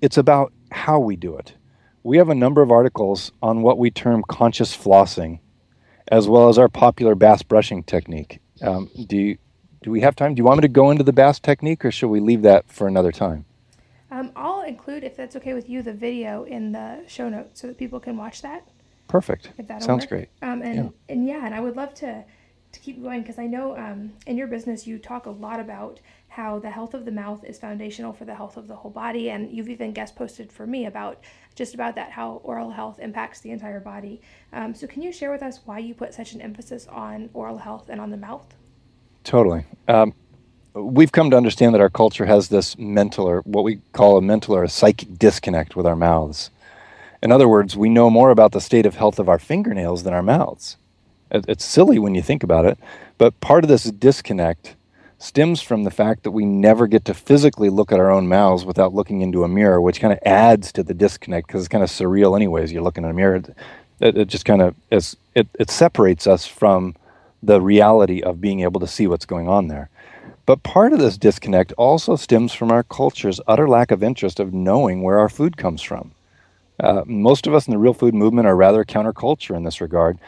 it's 0.00 0.16
about 0.16 0.52
how 0.70 0.98
we 0.98 1.16
do 1.16 1.36
it 1.36 1.54
we 2.04 2.18
have 2.18 2.28
a 2.28 2.34
number 2.34 2.62
of 2.62 2.70
articles 2.70 3.32
on 3.42 3.62
what 3.62 3.78
we 3.78 3.90
term 3.90 4.22
conscious 4.28 4.76
flossing, 4.76 5.40
as 6.08 6.28
well 6.28 6.48
as 6.48 6.58
our 6.58 6.68
popular 6.68 7.14
bass 7.16 7.42
brushing 7.42 7.82
technique. 7.82 8.40
Um, 8.62 8.90
do 9.06 9.16
you, 9.16 9.38
do 9.82 9.90
we 9.90 10.02
have 10.02 10.14
time? 10.14 10.34
Do 10.34 10.40
you 10.40 10.44
want 10.44 10.58
me 10.58 10.62
to 10.62 10.68
go 10.68 10.90
into 10.90 11.02
the 11.02 11.12
bass 11.12 11.40
technique, 11.40 11.84
or 11.84 11.90
should 11.90 12.08
we 12.08 12.20
leave 12.20 12.42
that 12.42 12.70
for 12.70 12.86
another 12.86 13.10
time? 13.10 13.46
Um, 14.10 14.30
I'll 14.36 14.60
include, 14.62 15.02
if 15.02 15.16
that's 15.16 15.34
okay 15.36 15.54
with 15.54 15.68
you, 15.68 15.82
the 15.82 15.94
video 15.94 16.44
in 16.44 16.72
the 16.72 17.02
show 17.08 17.28
notes 17.28 17.62
so 17.62 17.68
that 17.68 17.78
people 17.78 17.98
can 17.98 18.16
watch 18.16 18.42
that. 18.42 18.68
Perfect. 19.08 19.50
Sounds 19.80 20.04
work. 20.04 20.08
great. 20.08 20.28
Um, 20.42 20.62
and 20.62 20.76
yeah. 20.76 20.90
and 21.08 21.26
yeah, 21.26 21.44
and 21.44 21.54
I 21.54 21.60
would 21.60 21.76
love 21.76 21.94
to 21.94 22.24
to 22.72 22.80
keep 22.80 23.02
going 23.02 23.22
because 23.22 23.38
I 23.38 23.46
know 23.46 23.76
um, 23.76 24.12
in 24.26 24.36
your 24.36 24.46
business 24.46 24.86
you 24.86 24.98
talk 24.98 25.26
a 25.26 25.30
lot 25.30 25.60
about 25.60 26.00
how 26.34 26.58
the 26.58 26.70
health 26.70 26.94
of 26.94 27.04
the 27.04 27.12
mouth 27.12 27.44
is 27.44 27.60
foundational 27.60 28.12
for 28.12 28.24
the 28.24 28.34
health 28.34 28.56
of 28.56 28.66
the 28.66 28.74
whole 28.74 28.90
body, 28.90 29.30
and 29.30 29.52
you've 29.52 29.68
even 29.68 29.92
guest 29.92 30.16
posted 30.16 30.50
for 30.50 30.66
me 30.66 30.84
about 30.84 31.22
just 31.54 31.74
about 31.74 31.94
that 31.94 32.10
how 32.10 32.40
oral 32.42 32.70
health 32.70 32.98
impacts 32.98 33.38
the 33.40 33.52
entire 33.52 33.78
body. 33.78 34.20
Um, 34.52 34.74
so, 34.74 34.88
can 34.88 35.02
you 35.02 35.12
share 35.12 35.30
with 35.30 35.44
us 35.44 35.60
why 35.64 35.78
you 35.78 35.94
put 35.94 36.12
such 36.12 36.32
an 36.32 36.40
emphasis 36.40 36.88
on 36.88 37.30
oral 37.34 37.58
health 37.58 37.88
and 37.88 38.00
on 38.00 38.10
the 38.10 38.16
mouth? 38.16 38.52
Totally. 39.22 39.64
Um, 39.86 40.12
we've 40.74 41.12
come 41.12 41.30
to 41.30 41.36
understand 41.36 41.72
that 41.72 41.80
our 41.80 41.88
culture 41.88 42.26
has 42.26 42.48
this 42.48 42.76
mental, 42.76 43.28
or 43.28 43.42
what 43.42 43.62
we 43.62 43.76
call 43.92 44.18
a 44.18 44.22
mental 44.22 44.56
or 44.56 44.64
a 44.64 44.68
psychic 44.68 45.16
disconnect 45.16 45.76
with 45.76 45.86
our 45.86 45.96
mouths. 45.96 46.50
In 47.22 47.30
other 47.30 47.46
words, 47.46 47.76
we 47.76 47.88
know 47.88 48.10
more 48.10 48.30
about 48.30 48.50
the 48.50 48.60
state 48.60 48.86
of 48.86 48.96
health 48.96 49.20
of 49.20 49.28
our 49.28 49.38
fingernails 49.38 50.02
than 50.02 50.12
our 50.12 50.22
mouths. 50.22 50.78
It's 51.30 51.64
silly 51.64 52.00
when 52.00 52.16
you 52.16 52.22
think 52.22 52.42
about 52.42 52.64
it, 52.64 52.76
but 53.18 53.38
part 53.40 53.62
of 53.62 53.68
this 53.68 53.84
disconnect 53.84 54.74
stems 55.18 55.62
from 55.62 55.84
the 55.84 55.90
fact 55.90 56.22
that 56.22 56.32
we 56.32 56.44
never 56.44 56.86
get 56.86 57.04
to 57.06 57.14
physically 57.14 57.70
look 57.70 57.92
at 57.92 58.00
our 58.00 58.10
own 58.10 58.28
mouths 58.28 58.64
without 58.64 58.94
looking 58.94 59.20
into 59.20 59.44
a 59.44 59.48
mirror, 59.48 59.80
which 59.80 60.00
kind 60.00 60.12
of 60.12 60.18
adds 60.24 60.72
to 60.72 60.82
the 60.82 60.94
disconnect 60.94 61.46
because 61.46 61.62
it's 61.62 61.68
kind 61.68 61.84
of 61.84 61.90
surreal, 61.90 62.36
anyways. 62.36 62.72
You're 62.72 62.82
looking 62.82 63.04
in 63.04 63.10
a 63.10 63.14
mirror, 63.14 63.42
it, 64.00 64.16
it 64.16 64.28
just 64.28 64.44
kind 64.44 64.62
of 64.62 64.74
it, 64.90 65.16
it 65.58 65.70
separates 65.70 66.26
us 66.26 66.46
from 66.46 66.94
the 67.42 67.60
reality 67.60 68.22
of 68.22 68.40
being 68.40 68.60
able 68.60 68.80
to 68.80 68.86
see 68.86 69.06
what's 69.06 69.26
going 69.26 69.48
on 69.48 69.68
there. 69.68 69.88
But 70.46 70.62
part 70.62 70.92
of 70.92 70.98
this 70.98 71.16
disconnect 71.16 71.72
also 71.78 72.16
stems 72.16 72.52
from 72.52 72.70
our 72.70 72.82
culture's 72.82 73.40
utter 73.46 73.68
lack 73.68 73.90
of 73.90 74.02
interest 74.02 74.40
of 74.40 74.52
knowing 74.52 75.02
where 75.02 75.18
our 75.18 75.28
food 75.28 75.56
comes 75.56 75.80
from. 75.80 76.12
Uh, 76.78 77.02
most 77.06 77.46
of 77.46 77.54
us 77.54 77.66
in 77.66 77.70
the 77.70 77.78
real 77.78 77.94
food 77.94 78.14
movement 78.14 78.46
are 78.46 78.56
rather 78.56 78.84
counterculture 78.84 79.56
in 79.56 79.62
this 79.62 79.80
regard, 79.80 80.18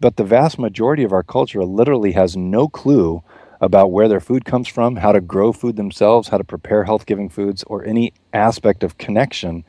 but 0.00 0.16
the 0.16 0.24
vast 0.24 0.58
majority 0.58 1.02
of 1.02 1.12
our 1.12 1.22
culture 1.22 1.64
literally 1.64 2.12
has 2.12 2.36
no 2.36 2.68
clue 2.68 3.22
about 3.60 3.90
where 3.90 4.08
their 4.08 4.20
food 4.20 4.44
comes 4.44 4.68
from, 4.68 4.96
how 4.96 5.12
to 5.12 5.20
grow 5.20 5.52
food 5.52 5.76
themselves, 5.76 6.28
how 6.28 6.38
to 6.38 6.44
prepare 6.44 6.84
health 6.84 7.06
giving 7.06 7.28
foods, 7.28 7.62
or 7.64 7.84
any 7.84 8.12
aspect 8.32 8.82
of 8.82 8.98
connection 8.98 9.64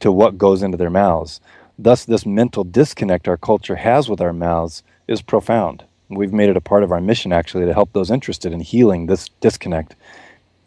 to 0.00 0.12
what 0.12 0.38
goes 0.38 0.62
into 0.62 0.76
their 0.76 0.90
mouths. 0.90 1.40
Thus, 1.78 2.04
this 2.04 2.24
mental 2.24 2.64
disconnect 2.64 3.28
our 3.28 3.36
culture 3.36 3.76
has 3.76 4.08
with 4.08 4.20
our 4.20 4.32
mouths 4.32 4.82
is 5.06 5.22
profound. 5.22 5.84
We've 6.08 6.32
made 6.32 6.48
it 6.48 6.56
a 6.56 6.60
part 6.60 6.82
of 6.82 6.92
our 6.92 7.00
mission, 7.00 7.32
actually, 7.32 7.66
to 7.66 7.74
help 7.74 7.92
those 7.92 8.10
interested 8.10 8.52
in 8.52 8.60
healing 8.60 9.06
this 9.06 9.28
disconnect 9.40 9.96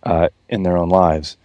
uh, 0.04 0.30
in 0.50 0.64
their 0.64 0.78
own 0.78 0.90
lives. 0.90 1.38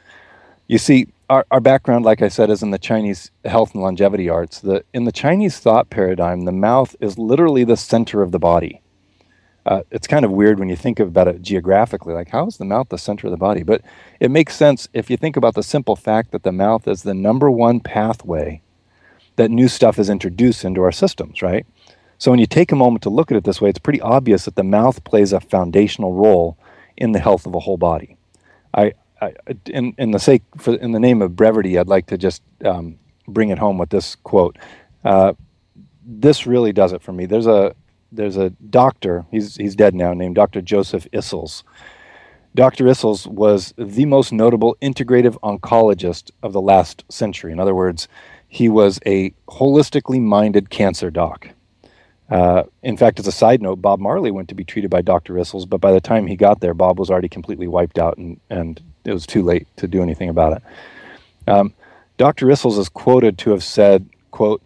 You 0.66 0.78
see, 0.78 1.06
our, 1.30 1.46
our 1.50 1.60
background, 1.60 2.04
like 2.04 2.20
I 2.20 2.28
said, 2.28 2.50
is 2.50 2.62
in 2.62 2.70
the 2.70 2.78
Chinese 2.78 3.30
health 3.44 3.72
and 3.74 3.82
longevity 3.82 4.28
arts. 4.28 4.60
The, 4.60 4.84
in 4.92 5.04
the 5.04 5.12
Chinese 5.12 5.58
thought 5.58 5.90
paradigm, 5.90 6.42
the 6.42 6.52
mouth 6.52 6.94
is 7.00 7.18
literally 7.18 7.64
the 7.64 7.76
center 7.76 8.22
of 8.22 8.32
the 8.32 8.38
body. 8.38 8.80
Uh, 9.66 9.82
it's 9.90 10.06
kind 10.06 10.24
of 10.24 10.30
weird 10.30 10.58
when 10.58 10.68
you 10.68 10.76
think 10.76 11.00
about 11.00 11.26
it 11.26 11.40
geographically, 11.40 12.12
like 12.12 12.28
how 12.28 12.46
is 12.46 12.58
the 12.58 12.64
mouth 12.64 12.88
the 12.90 12.98
center 12.98 13.26
of 13.26 13.30
the 13.30 13.36
body? 13.36 13.62
But 13.62 13.80
it 14.20 14.30
makes 14.30 14.54
sense 14.54 14.88
if 14.92 15.08
you 15.08 15.16
think 15.16 15.36
about 15.36 15.54
the 15.54 15.62
simple 15.62 15.96
fact 15.96 16.32
that 16.32 16.42
the 16.42 16.52
mouth 16.52 16.86
is 16.86 17.02
the 17.02 17.14
number 17.14 17.50
one 17.50 17.80
pathway 17.80 18.60
that 19.36 19.50
new 19.50 19.68
stuff 19.68 19.98
is 19.98 20.10
introduced 20.10 20.64
into 20.64 20.82
our 20.82 20.92
systems, 20.92 21.42
right? 21.42 21.66
So 22.18 22.30
when 22.30 22.40
you 22.40 22.46
take 22.46 22.72
a 22.72 22.76
moment 22.76 23.02
to 23.02 23.10
look 23.10 23.30
at 23.30 23.36
it 23.36 23.44
this 23.44 23.60
way, 23.60 23.70
it's 23.70 23.78
pretty 23.78 24.00
obvious 24.00 24.44
that 24.44 24.54
the 24.54 24.62
mouth 24.62 25.02
plays 25.04 25.32
a 25.32 25.40
foundational 25.40 26.12
role 26.12 26.56
in 26.96 27.12
the 27.12 27.18
health 27.18 27.46
of 27.46 27.54
a 27.54 27.60
whole 27.60 27.76
body. 27.76 28.16
I, 28.72 28.92
I 29.20 29.34
in, 29.66 29.94
in 29.98 30.12
the 30.12 30.18
sake, 30.18 30.42
for, 30.56 30.74
in 30.74 30.92
the 30.92 31.00
name 31.00 31.22
of 31.22 31.34
brevity, 31.34 31.78
I'd 31.78 31.88
like 31.88 32.06
to 32.06 32.18
just 32.18 32.42
um, 32.64 32.98
bring 33.26 33.48
it 33.48 33.58
home 33.58 33.78
with 33.78 33.90
this 33.90 34.14
quote. 34.16 34.56
Uh, 35.04 35.32
this 36.06 36.46
really 36.46 36.72
does 36.72 36.92
it 36.92 37.02
for 37.02 37.12
me. 37.12 37.26
There's 37.26 37.46
a 37.46 37.74
there's 38.14 38.36
a 38.36 38.50
doctor, 38.50 39.26
he's, 39.30 39.56
he's 39.56 39.76
dead 39.76 39.94
now, 39.94 40.14
named 40.14 40.34
Dr. 40.34 40.60
Joseph 40.60 41.06
Issels. 41.12 41.62
Dr. 42.54 42.84
Issels 42.84 43.26
was 43.26 43.74
the 43.76 44.04
most 44.04 44.32
notable 44.32 44.76
integrative 44.80 45.36
oncologist 45.40 46.30
of 46.42 46.52
the 46.52 46.60
last 46.60 47.04
century. 47.08 47.50
In 47.50 47.58
other 47.58 47.74
words, 47.74 48.06
he 48.46 48.68
was 48.68 49.00
a 49.04 49.30
holistically 49.48 50.20
minded 50.20 50.70
cancer 50.70 51.10
doc. 51.10 51.48
Uh, 52.30 52.62
in 52.82 52.96
fact, 52.96 53.18
as 53.18 53.26
a 53.26 53.32
side 53.32 53.60
note, 53.60 53.82
Bob 53.82 53.98
Marley 53.98 54.30
went 54.30 54.48
to 54.48 54.54
be 54.54 54.64
treated 54.64 54.90
by 54.90 55.02
Dr. 55.02 55.34
Issels, 55.34 55.68
but 55.68 55.80
by 55.80 55.92
the 55.92 56.00
time 56.00 56.26
he 56.26 56.36
got 56.36 56.60
there, 56.60 56.74
Bob 56.74 56.98
was 56.98 57.10
already 57.10 57.28
completely 57.28 57.66
wiped 57.66 57.98
out 57.98 58.16
and, 58.16 58.40
and 58.48 58.80
it 59.04 59.12
was 59.12 59.26
too 59.26 59.42
late 59.42 59.66
to 59.76 59.88
do 59.88 60.02
anything 60.02 60.28
about 60.28 60.56
it. 60.56 60.62
Um, 61.50 61.74
Dr. 62.16 62.46
Issels 62.46 62.78
is 62.78 62.88
quoted 62.88 63.36
to 63.38 63.50
have 63.50 63.64
said, 63.64 64.08
quote, 64.30 64.62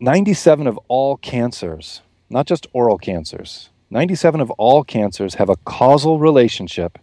97 0.00 0.66
of 0.66 0.78
all 0.88 1.18
cancers 1.18 2.00
not 2.30 2.46
just 2.46 2.66
oral 2.72 2.98
cancers. 2.98 3.70
97 3.90 4.40
of 4.40 4.50
all 4.52 4.84
cancers 4.84 5.34
have 5.34 5.48
a 5.48 5.56
causal 5.56 6.18
relationship 6.18 6.98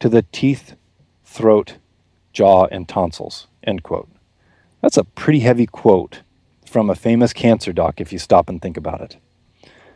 to 0.00 0.08
the 0.08 0.22
teeth, 0.32 0.74
throat, 1.24 1.76
jaw, 2.32 2.66
and 2.66 2.88
tonsils. 2.88 3.46
End 3.62 3.82
quote. 3.82 4.08
That's 4.80 4.96
a 4.96 5.04
pretty 5.04 5.40
heavy 5.40 5.66
quote 5.66 6.22
from 6.66 6.90
a 6.90 6.94
famous 6.94 7.32
cancer 7.32 7.72
doc 7.72 8.00
if 8.00 8.12
you 8.12 8.18
stop 8.18 8.48
and 8.48 8.60
think 8.60 8.76
about 8.76 9.00
it. 9.00 9.16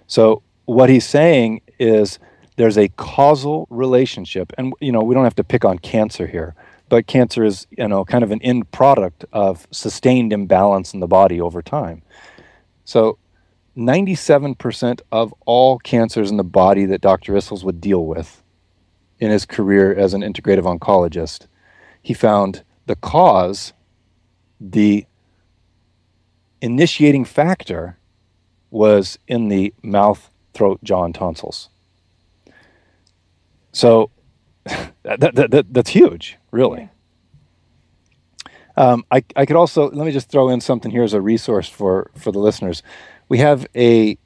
So, 0.07 0.43
what 0.67 0.91
he's 0.91 1.07
saying 1.07 1.63
is 1.79 2.19
there's 2.57 2.79
a 2.79 2.89
causal 2.89 3.67
relationship, 3.71 4.53
and 4.59 4.75
you 4.81 4.93
know, 4.93 5.01
we 5.01 5.15
don't 5.15 5.25
have 5.25 5.35
to 5.37 5.45
pick 5.45 5.65
on 5.65 5.79
cancer 5.79 6.27
here, 6.27 6.55
but 6.89 7.07
cancer 7.07 7.45
is, 7.45 7.67
you 7.71 7.89
know, 7.89 8.05
kind 8.05 8.23
of 8.23 8.31
an 8.31 8.41
end 8.43 8.71
product 8.71 9.25
of 9.33 9.67
sustained 9.71 10.33
imbalance 10.33 10.95
in 10.95 11.01
the 11.01 11.07
body 11.07 11.41
over 11.41 11.63
time. 11.63 12.03
So, 12.85 13.19
97% 13.79 15.01
of 15.13 15.33
all 15.47 15.79
cancers 15.79 16.31
in 16.31 16.37
the 16.37 16.45
body 16.45 16.85
that 16.87 17.01
Dr. 17.01 17.35
Issels 17.35 17.63
would 17.63 17.81
deal 17.81 18.05
with 18.05 18.43
in 19.21 19.31
his 19.31 19.47
career 19.47 19.95
as 19.95 20.15
an 20.15 20.23
integrative 20.23 20.65
oncologist, 20.65 21.47
he 22.03 22.13
found 22.13 22.65
the 22.87 22.97
cause, 22.97 23.73
the 24.61 25.07
initiating 26.61 27.25
factor, 27.25 27.99
was 28.71 29.19
in 29.29 29.49
the 29.49 29.73
mouth, 29.83 30.29
throat, 30.55 30.83
jaw, 30.83 31.05
and 31.05 31.15
tonsils. 31.15 31.69
So 33.73 34.11
that, 34.65 35.21
that, 35.21 35.51
that, 35.51 35.73
that's 35.73 35.91
huge, 35.91 36.37
really. 36.51 36.81
Yeah. 36.81 36.89
Um, 38.79 39.05
I, 39.11 39.25
I 39.35 39.45
could 39.45 39.57
also 39.57 39.91
let 39.91 40.07
me 40.07 40.13
just 40.13 40.29
throw 40.31 40.49
in 40.49 40.61
something 40.61 40.93
here 40.93 41.03
as 41.03 41.13
a 41.13 41.21
resource 41.21 41.69
for 41.69 42.13
for 42.15 42.31
the 42.31 42.39
listeners. 42.39 42.85
We 43.29 43.39
have 43.39 43.67
a 43.75 44.19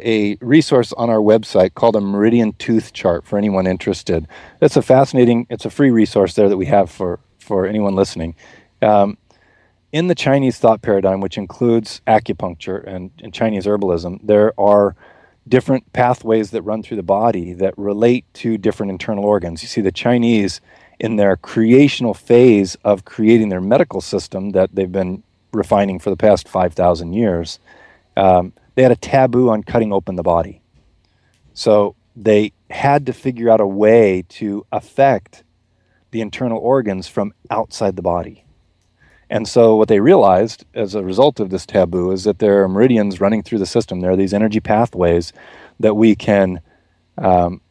a 0.00 0.36
resource 0.40 0.92
on 0.92 1.10
our 1.10 1.18
website 1.18 1.74
called 1.74 1.96
a 1.96 2.00
meridian 2.00 2.52
tooth 2.52 2.92
chart 2.92 3.26
for 3.26 3.36
anyone 3.36 3.66
interested. 3.66 4.28
It's 4.60 4.76
a 4.76 4.82
fascinating. 4.82 5.46
It's 5.50 5.64
a 5.64 5.70
free 5.70 5.90
resource 5.90 6.34
there 6.34 6.48
that 6.48 6.56
we 6.56 6.66
have 6.66 6.90
for 6.90 7.20
for 7.38 7.66
anyone 7.66 7.96
listening. 7.96 8.34
Um, 8.82 9.18
in 9.92 10.06
the 10.06 10.14
Chinese 10.14 10.58
thought 10.58 10.82
paradigm, 10.82 11.20
which 11.20 11.36
includes 11.36 12.00
acupuncture 12.06 12.86
and, 12.86 13.10
and 13.22 13.34
Chinese 13.34 13.66
herbalism, 13.66 14.20
there 14.22 14.58
are 14.58 14.94
different 15.48 15.92
pathways 15.92 16.52
that 16.52 16.62
run 16.62 16.82
through 16.82 16.96
the 16.96 17.02
body 17.02 17.52
that 17.54 17.76
relate 17.76 18.24
to 18.34 18.56
different 18.56 18.92
internal 18.92 19.24
organs. 19.24 19.62
You 19.62 19.68
see, 19.68 19.80
the 19.80 19.90
Chinese 19.90 20.60
in 21.00 21.16
their 21.16 21.36
creational 21.36 22.14
phase 22.14 22.76
of 22.84 23.04
creating 23.04 23.48
their 23.48 23.60
medical 23.60 24.00
system 24.00 24.50
that 24.50 24.74
they've 24.74 24.92
been 24.92 25.22
refining 25.52 25.98
for 25.98 26.10
the 26.10 26.16
past 26.16 26.46
5,000 26.46 27.12
years, 27.12 27.58
um, 28.20 28.52
they 28.74 28.82
had 28.82 28.92
a 28.92 28.96
taboo 28.96 29.48
on 29.48 29.62
cutting 29.62 29.92
open 29.92 30.16
the 30.16 30.22
body. 30.22 30.60
So 31.54 31.96
they 32.14 32.52
had 32.68 33.06
to 33.06 33.14
figure 33.14 33.48
out 33.48 33.60
a 33.60 33.66
way 33.66 34.24
to 34.40 34.66
affect 34.70 35.42
the 36.10 36.20
internal 36.20 36.58
organs 36.58 37.08
from 37.08 37.32
outside 37.48 37.96
the 37.96 38.02
body. 38.02 38.44
And 39.30 39.48
so 39.48 39.76
what 39.76 39.88
they 39.88 40.00
realized 40.00 40.66
as 40.74 40.94
a 40.94 41.02
result 41.02 41.40
of 41.40 41.48
this 41.48 41.64
taboo 41.64 42.10
is 42.10 42.24
that 42.24 42.40
there 42.40 42.62
are 42.62 42.68
meridians 42.68 43.20
running 43.20 43.42
through 43.42 43.60
the 43.60 43.66
system. 43.66 44.00
There 44.00 44.10
are 44.10 44.16
these 44.16 44.34
energy 44.34 44.60
pathways 44.60 45.32
that 45.78 45.94
we 45.94 46.14
can 46.14 46.60
um, 47.16 47.62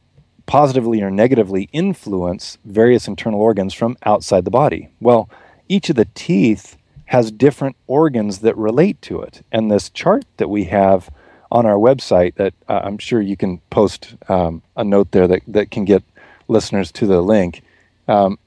positively 0.48 1.04
or 1.04 1.12
negatively 1.12 1.70
influence 1.72 2.58
various 2.66 3.08
internal 3.08 3.42
organs 3.42 3.74
from 3.74 3.98
outside 4.04 4.46
the 4.46 4.52
body. 4.52 4.90
Well, 5.00 5.30
each 5.68 5.92
of 5.92 5.96
the 5.96 6.08
teeth 6.16 6.78
has 7.10 7.32
different 7.32 7.76
organs 7.88 8.40
that 8.40 8.56
relate 8.56 9.02
to 9.02 9.20
it. 9.20 9.42
And 9.52 9.72
this 9.72 9.90
chart 9.90 10.26
that 10.38 10.48
we 10.48 10.66
have 10.66 11.10
on 11.52 11.66
our 11.66 11.78
website, 11.78 12.36
that 12.36 12.54
uh, 12.68 12.82
I'm 12.84 13.00
sure 13.00 13.20
you 13.20 13.36
can 13.36 13.58
post 13.72 14.16
um, 14.28 14.62
a 14.78 14.84
note 14.84 15.12
there 15.12 15.28
that, 15.28 15.42
that 15.48 15.72
can 15.72 15.86
get 15.86 16.04
listeners 16.48 16.92
to 16.92 17.08
the 17.08 17.22
link, 17.22 17.64
um, 18.08 18.38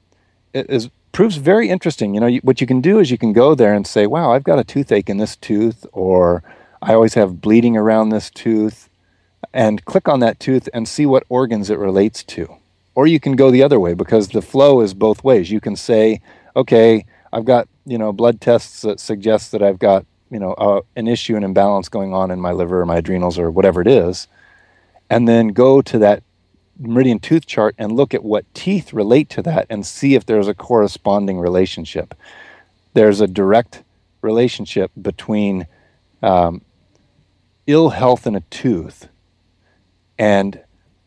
is 0.53 0.89
proves 1.11 1.35
very 1.35 1.67
interesting. 1.67 2.13
You 2.13 2.21
know, 2.21 2.27
you, 2.27 2.39
what 2.41 2.61
you 2.61 2.67
can 2.67 2.79
do 2.79 2.99
is 2.99 3.11
you 3.11 3.17
can 3.17 3.33
go 3.33 3.53
there 3.53 3.73
and 3.73 3.85
say, 3.85 4.07
"Wow, 4.07 4.31
I've 4.31 4.45
got 4.45 4.59
a 4.59 4.63
toothache 4.63 5.09
in 5.09 5.17
this 5.17 5.35
tooth," 5.35 5.85
or 5.91 6.41
"I 6.81 6.93
always 6.93 7.15
have 7.15 7.41
bleeding 7.41 7.75
around 7.75 8.09
this 8.09 8.29
tooth," 8.29 8.89
and 9.53 9.83
click 9.83 10.07
on 10.07 10.21
that 10.21 10.39
tooth 10.39 10.69
and 10.73 10.87
see 10.87 11.05
what 11.05 11.23
organs 11.27 11.69
it 11.69 11.77
relates 11.77 12.23
to. 12.23 12.55
Or 12.95 13.07
you 13.07 13.19
can 13.19 13.35
go 13.35 13.51
the 13.51 13.63
other 13.63 13.79
way 13.79 13.93
because 13.93 14.29
the 14.29 14.41
flow 14.41 14.79
is 14.81 14.93
both 14.93 15.23
ways. 15.23 15.51
You 15.51 15.59
can 15.59 15.75
say, 15.75 16.21
okay, 16.55 17.05
I've 17.33 17.45
got, 17.45 17.67
you 17.85 17.97
know, 17.97 18.13
blood 18.13 18.41
tests 18.41 18.81
that 18.81 18.99
suggest 18.99 19.51
that 19.51 19.61
I've 19.61 19.79
got, 19.79 20.05
you 20.29 20.39
know, 20.39 20.53
uh, 20.53 20.81
an 20.95 21.07
issue, 21.07 21.35
an 21.35 21.43
imbalance 21.43 21.89
going 21.89 22.13
on 22.13 22.31
in 22.31 22.39
my 22.39 22.51
liver 22.51 22.81
or 22.81 22.85
my 22.85 22.97
adrenals 22.97 23.37
or 23.37 23.51
whatever 23.51 23.81
it 23.81 23.87
is. 23.87 24.27
And 25.09 25.27
then 25.27 25.49
go 25.49 25.81
to 25.81 25.99
that 25.99 26.23
meridian 26.79 27.19
tooth 27.19 27.45
chart 27.45 27.75
and 27.77 27.91
look 27.91 28.13
at 28.13 28.23
what 28.23 28.51
teeth 28.53 28.93
relate 28.93 29.29
to 29.29 29.41
that 29.43 29.67
and 29.69 29.85
see 29.85 30.15
if 30.15 30.25
there's 30.25 30.47
a 30.47 30.53
corresponding 30.53 31.39
relationship. 31.39 32.15
There's 32.93 33.21
a 33.21 33.27
direct 33.27 33.83
relationship 34.21 34.91
between 34.99 35.67
um, 36.21 36.61
ill 37.67 37.89
health 37.89 38.25
in 38.25 38.35
a 38.35 38.41
tooth 38.41 39.09
and 40.17 40.61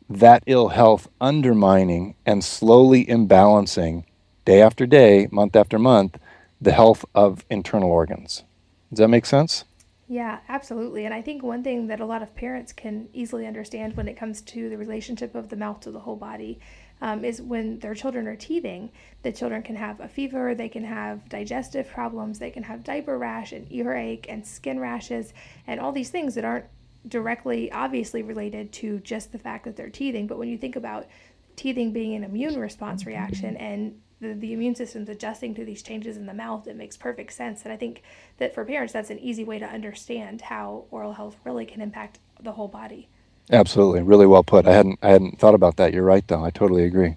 that 0.08 0.42
ill 0.46 0.68
health 0.68 1.08
undermining 1.20 2.14
and 2.24 2.44
slowly 2.44 3.04
imbalancing 3.06 4.04
day 4.44 4.62
after 4.62 4.86
day, 4.86 5.28
month 5.32 5.56
after 5.56 5.78
month, 5.78 6.18
the 6.66 6.72
health 6.72 7.04
of 7.14 7.46
internal 7.48 7.92
organs. 7.92 8.42
Does 8.90 8.98
that 8.98 9.06
make 9.06 9.24
sense? 9.24 9.64
Yeah, 10.08 10.40
absolutely. 10.48 11.04
And 11.04 11.14
I 11.14 11.22
think 11.22 11.44
one 11.44 11.62
thing 11.62 11.86
that 11.86 12.00
a 12.00 12.04
lot 12.04 12.24
of 12.24 12.34
parents 12.34 12.72
can 12.72 13.08
easily 13.12 13.46
understand 13.46 13.96
when 13.96 14.08
it 14.08 14.16
comes 14.16 14.40
to 14.42 14.68
the 14.68 14.76
relationship 14.76 15.36
of 15.36 15.48
the 15.48 15.54
mouth 15.54 15.78
to 15.80 15.92
the 15.92 16.00
whole 16.00 16.16
body 16.16 16.58
um, 17.00 17.24
is 17.24 17.40
when 17.40 17.78
their 17.78 17.94
children 17.94 18.26
are 18.26 18.34
teething, 18.34 18.90
the 19.22 19.30
children 19.30 19.62
can 19.62 19.76
have 19.76 20.00
a 20.00 20.08
fever, 20.08 20.56
they 20.56 20.68
can 20.68 20.82
have 20.82 21.28
digestive 21.28 21.88
problems, 21.88 22.40
they 22.40 22.50
can 22.50 22.64
have 22.64 22.82
diaper 22.82 23.16
rash 23.16 23.52
and 23.52 23.70
earache 23.70 24.26
and 24.28 24.44
skin 24.44 24.80
rashes 24.80 25.32
and 25.68 25.78
all 25.78 25.92
these 25.92 26.10
things 26.10 26.34
that 26.34 26.44
aren't 26.44 26.66
directly, 27.06 27.70
obviously 27.70 28.22
related 28.22 28.72
to 28.72 28.98
just 29.00 29.30
the 29.30 29.38
fact 29.38 29.66
that 29.66 29.76
they're 29.76 29.88
teething. 29.88 30.26
But 30.26 30.38
when 30.38 30.48
you 30.48 30.58
think 30.58 30.74
about 30.74 31.06
teething 31.54 31.92
being 31.92 32.16
an 32.16 32.24
immune 32.24 32.58
response 32.58 33.06
reaction 33.06 33.56
and 33.56 34.00
the, 34.20 34.32
the 34.32 34.52
immune 34.52 34.74
system's 34.74 35.08
adjusting 35.08 35.54
to 35.54 35.64
these 35.64 35.82
changes 35.82 36.16
in 36.16 36.26
the 36.26 36.34
mouth, 36.34 36.66
it 36.66 36.76
makes 36.76 36.96
perfect 36.96 37.32
sense. 37.32 37.62
And 37.64 37.72
I 37.72 37.76
think 37.76 38.02
that 38.38 38.54
for 38.54 38.64
parents, 38.64 38.92
that's 38.92 39.10
an 39.10 39.18
easy 39.18 39.44
way 39.44 39.58
to 39.58 39.66
understand 39.66 40.42
how 40.42 40.84
oral 40.90 41.14
health 41.14 41.36
really 41.44 41.66
can 41.66 41.80
impact 41.80 42.18
the 42.42 42.52
whole 42.52 42.68
body. 42.68 43.08
Absolutely, 43.52 44.02
really 44.02 44.26
well 44.26 44.42
put. 44.42 44.66
I 44.66 44.72
hadn't 44.72 44.98
I 45.02 45.10
hadn't 45.10 45.38
thought 45.38 45.54
about 45.54 45.76
that. 45.76 45.92
You're 45.92 46.02
right, 46.02 46.26
though. 46.26 46.44
I 46.44 46.50
totally 46.50 46.84
agree. 46.84 47.16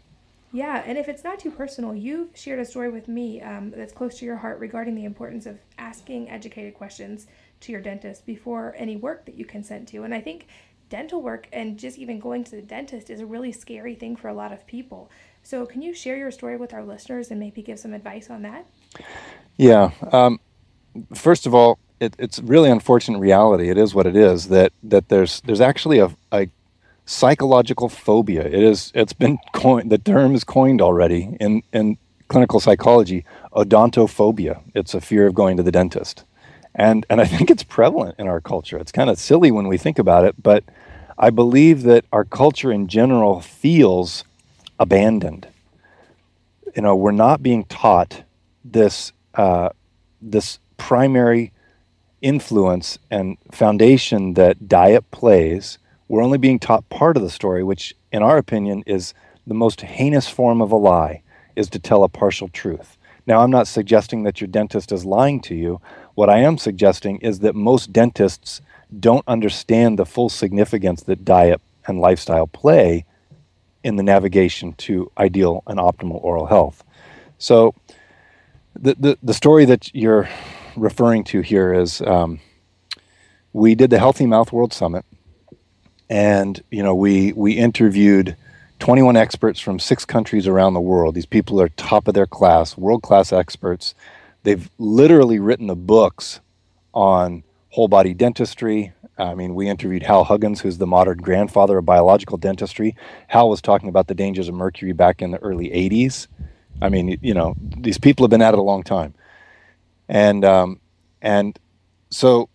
Yeah, 0.52 0.84
and 0.86 0.98
if 0.98 1.08
it's 1.08 1.24
not 1.24 1.40
too 1.40 1.52
personal, 1.52 1.94
you've 1.94 2.36
shared 2.36 2.60
a 2.60 2.66
story 2.66 2.90
with 2.90 3.08
me 3.08 3.40
um, 3.42 3.72
that's 3.76 3.94
close 3.94 4.18
to 4.20 4.26
your 4.26 4.38
heart 4.38 4.60
regarding 4.60 4.96
the 4.96 5.06
importance 5.06 5.46
of 5.46 5.60
asking 5.78 6.30
educated 6.30 6.74
questions 6.74 7.28
to 7.62 7.72
your 7.72 7.82
dentist 7.82 8.26
before 8.26 8.74
any 8.78 8.96
work 8.96 9.26
that 9.26 9.36
you 9.36 9.46
consent 9.46 9.88
to. 9.90 10.04
And 10.04 10.14
I 10.14 10.22
think 10.22 10.48
dental 10.90 11.22
work 11.22 11.48
and 11.54 11.78
just 11.78 12.00
even 12.00 12.20
going 12.20 12.44
to 12.46 12.56
the 12.56 12.62
dentist 12.64 13.12
is 13.12 13.22
a 13.22 13.26
really 13.26 13.52
scary 13.52 13.94
thing 13.94 14.16
for 14.16 14.28
a 14.28 14.34
lot 14.34 14.52
of 14.52 14.66
people. 14.66 15.12
So, 15.50 15.66
can 15.66 15.82
you 15.82 15.96
share 15.96 16.16
your 16.16 16.30
story 16.30 16.58
with 16.58 16.76
our 16.76 16.84
listeners 16.84 17.32
and 17.32 17.40
maybe 17.40 17.64
give 17.64 17.80
some 17.80 17.96
advice 17.96 18.30
on 18.30 18.44
that? 18.44 18.68
Yeah. 19.58 19.90
Um, 20.12 20.40
first 21.16 21.48
of 21.48 21.56
all, 21.56 21.80
it, 22.00 22.16
it's 22.20 22.38
really 22.38 22.70
unfortunate 22.70 23.18
reality. 23.18 23.72
It 23.72 23.78
is 23.80 23.96
what 23.96 24.06
it 24.06 24.16
is 24.16 24.50
that 24.50 24.74
that 24.84 25.10
there's 25.10 25.42
there's 25.42 25.60
actually 25.60 25.98
a, 25.98 26.16
a 26.32 26.50
psychological 27.08 27.90
phobia. 27.90 28.44
It 28.44 28.62
is 28.62 28.92
it's 28.94 29.14
been 29.14 29.40
coined 29.54 29.90
the 29.90 29.98
term 29.98 30.36
is 30.36 30.44
coined 30.44 30.84
already 30.84 31.36
in 31.40 31.64
in 31.74 31.98
clinical 32.28 32.60
psychology. 32.60 33.26
Odontophobia. 33.54 34.62
It's 34.76 34.94
a 34.94 35.02
fear 35.02 35.26
of 35.26 35.34
going 35.34 35.58
to 35.58 35.64
the 35.64 35.72
dentist 35.72 36.26
and 36.76 37.08
and 37.10 37.20
I 37.20 37.26
think 37.26 37.50
it's 37.50 37.64
prevalent 37.64 38.20
in 38.20 38.28
our 38.28 38.40
culture. 38.40 38.78
It's 38.78 38.92
kind 38.92 39.10
of 39.10 39.18
silly 39.18 39.50
when 39.50 39.68
we 39.68 39.80
think 39.80 39.98
about 39.98 40.26
it, 40.26 40.36
but 40.44 40.64
I 41.18 41.32
believe 41.32 41.82
that 41.84 42.06
our 42.14 42.24
culture 42.24 42.72
in 42.72 42.88
general 42.88 43.42
feels 43.42 44.26
abandoned. 44.80 45.48
You 46.76 46.82
know, 46.82 46.96
we're 46.96 47.12
not 47.12 47.44
being 47.44 47.66
taught 47.66 48.24
this 48.64 49.12
uh, 49.36 49.70
this 50.22 50.60
primary 50.78 51.52
influence 52.22 52.98
and 53.10 53.38
foundation 53.52 54.34
that 54.34 54.68
diet 54.68 55.10
plays. 55.12 55.78
We're 56.08 56.24
only 56.24 56.38
being 56.38 56.60
taught 56.60 56.90
part 56.90 57.18
of 57.18 57.24
the 57.24 57.30
story, 57.30 57.64
which, 57.64 57.96
in 58.12 58.24
our 58.24 58.38
opinion, 58.38 58.84
is 58.88 59.14
the 59.46 59.54
most 59.54 59.82
heinous 59.82 60.28
form 60.28 60.62
of 60.62 60.72
a 60.72 60.76
lie, 60.76 61.22
is 61.56 61.70
to 61.70 61.80
tell 61.80 62.04
a 62.04 62.10
partial 62.10 62.48
truth. 62.50 62.98
Now, 63.28 63.42
I'm 63.42 63.52
not 63.52 63.68
suggesting 63.68 64.24
that 64.24 64.42
your 64.42 64.48
dentist 64.48 64.92
is 64.92 65.06
lying 65.06 65.40
to 65.42 65.56
you. 65.56 65.82
What 66.16 66.30
I 66.30 66.40
am 66.40 66.58
suggesting 66.58 67.18
is 67.20 67.40
that 67.40 67.56
most 67.56 67.94
dentists 67.94 68.62
don't 69.00 69.24
understand 69.28 70.00
the 70.00 70.06
full 70.06 70.30
significance 70.30 71.04
that 71.04 71.26
diet 71.26 71.62
and 71.86 72.00
lifestyle 72.00 72.48
play 72.48 73.06
in 73.84 73.96
the 73.96 74.04
navigation 74.04 74.74
to 74.74 75.12
ideal 75.18 75.64
and 75.68 75.80
optimal 75.80 76.24
oral 76.24 76.46
health. 76.46 76.84
So, 77.38 77.74
the, 78.76 78.96
the, 79.00 79.18
the 79.24 79.34
story 79.34 79.66
that 79.66 79.94
you're 79.94 80.30
referring 80.76 81.24
to 81.26 81.42
here 81.42 81.74
is 81.74 82.02
um, 82.02 82.40
we 83.52 83.76
did 83.76 83.90
the 83.90 84.00
Healthy 84.00 84.26
Mouth 84.26 84.52
World 84.54 84.74
Summit, 84.74 85.06
and 86.10 86.62
you 86.72 86.84
know 86.84 86.96
we 86.96 87.34
we 87.34 87.54
interviewed 87.54 88.38
21 88.80 89.18
experts 89.18 89.60
from 89.60 89.80
six 89.80 90.06
countries 90.06 90.48
around 90.48 90.74
the 90.74 90.82
world. 90.82 91.16
These 91.16 91.26
people 91.26 91.60
are 91.62 91.70
top 91.70 92.08
of 92.08 92.14
their 92.14 92.28
class, 92.28 92.78
world 92.78 93.02
class 93.02 93.34
experts 93.34 93.96
They've 94.44 94.70
literally 94.78 95.40
written 95.40 95.68
the 95.68 95.76
books 95.76 96.40
on 96.94 97.44
whole 97.70 97.88
body 97.88 98.14
dentistry. 98.14 98.94
I 99.20 99.36
mean, 99.36 99.54
we 99.54 99.68
interviewed 99.68 100.04
Hal 100.04 100.24
Huggins, 100.24 100.62
who's 100.62 100.78
the 100.78 100.88
modern 100.88 101.18
grandfather 101.18 101.78
of 101.78 101.86
biological 101.86 102.38
dentistry. 102.38 102.96
Hal 103.28 103.50
was 103.50 103.62
talking 103.62 103.90
about 103.90 104.08
the 104.08 104.16
dangers 104.16 104.48
of 104.48 104.56
mercury 104.56 104.94
back 104.94 105.22
in 105.22 105.32
the 105.32 105.38
early 105.40 105.70
80s. 105.70 106.28
I 106.82 106.88
mean, 106.88 107.20
you 107.22 107.34
know, 107.34 107.56
these 107.60 107.98
people 107.98 108.24
have 108.24 108.30
been 108.30 108.42
at 108.42 108.54
it 108.54 108.60
a 108.60 108.64
long 108.64 108.84
time. 108.84 109.14
And, 110.08 110.46
um, 110.46 110.80
and 111.22 111.60
so 112.10 112.50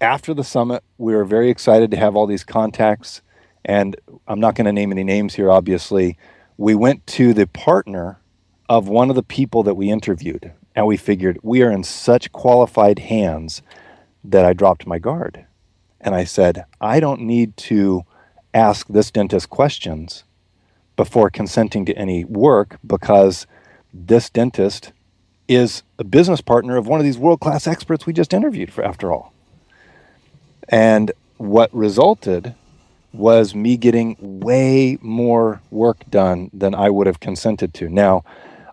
after 0.00 0.32
the 0.32 0.44
summit, 0.44 0.82
we 0.96 1.14
were 1.14 1.26
very 1.26 1.50
excited 1.50 1.90
to 1.90 1.98
have 1.98 2.16
all 2.16 2.26
these 2.26 2.44
contacts. 2.44 3.20
And 3.64 3.94
I'm 4.26 4.40
not 4.40 4.54
going 4.54 4.64
to 4.64 4.72
name 4.72 4.90
any 4.90 5.04
names 5.04 5.34
here, 5.34 5.50
obviously. 5.50 6.16
We 6.56 6.74
went 6.74 7.06
to 7.08 7.34
the 7.34 7.46
partner 7.46 8.18
of 8.70 8.88
one 8.88 9.10
of 9.10 9.16
the 9.16 9.22
people 9.22 9.62
that 9.64 9.74
we 9.74 9.90
interviewed. 9.90 10.52
And 10.74 10.86
we 10.86 10.96
figured 10.96 11.38
we 11.42 11.62
are 11.62 11.70
in 11.70 11.84
such 11.84 12.32
qualified 12.32 12.98
hands 12.98 13.62
that 14.24 14.44
I 14.44 14.54
dropped 14.54 14.86
my 14.86 14.98
guard. 14.98 15.44
And 16.00 16.14
I 16.14 16.24
said, 16.24 16.64
I 16.80 17.00
don't 17.00 17.22
need 17.22 17.56
to 17.56 18.02
ask 18.54 18.86
this 18.88 19.10
dentist 19.10 19.50
questions 19.50 20.24
before 20.96 21.30
consenting 21.30 21.84
to 21.86 21.94
any 21.96 22.24
work 22.24 22.78
because 22.86 23.46
this 23.92 24.30
dentist 24.30 24.92
is 25.48 25.82
a 25.98 26.04
business 26.04 26.40
partner 26.40 26.76
of 26.76 26.86
one 26.86 27.00
of 27.00 27.04
these 27.04 27.18
world 27.18 27.40
class 27.40 27.66
experts 27.66 28.06
we 28.06 28.12
just 28.12 28.34
interviewed 28.34 28.72
for 28.72 28.84
after 28.84 29.12
all. 29.12 29.32
And 30.68 31.12
what 31.38 31.72
resulted 31.74 32.54
was 33.12 33.54
me 33.54 33.76
getting 33.76 34.16
way 34.18 34.98
more 35.00 35.62
work 35.70 35.98
done 36.10 36.50
than 36.52 36.74
I 36.74 36.90
would 36.90 37.06
have 37.06 37.20
consented 37.20 37.72
to. 37.74 37.88
Now, 37.88 38.22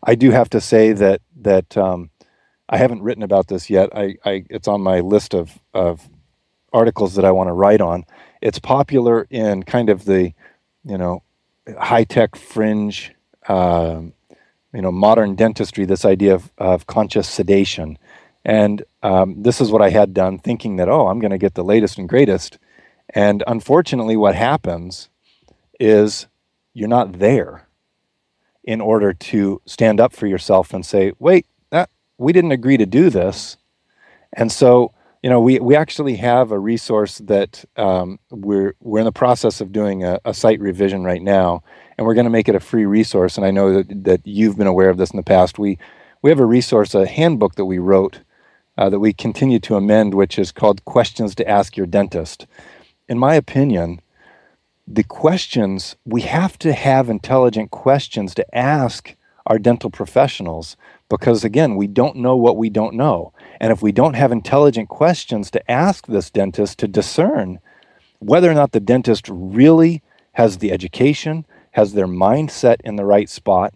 I 0.03 0.15
do 0.15 0.31
have 0.31 0.49
to 0.51 0.61
say 0.61 0.91
that 0.93 1.21
that 1.41 1.77
um, 1.77 2.09
I 2.67 2.77
haven't 2.77 3.01
written 3.01 3.23
about 3.23 3.47
this 3.47 3.69
yet. 3.69 3.89
I, 3.95 4.15
I 4.25 4.43
it's 4.49 4.67
on 4.67 4.81
my 4.81 4.99
list 4.99 5.33
of 5.33 5.59
of 5.73 6.09
articles 6.75 7.15
that 7.15 7.25
I 7.25 7.31
want 7.31 7.47
to 7.47 7.53
write 7.53 7.81
on. 7.81 8.05
It's 8.41 8.59
popular 8.59 9.27
in 9.29 9.63
kind 9.63 9.89
of 9.89 10.05
the 10.05 10.33
you 10.83 10.97
know 10.97 11.23
high 11.79 12.03
tech 12.03 12.35
fringe, 12.35 13.13
uh, 13.47 14.01
you 14.73 14.81
know, 14.81 14.91
modern 14.91 15.35
dentistry. 15.35 15.85
This 15.85 16.05
idea 16.05 16.35
of, 16.35 16.51
of 16.57 16.87
conscious 16.87 17.27
sedation, 17.27 17.97
and 18.43 18.83
um, 19.01 19.41
this 19.41 19.61
is 19.61 19.71
what 19.71 19.81
I 19.81 19.89
had 19.89 20.13
done, 20.13 20.37
thinking 20.37 20.75
that 20.75 20.89
oh, 20.89 21.07
I'm 21.07 21.19
going 21.19 21.31
to 21.31 21.37
get 21.37 21.55
the 21.55 21.63
latest 21.63 21.97
and 21.97 22.07
greatest 22.09 22.59
and 23.09 23.43
unfortunately, 23.47 24.17
what 24.17 24.35
happens 24.35 25.09
is 25.79 26.27
you're 26.73 26.87
not 26.87 27.19
there 27.19 27.67
in 28.63 28.81
order 28.81 29.13
to 29.13 29.61
stand 29.65 29.99
up 29.99 30.13
for 30.13 30.27
yourself 30.27 30.73
and 30.73 30.85
say, 30.85 31.13
wait, 31.19 31.45
that, 31.69 31.89
we 32.17 32.33
didn't 32.33 32.51
agree 32.51 32.77
to 32.77 32.85
do 32.85 33.09
this. 33.09 33.57
And 34.33 34.51
so, 34.51 34.93
you 35.25 35.31
know, 35.31 35.41
we, 35.41 35.59
we 35.59 35.75
actually 35.75 36.17
have 36.17 36.51
a 36.51 36.59
resource 36.59 37.17
that 37.17 37.65
um, 37.77 38.19
we're, 38.29 38.75
we're 38.79 38.99
in 38.99 39.05
the 39.05 39.11
process 39.11 39.59
of 39.59 39.71
doing 39.71 40.03
a, 40.03 40.19
a 40.23 40.35
site 40.35 40.59
revision 40.59 41.03
right 41.03 41.21
now, 41.21 41.63
and 41.97 42.05
we're 42.05 42.13
going 42.13 42.25
to 42.25 42.29
make 42.29 42.47
it 42.47 42.53
a 42.53 42.59
free 42.59 42.85
resource. 42.85 43.35
And 43.35 43.43
I 43.43 43.49
know 43.49 43.73
that, 43.73 44.03
that 44.03 44.21
you've 44.23 44.57
been 44.57 44.67
aware 44.67 44.91
of 44.91 44.97
this 44.97 45.09
in 45.09 45.17
the 45.17 45.23
past. 45.23 45.57
We, 45.57 45.79
we 46.21 46.29
have 46.29 46.39
a 46.39 46.45
resource, 46.45 46.93
a 46.93 47.07
handbook 47.07 47.55
that 47.55 47.65
we 47.65 47.79
wrote 47.79 48.19
uh, 48.77 48.89
that 48.91 48.99
we 48.99 49.13
continue 49.13 49.59
to 49.61 49.75
amend, 49.75 50.13
which 50.13 50.37
is 50.37 50.51
called 50.51 50.85
Questions 50.85 51.33
to 51.35 51.49
Ask 51.49 51.75
Your 51.75 51.87
Dentist 51.87 52.45
in 53.07 53.19
my 53.19 53.35
opinion, 53.35 54.01
the 54.87 55.03
questions, 55.03 55.95
we 56.05 56.21
have 56.21 56.57
to 56.59 56.73
have 56.73 57.09
intelligent 57.09 57.71
questions 57.71 58.35
to 58.35 58.55
ask 58.55 59.15
our 59.45 59.59
dental 59.59 59.89
professionals 59.89 60.75
because, 61.09 61.43
again, 61.43 61.75
we 61.75 61.87
don't 61.87 62.15
know 62.15 62.35
what 62.35 62.57
we 62.57 62.69
don't 62.69 62.95
know. 62.95 63.31
And 63.59 63.71
if 63.71 63.81
we 63.81 63.91
don't 63.91 64.15
have 64.15 64.31
intelligent 64.31 64.89
questions 64.89 65.51
to 65.51 65.71
ask 65.71 66.07
this 66.07 66.29
dentist 66.29 66.79
to 66.79 66.87
discern 66.87 67.59
whether 68.19 68.49
or 68.49 68.55
not 68.55 68.71
the 68.71 68.79
dentist 68.79 69.27
really 69.29 70.01
has 70.33 70.57
the 70.57 70.71
education, 70.71 71.45
has 71.71 71.93
their 71.93 72.07
mindset 72.07 72.77
in 72.83 72.95
the 72.95 73.05
right 73.05 73.29
spot 73.29 73.73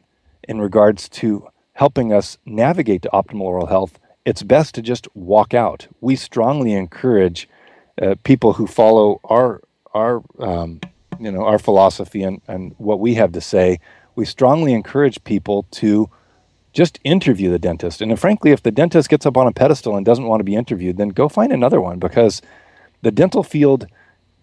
in 0.47 0.59
regards 0.59 1.07
to 1.07 1.47
helping 1.73 2.11
us 2.11 2.37
navigate 2.45 3.01
to 3.03 3.09
optimal 3.13 3.41
oral 3.41 3.67
health, 3.67 3.99
it's 4.25 4.43
best 4.43 4.75
to 4.75 4.81
just 4.81 5.07
walk 5.15 5.53
out. 5.53 5.87
We 6.01 6.15
strongly 6.15 6.73
encourage 6.73 7.47
uh, 8.01 8.15
people 8.23 8.53
who 8.53 8.67
follow 8.67 9.19
our 9.23 9.61
our 9.93 10.21
um, 10.39 10.81
you 11.19 11.31
know 11.31 11.43
our 11.43 11.59
philosophy 11.59 12.23
and, 12.23 12.41
and 12.47 12.75
what 12.77 12.99
we 12.99 13.13
have 13.15 13.31
to 13.33 13.41
say, 13.41 13.79
we 14.19 14.25
strongly 14.25 14.73
encourage 14.73 15.23
people 15.23 15.63
to 15.71 16.09
just 16.73 16.99
interview 17.05 17.49
the 17.49 17.57
dentist. 17.57 18.01
And 18.01 18.19
frankly, 18.19 18.51
if 18.51 18.61
the 18.61 18.69
dentist 18.69 19.09
gets 19.09 19.25
up 19.25 19.37
on 19.37 19.47
a 19.47 19.53
pedestal 19.53 19.95
and 19.95 20.05
doesn't 20.05 20.25
want 20.25 20.41
to 20.41 20.43
be 20.43 20.55
interviewed, 20.55 20.97
then 20.97 21.09
go 21.09 21.29
find 21.29 21.53
another 21.53 21.79
one 21.79 21.99
because 21.99 22.41
the 23.01 23.11
dental 23.11 23.43
field 23.43 23.87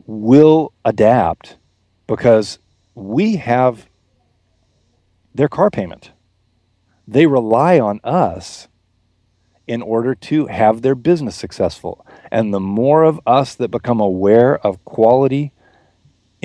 will 0.07 0.72
adapt 0.83 1.59
because 2.07 2.59
we 2.95 3.37
have 3.37 3.87
their 5.35 5.49
car 5.49 5.68
payment. 5.70 6.11
They 7.07 7.27
rely 7.27 7.79
on 7.79 8.01
us 8.03 8.68
in 9.66 9.83
order 9.83 10.14
to 10.14 10.47
have 10.47 10.81
their 10.81 10.95
business 10.95 11.37
successful. 11.37 12.07
And 12.33 12.55
the 12.55 12.61
more 12.61 13.05
of 13.05 13.20
us 13.27 13.55
that 13.57 13.70
become 13.70 14.01
aware 14.01 14.57
of 14.66 14.83
quality, 14.87 15.53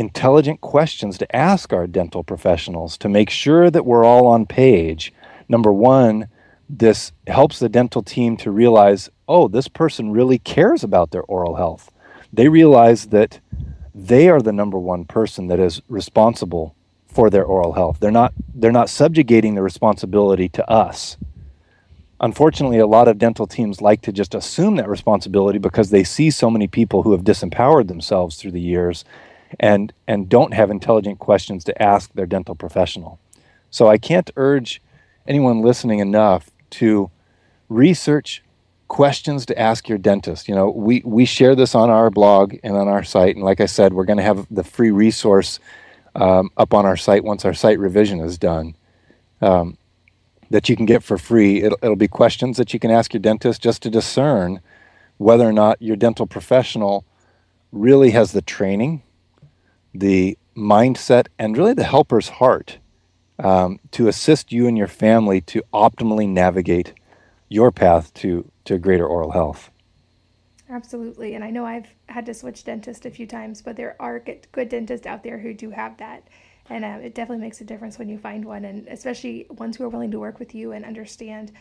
intelligent 0.02 0.60
questions 0.62 1.18
to 1.20 1.36
ask 1.36 1.72
our 1.72 1.86
dental 1.86 2.24
professionals 2.24 2.98
to 2.98 3.08
make 3.08 3.30
sure 3.30 3.70
that 3.70 3.86
we're 3.86 4.04
all 4.04 4.26
on 4.26 4.48
page, 4.48 5.14
number 5.48 5.72
one, 5.72 6.28
this 6.68 7.12
helps 7.28 7.60
the 7.60 7.70
dental 7.70 8.02
team 8.02 8.36
to 8.38 8.52
realize 8.52 9.10
oh, 9.28 9.48
this 9.48 9.70
person 9.70 10.12
really 10.12 10.38
cares 10.40 10.84
about 10.84 11.12
their 11.12 11.24
oral 11.24 11.56
health. 11.56 11.90
They 12.34 12.50
realize 12.50 13.08
that 13.08 13.40
they 13.96 14.28
are 14.28 14.42
the 14.42 14.52
number 14.52 14.78
one 14.78 15.06
person 15.06 15.48
that 15.48 15.60
is 15.60 15.82
responsible 15.88 16.76
for 17.08 17.30
their 17.30 17.46
oral 17.46 17.74
health. 17.74 18.00
They're 18.00 18.12
not 18.12 18.34
they're 18.56 18.72
not 18.72 18.90
subjugating 18.90 19.56
the 19.56 19.62
responsibility 19.62 20.50
to 20.50 20.70
us 20.70 21.18
unfortunately, 22.22 22.78
a 22.78 22.88
lot 22.88 23.08
of 23.08 23.18
dental 23.18 23.48
teams 23.48 23.82
like 23.82 24.02
to 24.02 24.12
just 24.12 24.36
assume 24.36 24.76
that 24.76 24.88
responsibility 24.88 25.60
because 25.60 25.90
they 25.90 26.04
see 26.04 26.30
so 26.30 26.50
many 26.50 26.68
people 26.68 27.04
who 27.04 27.12
have 27.12 27.24
disempowered 27.24 27.88
themselves 27.88 28.38
through 28.38 28.52
the 28.52 28.62
years 28.62 29.04
and, 29.60 29.94
and 30.08 30.30
don't 30.30 30.54
have 30.54 30.70
intelligent 30.70 31.20
questions 31.20 31.64
to 31.66 31.82
ask 31.82 32.12
their 32.14 32.26
dental 32.26 32.56
professional. 32.56 33.20
So 33.70 33.88
I 33.88 33.98
can't 33.98 34.30
urge 34.36 34.82
anyone 35.28 35.62
listening 35.62 36.00
enough 36.00 36.50
to 36.72 37.12
research 37.70 38.44
questions 38.88 39.46
to 39.46 39.58
ask 39.58 39.88
your 39.88 39.98
dentist. 39.98 40.48
You 40.48 40.56
know, 40.56 40.70
we, 40.70 41.02
we 41.06 41.26
share 41.26 41.56
this 41.56 41.76
on 41.76 41.90
our 41.90 42.10
blog 42.10 42.56
and 42.64 42.76
on 42.76 42.88
our 42.88 43.04
site. 43.04 43.36
And 43.36 43.46
like 43.46 43.62
I 43.62 43.66
said, 43.66 43.94
we're 43.94 44.06
going 44.06 44.18
to 44.18 44.24
have 44.24 44.46
the 44.52 44.64
free 44.64 44.92
resource 44.92 45.60
um, 46.16 46.50
up 46.58 46.74
on 46.74 46.86
our 46.86 46.98
site 46.98 47.24
once 47.24 47.46
our 47.46 47.54
site 47.54 47.80
revision 47.80 48.20
is 48.20 48.38
done. 48.38 48.76
Um, 49.42 49.78
that 50.52 50.68
you 50.68 50.76
can 50.76 50.86
get 50.86 51.02
for 51.02 51.18
free. 51.18 51.64
It'll, 51.64 51.78
it'll 51.82 51.96
be 51.96 52.10
questions 52.10 52.58
that 52.58 52.74
you 52.74 52.80
can 52.80 52.92
ask 52.92 53.14
your 53.14 53.22
dentist 53.22 53.62
just 53.62 53.82
to 53.84 53.90
discern 53.90 54.60
whether 55.18 55.48
or 55.48 55.54
not 55.54 55.82
your 55.82 55.96
dental 55.96 56.28
professional 56.28 57.06
really 57.72 58.12
has 58.12 58.34
the 58.34 58.42
training, 58.42 59.02
the 59.94 60.38
mindset, 60.56 61.28
and 61.40 61.58
really 61.58 61.74
the 61.74 61.84
helper's 61.84 62.30
heart 62.30 62.78
um, 63.40 63.80
to 63.92 64.08
assist 64.08 64.52
you 64.52 64.68
and 64.68 64.78
your 64.78 64.88
family 64.88 65.42
to 65.42 65.64
optimally 65.74 66.28
navigate 66.28 66.94
your 67.50 67.72
path 67.72 68.14
to, 68.14 68.50
to 68.66 68.78
greater 68.78 69.06
oral 69.06 69.32
health. 69.32 69.72
Absolutely. 70.70 71.36
And 71.36 71.44
I 71.44 71.50
know 71.50 71.66
I've 71.66 71.88
had 72.08 72.26
to 72.28 72.34
switch 72.34 72.64
dentist 72.64 73.06
a 73.06 73.12
few 73.12 73.28
times, 73.28 73.62
but 73.62 73.76
there 73.76 73.96
are 74.00 74.20
good 74.20 74.70
dentists 74.70 75.06
out 75.06 75.24
there 75.24 75.38
who 75.38 75.54
do 75.54 75.72
have 75.72 75.98
that 75.98 76.24
and 76.72 76.86
uh, 76.86 77.00
it 77.02 77.14
definitely 77.14 77.44
makes 77.44 77.60
a 77.60 77.66
difference 77.66 78.00
when 78.00 78.08
you 78.08 78.18
find 78.18 78.46
one 78.46 78.66
and 78.66 78.88
especially 78.88 79.46
ones 79.50 79.76
who 79.76 79.84
are 79.84 79.90
willing 79.90 80.12
to 80.12 80.20
work 80.20 80.40
with 80.40 80.56
you 80.56 80.72
and 80.72 80.86
understand 80.86 81.52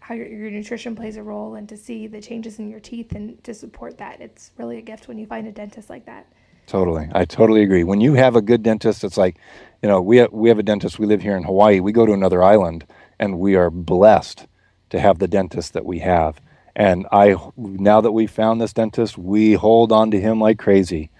how 0.00 0.14
your, 0.14 0.26
your 0.26 0.50
nutrition 0.50 0.94
plays 0.94 1.16
a 1.16 1.22
role 1.22 1.54
and 1.54 1.68
to 1.68 1.76
see 1.76 2.06
the 2.06 2.20
changes 2.20 2.58
in 2.58 2.70
your 2.70 2.80
teeth 2.80 3.12
and 3.12 3.42
to 3.44 3.54
support 3.54 3.98
that 3.98 4.20
it's 4.20 4.50
really 4.58 4.78
a 4.78 4.82
gift 4.82 5.08
when 5.08 5.18
you 5.18 5.26
find 5.26 5.46
a 5.46 5.52
dentist 5.52 5.88
like 5.88 6.04
that 6.06 6.26
totally. 6.68 7.08
I 7.12 7.24
totally 7.24 7.62
agree. 7.62 7.84
When 7.84 8.00
you 8.00 8.14
have 8.14 8.36
a 8.36 8.42
good 8.42 8.62
dentist 8.62 9.02
it's 9.02 9.16
like 9.16 9.38
you 9.82 9.88
know 9.88 10.00
we 10.00 10.18
have, 10.18 10.32
we 10.32 10.48
have 10.50 10.60
a 10.60 10.62
dentist 10.62 10.98
we 11.00 11.06
live 11.06 11.22
here 11.22 11.36
in 11.36 11.42
hawaii 11.44 11.80
we 11.80 11.92
go 11.92 12.06
to 12.06 12.12
another 12.12 12.42
island 12.42 12.86
and 13.18 13.40
we 13.40 13.56
are 13.56 13.70
blessed 13.70 14.46
to 14.90 15.00
have 15.00 15.18
the 15.18 15.28
dentist 15.28 15.72
that 15.72 15.84
we 15.84 15.98
have. 16.00 16.40
And 16.76 17.06
i 17.10 17.36
now 17.56 18.00
that 18.00 18.12
we 18.12 18.28
found 18.28 18.60
this 18.60 18.72
dentist 18.72 19.18
we 19.18 19.54
hold 19.54 19.90
on 19.92 20.12
to 20.12 20.20
him 20.20 20.40
like 20.40 20.58
crazy 20.60 21.10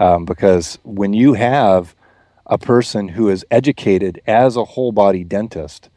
um, 0.00 0.24
because 0.24 0.78
when 0.84 1.12
you 1.14 1.34
have 1.34 1.94
a 2.46 2.58
person 2.58 3.08
who 3.08 3.28
is 3.28 3.46
educated 3.50 4.20
as 4.26 4.56
a 4.56 4.64
whole 4.64 4.92
body 4.92 5.24
dentist 5.24 5.90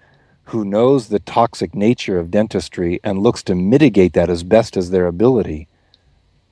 who 0.45 0.63
knows 0.63 1.07
the 1.07 1.19
toxic 1.19 1.73
nature 1.73 2.19
of 2.19 2.31
dentistry 2.31 2.99
and 3.03 3.19
looks 3.19 3.43
to 3.43 3.55
mitigate 3.55 4.13
that 4.13 4.29
as 4.29 4.43
best 4.43 4.77
as 4.77 4.91
their 4.91 5.07
ability, 5.07 5.67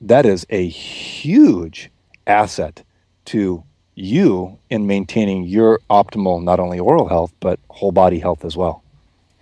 that 0.01 0.25
is 0.25 0.45
a 0.49 0.67
huge 0.67 1.91
asset 2.27 2.83
to 3.25 3.63
you 3.95 4.57
in 4.69 4.87
maintaining 4.87 5.43
your 5.43 5.79
optimal 5.89 6.43
not 6.43 6.59
only 6.59 6.79
oral 6.79 7.07
health 7.07 7.33
but 7.39 7.59
whole 7.69 7.91
body 7.91 8.19
health 8.19 8.43
as 8.43 8.57
well. 8.57 8.83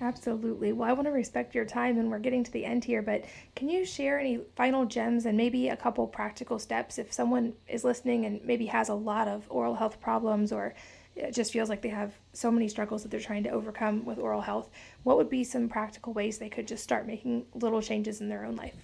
Absolutely. 0.01 0.73
Well, 0.73 0.89
I 0.89 0.93
want 0.93 1.05
to 1.05 1.11
respect 1.11 1.53
your 1.53 1.63
time 1.63 1.99
and 1.99 2.09
we're 2.09 2.19
getting 2.19 2.43
to 2.43 2.51
the 2.51 2.65
end 2.65 2.83
here, 2.83 3.03
but 3.03 3.23
can 3.55 3.69
you 3.69 3.85
share 3.85 4.19
any 4.19 4.39
final 4.55 4.85
gems 4.85 5.27
and 5.27 5.37
maybe 5.37 5.69
a 5.69 5.77
couple 5.77 6.07
practical 6.07 6.57
steps 6.57 6.97
if 6.97 7.13
someone 7.13 7.53
is 7.67 7.83
listening 7.83 8.25
and 8.25 8.43
maybe 8.43 8.65
has 8.65 8.89
a 8.89 8.95
lot 8.95 9.27
of 9.27 9.45
oral 9.49 9.75
health 9.75 10.01
problems 10.01 10.51
or 10.51 10.73
it 11.15 11.33
just 11.35 11.53
feels 11.53 11.69
like 11.69 11.81
they 11.83 11.89
have 11.89 12.13
so 12.33 12.49
many 12.49 12.67
struggles 12.67 13.03
that 13.03 13.09
they're 13.09 13.19
trying 13.19 13.43
to 13.43 13.49
overcome 13.49 14.03
with 14.03 14.17
oral 14.17 14.41
health? 14.41 14.69
What 15.03 15.17
would 15.17 15.29
be 15.29 15.43
some 15.43 15.69
practical 15.69 16.13
ways 16.13 16.39
they 16.39 16.49
could 16.49 16.67
just 16.67 16.83
start 16.83 17.05
making 17.05 17.45
little 17.53 17.81
changes 17.81 18.21
in 18.21 18.29
their 18.29 18.43
own 18.43 18.55
life? 18.55 18.75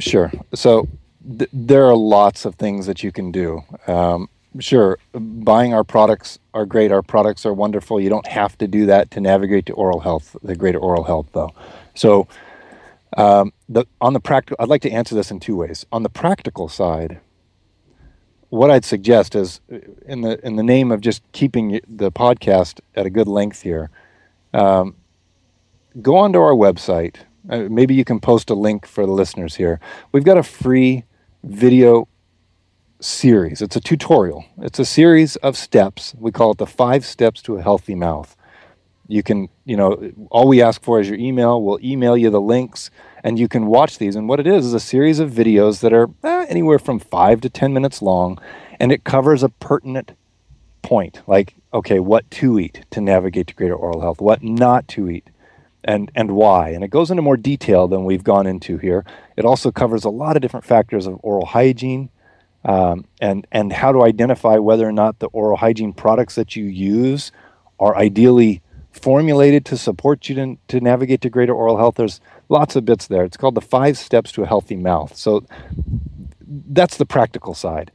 Sure. 0.00 0.32
So 0.54 0.88
th- 1.38 1.50
there 1.52 1.84
are 1.86 1.96
lots 1.96 2.44
of 2.44 2.54
things 2.56 2.86
that 2.86 3.02
you 3.02 3.12
can 3.12 3.30
do. 3.32 3.62
Um, 3.86 4.28
sure, 4.60 4.98
buying 5.12 5.74
our 5.74 5.84
products 5.84 6.38
are 6.52 6.66
great. 6.66 6.92
Our 6.92 7.02
products 7.02 7.44
are 7.46 7.52
wonderful. 7.52 8.00
You 8.00 8.10
don't 8.10 8.26
have 8.26 8.56
to 8.58 8.68
do 8.68 8.86
that 8.86 9.10
to 9.12 9.20
navigate 9.20 9.66
to 9.66 9.72
oral 9.72 10.00
health, 10.00 10.36
the 10.42 10.54
greater 10.54 10.78
oral 10.78 11.04
health, 11.04 11.28
though. 11.32 11.52
So, 11.94 12.28
um, 13.16 13.52
the, 13.68 13.86
on 14.00 14.12
the 14.12 14.20
practical, 14.20 14.56
I'd 14.58 14.68
like 14.68 14.82
to 14.82 14.90
answer 14.90 15.14
this 15.14 15.30
in 15.30 15.40
two 15.40 15.56
ways. 15.56 15.86
On 15.92 16.02
the 16.02 16.08
practical 16.08 16.68
side, 16.68 17.20
what 18.48 18.70
I'd 18.70 18.84
suggest 18.84 19.34
is, 19.34 19.60
in 20.06 20.20
the 20.20 20.44
in 20.46 20.56
the 20.56 20.62
name 20.62 20.92
of 20.92 21.00
just 21.00 21.22
keeping 21.32 21.80
the 21.88 22.12
podcast 22.12 22.80
at 22.94 23.06
a 23.06 23.10
good 23.10 23.26
length 23.26 23.62
here, 23.62 23.90
um, 24.52 24.96
go 26.00 26.16
onto 26.16 26.38
our 26.38 26.52
website. 26.52 27.16
Uh, 27.48 27.66
maybe 27.68 27.94
you 27.94 28.04
can 28.04 28.20
post 28.20 28.48
a 28.50 28.54
link 28.54 28.86
for 28.86 29.06
the 29.06 29.12
listeners 29.12 29.56
here. 29.56 29.80
We've 30.12 30.24
got 30.24 30.38
a 30.38 30.42
free 30.42 31.04
video 31.44 32.08
series. 33.00 33.60
It's 33.60 33.76
a 33.76 33.80
tutorial. 33.80 34.44
It's 34.58 34.78
a 34.78 34.84
series 34.84 35.36
of 35.36 35.56
steps. 35.56 36.14
We 36.18 36.32
call 36.32 36.52
it 36.52 36.58
the 36.58 36.66
five 36.66 37.04
steps 37.04 37.42
to 37.42 37.56
a 37.56 37.62
healthy 37.62 37.94
mouth. 37.94 38.36
You 39.06 39.22
can, 39.22 39.50
you 39.64 39.76
know, 39.76 40.12
all 40.30 40.48
we 40.48 40.62
ask 40.62 40.82
for 40.82 41.00
is 41.00 41.08
your 41.08 41.18
email. 41.18 41.62
We'll 41.62 41.78
email 41.82 42.16
you 42.16 42.30
the 42.30 42.40
links 42.40 42.90
and 43.22 43.38
you 43.38 43.48
can 43.48 43.66
watch 43.66 43.98
these. 43.98 44.16
And 44.16 44.28
what 44.28 44.40
it 44.40 44.46
is 44.46 44.64
is 44.66 44.74
a 44.74 44.80
series 44.80 45.18
of 45.18 45.30
videos 45.30 45.80
that 45.80 45.92
are 45.92 46.08
eh, 46.22 46.46
anywhere 46.48 46.78
from 46.78 46.98
five 46.98 47.40
to 47.42 47.50
10 47.50 47.72
minutes 47.72 48.00
long, 48.00 48.38
and 48.80 48.90
it 48.90 49.04
covers 49.04 49.42
a 49.42 49.48
pertinent 49.48 50.12
point 50.82 51.22
like, 51.26 51.56
okay, 51.72 51.98
what 51.98 52.30
to 52.30 52.58
eat 52.58 52.84
to 52.90 53.00
navigate 53.00 53.48
to 53.48 53.54
greater 53.54 53.74
oral 53.74 54.00
health, 54.00 54.20
what 54.20 54.42
not 54.42 54.86
to 54.88 55.08
eat. 55.08 55.28
And, 55.86 56.10
and 56.14 56.32
why. 56.32 56.70
And 56.70 56.82
it 56.82 56.88
goes 56.88 57.10
into 57.10 57.22
more 57.22 57.36
detail 57.36 57.88
than 57.88 58.04
we've 58.04 58.24
gone 58.24 58.46
into 58.46 58.78
here. 58.78 59.04
It 59.36 59.44
also 59.44 59.70
covers 59.70 60.04
a 60.04 60.10
lot 60.10 60.34
of 60.34 60.40
different 60.40 60.64
factors 60.64 61.06
of 61.06 61.20
oral 61.22 61.44
hygiene, 61.44 62.08
um, 62.64 63.04
and 63.20 63.46
and 63.52 63.70
how 63.70 63.92
to 63.92 64.02
identify 64.02 64.56
whether 64.56 64.88
or 64.88 64.92
not 64.92 65.18
the 65.18 65.26
oral 65.26 65.58
hygiene 65.58 65.92
products 65.92 66.36
that 66.36 66.56
you 66.56 66.64
use 66.64 67.32
are 67.78 67.94
ideally 67.96 68.62
formulated 68.92 69.64
to 69.66 69.76
support 69.76 70.28
you 70.28 70.34
to, 70.36 70.56
to 70.68 70.80
navigate 70.80 71.20
to 71.20 71.28
greater 71.28 71.52
oral 71.52 71.76
health. 71.76 71.96
There's 71.96 72.20
lots 72.48 72.76
of 72.76 72.84
bits 72.84 73.06
there. 73.08 73.24
It's 73.24 73.36
called 73.36 73.54
the 73.54 73.60
five 73.60 73.98
steps 73.98 74.32
to 74.32 74.42
a 74.42 74.46
healthy 74.46 74.76
mouth. 74.76 75.16
So 75.16 75.44
that's 76.40 76.96
the 76.96 77.06
practical 77.06 77.54
side. 77.54 77.90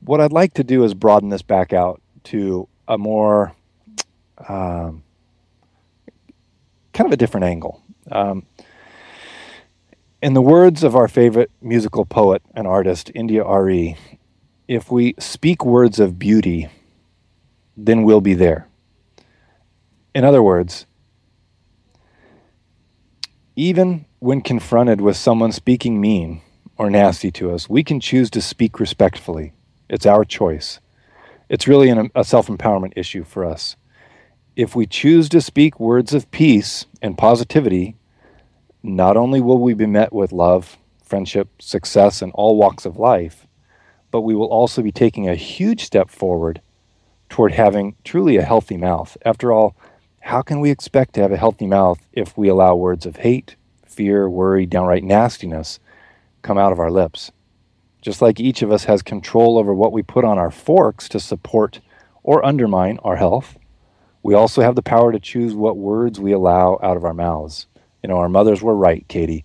What 0.00 0.20
I'd 0.20 0.32
like 0.32 0.54
to 0.54 0.64
do 0.64 0.84
is 0.84 0.94
broaden 0.94 1.30
this 1.30 1.42
back 1.42 1.72
out 1.72 2.00
to 2.24 2.68
a 2.86 2.96
more 2.96 3.54
um, 4.48 5.02
kind 6.96 7.06
of 7.06 7.12
a 7.12 7.16
different 7.16 7.44
angle. 7.44 7.82
Um, 8.10 8.46
in 10.22 10.32
the 10.32 10.40
words 10.40 10.82
of 10.82 10.96
our 10.96 11.08
favorite 11.08 11.50
musical 11.60 12.06
poet 12.06 12.42
and 12.54 12.66
artist, 12.66 13.10
India 13.14 13.44
Arie, 13.44 13.96
if 14.66 14.90
we 14.90 15.14
speak 15.18 15.64
words 15.64 16.00
of 16.00 16.18
beauty, 16.18 16.68
then 17.76 18.02
we'll 18.02 18.22
be 18.22 18.32
there. 18.32 18.66
In 20.14 20.24
other 20.24 20.42
words, 20.42 20.86
even 23.54 24.06
when 24.18 24.40
confronted 24.40 25.02
with 25.02 25.16
someone 25.18 25.52
speaking 25.52 26.00
mean 26.00 26.40
or 26.78 26.88
nasty 26.88 27.30
to 27.32 27.52
us, 27.52 27.68
we 27.68 27.84
can 27.84 28.00
choose 28.00 28.30
to 28.30 28.40
speak 28.40 28.80
respectfully. 28.80 29.52
It's 29.90 30.06
our 30.06 30.24
choice. 30.24 30.80
It's 31.50 31.68
really 31.68 31.90
an, 31.90 32.10
a 32.14 32.24
self 32.24 32.46
empowerment 32.48 32.94
issue 32.96 33.22
for 33.22 33.44
us. 33.44 33.76
If 34.56 34.74
we 34.74 34.86
choose 34.86 35.28
to 35.28 35.42
speak 35.42 35.78
words 35.78 36.14
of 36.14 36.30
peace 36.30 36.86
and 37.02 37.18
positivity, 37.18 37.94
not 38.82 39.14
only 39.14 39.38
will 39.38 39.58
we 39.58 39.74
be 39.74 39.84
met 39.84 40.14
with 40.14 40.32
love, 40.32 40.78
friendship, 41.04 41.60
success 41.60 42.22
in 42.22 42.30
all 42.30 42.56
walks 42.56 42.86
of 42.86 42.96
life, 42.96 43.46
but 44.10 44.22
we 44.22 44.34
will 44.34 44.46
also 44.46 44.80
be 44.80 44.90
taking 44.90 45.28
a 45.28 45.34
huge 45.34 45.84
step 45.84 46.08
forward 46.08 46.62
toward 47.28 47.52
having 47.52 47.96
truly 48.02 48.38
a 48.38 48.42
healthy 48.46 48.78
mouth. 48.78 49.18
After 49.26 49.52
all, 49.52 49.76
how 50.20 50.40
can 50.40 50.60
we 50.60 50.70
expect 50.70 51.12
to 51.16 51.20
have 51.20 51.32
a 51.32 51.36
healthy 51.36 51.66
mouth 51.66 52.08
if 52.14 52.38
we 52.38 52.48
allow 52.48 52.74
words 52.74 53.04
of 53.04 53.16
hate, 53.16 53.56
fear, 53.84 54.26
worry, 54.26 54.64
downright 54.64 55.04
nastiness 55.04 55.80
come 56.40 56.56
out 56.56 56.72
of 56.72 56.80
our 56.80 56.90
lips? 56.90 57.30
Just 58.00 58.22
like 58.22 58.40
each 58.40 58.62
of 58.62 58.72
us 58.72 58.84
has 58.84 59.02
control 59.02 59.58
over 59.58 59.74
what 59.74 59.92
we 59.92 60.02
put 60.02 60.24
on 60.24 60.38
our 60.38 60.50
forks 60.50 61.10
to 61.10 61.20
support 61.20 61.80
or 62.22 62.42
undermine 62.42 62.98
our 63.04 63.16
health, 63.16 63.58
we 64.26 64.34
also 64.34 64.60
have 64.60 64.74
the 64.74 64.82
power 64.82 65.12
to 65.12 65.20
choose 65.20 65.54
what 65.54 65.76
words 65.76 66.18
we 66.18 66.32
allow 66.32 66.80
out 66.82 66.96
of 66.96 67.04
our 67.04 67.14
mouths. 67.14 67.68
You 68.02 68.08
know, 68.08 68.18
our 68.18 68.28
mothers 68.28 68.60
were 68.60 68.74
right, 68.74 69.06
Katie. 69.06 69.44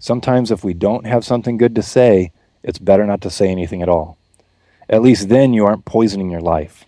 Sometimes 0.00 0.50
if 0.50 0.62
we 0.62 0.74
don't 0.74 1.06
have 1.06 1.24
something 1.24 1.56
good 1.56 1.74
to 1.76 1.82
say, 1.82 2.30
it's 2.62 2.78
better 2.78 3.06
not 3.06 3.22
to 3.22 3.30
say 3.30 3.48
anything 3.48 3.80
at 3.80 3.88
all. 3.88 4.18
At 4.90 5.00
least 5.00 5.30
then 5.30 5.54
you 5.54 5.64
aren't 5.64 5.86
poisoning 5.86 6.28
your 6.28 6.42
life. 6.42 6.84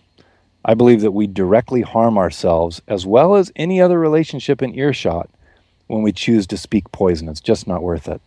I 0.63 0.75
believe 0.75 1.01
that 1.01 1.13
we 1.13 1.25
directly 1.25 1.81
harm 1.81 2.15
ourselves 2.15 2.79
as 2.87 3.07
well 3.07 3.33
as 3.33 3.51
any 3.55 3.81
other 3.81 3.97
relationship 3.97 4.61
in 4.61 4.77
earshot 4.77 5.27
when 5.87 6.03
we 6.03 6.11
choose 6.11 6.45
to 6.45 6.57
speak 6.57 6.91
poison. 6.91 7.27
It's 7.27 7.41
just 7.41 7.65
not 7.65 7.81
worth 7.81 8.07
it. 8.07 8.21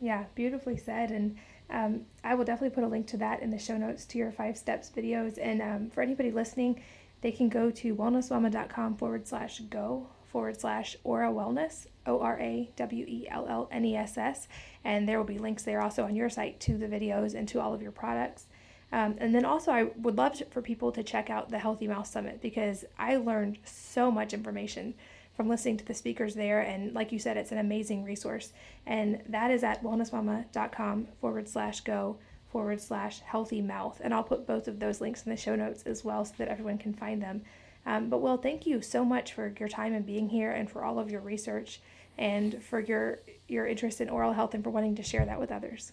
Yeah, 0.00 0.24
beautifully 0.34 0.78
said. 0.78 1.10
And 1.10 1.36
um, 1.68 2.06
I 2.24 2.34
will 2.34 2.46
definitely 2.46 2.74
put 2.74 2.84
a 2.84 2.88
link 2.88 3.06
to 3.08 3.18
that 3.18 3.42
in 3.42 3.50
the 3.50 3.58
show 3.58 3.76
notes 3.76 4.06
to 4.06 4.16
your 4.16 4.32
five 4.32 4.56
steps 4.56 4.90
videos. 4.96 5.38
And 5.38 5.60
um, 5.60 5.90
for 5.90 6.00
anybody 6.02 6.30
listening, 6.30 6.80
they 7.24 7.32
can 7.32 7.48
go 7.48 7.70
to 7.70 7.96
wellnessmama.com 7.96 8.96
forward 8.96 9.26
slash 9.26 9.58
go 9.70 10.08
forward 10.26 10.60
slash 10.60 10.94
OraWellness, 11.06 11.86
O 12.04 12.20
R 12.20 12.38
A 12.38 12.68
W 12.76 13.06
E 13.08 13.26
L 13.30 13.46
L 13.48 13.66
N 13.72 13.86
E 13.86 13.96
S 13.96 14.18
S. 14.18 14.46
And 14.84 15.08
there 15.08 15.16
will 15.16 15.24
be 15.24 15.38
links 15.38 15.62
there 15.62 15.80
also 15.80 16.04
on 16.04 16.14
your 16.14 16.28
site 16.28 16.60
to 16.60 16.76
the 16.76 16.86
videos 16.86 17.34
and 17.34 17.48
to 17.48 17.62
all 17.62 17.72
of 17.72 17.80
your 17.80 17.92
products. 17.92 18.44
Um, 18.92 19.14
and 19.16 19.34
then 19.34 19.46
also, 19.46 19.72
I 19.72 19.84
would 19.96 20.18
love 20.18 20.34
to, 20.34 20.44
for 20.44 20.60
people 20.60 20.92
to 20.92 21.02
check 21.02 21.30
out 21.30 21.48
the 21.48 21.58
Healthy 21.58 21.88
Mouth 21.88 22.06
Summit 22.06 22.42
because 22.42 22.84
I 22.98 23.16
learned 23.16 23.56
so 23.64 24.10
much 24.10 24.34
information 24.34 24.92
from 25.34 25.48
listening 25.48 25.78
to 25.78 25.84
the 25.86 25.94
speakers 25.94 26.34
there. 26.34 26.60
And 26.60 26.92
like 26.92 27.10
you 27.10 27.18
said, 27.18 27.38
it's 27.38 27.52
an 27.52 27.58
amazing 27.58 28.04
resource. 28.04 28.52
And 28.84 29.22
that 29.30 29.50
is 29.50 29.64
at 29.64 29.82
wellnessmama.com 29.82 31.08
forward 31.22 31.48
slash 31.48 31.80
go 31.80 32.18
forward 32.54 32.80
slash 32.80 33.18
healthy 33.18 33.60
mouth. 33.60 34.00
And 34.00 34.14
I'll 34.14 34.22
put 34.22 34.46
both 34.46 34.68
of 34.68 34.78
those 34.78 35.00
links 35.00 35.24
in 35.24 35.30
the 35.30 35.36
show 35.36 35.56
notes 35.56 35.82
as 35.86 36.04
well 36.04 36.24
so 36.24 36.34
that 36.38 36.46
everyone 36.46 36.78
can 36.78 36.94
find 36.94 37.20
them. 37.20 37.42
Um, 37.84 38.08
but 38.08 38.18
Will, 38.18 38.36
thank 38.36 38.64
you 38.64 38.80
so 38.80 39.04
much 39.04 39.32
for 39.32 39.52
your 39.58 39.68
time 39.68 39.92
and 39.92 40.06
being 40.06 40.28
here, 40.28 40.52
and 40.52 40.70
for 40.70 40.84
all 40.84 41.00
of 41.00 41.10
your 41.10 41.20
research, 41.20 41.80
and 42.16 42.62
for 42.62 42.78
your 42.78 43.18
your 43.48 43.66
interest 43.66 44.00
in 44.00 44.08
oral 44.08 44.32
health, 44.32 44.54
and 44.54 44.62
for 44.62 44.70
wanting 44.70 44.94
to 44.94 45.02
share 45.02 45.26
that 45.26 45.40
with 45.40 45.50
others. 45.50 45.92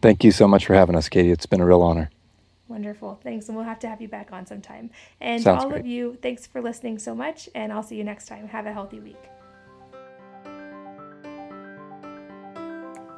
Thank 0.00 0.22
you 0.22 0.30
so 0.30 0.46
much 0.46 0.64
for 0.64 0.74
having 0.74 0.94
us, 0.94 1.08
Katie. 1.08 1.32
It's 1.32 1.44
been 1.44 1.60
a 1.60 1.66
real 1.66 1.82
honor. 1.82 2.08
Wonderful. 2.68 3.18
Thanks. 3.22 3.48
And 3.48 3.56
we'll 3.56 3.66
have 3.66 3.80
to 3.80 3.88
have 3.88 4.00
you 4.00 4.08
back 4.08 4.32
on 4.32 4.46
sometime. 4.46 4.90
And 5.20 5.42
Sounds 5.42 5.64
all 5.64 5.70
great. 5.70 5.80
of 5.80 5.86
you, 5.86 6.16
thanks 6.22 6.46
for 6.46 6.62
listening 6.62 6.98
so 7.00 7.14
much. 7.14 7.48
And 7.54 7.72
I'll 7.72 7.82
see 7.82 7.96
you 7.96 8.04
next 8.04 8.26
time. 8.26 8.46
Have 8.48 8.66
a 8.66 8.72
healthy 8.72 9.00
week. 9.00 9.22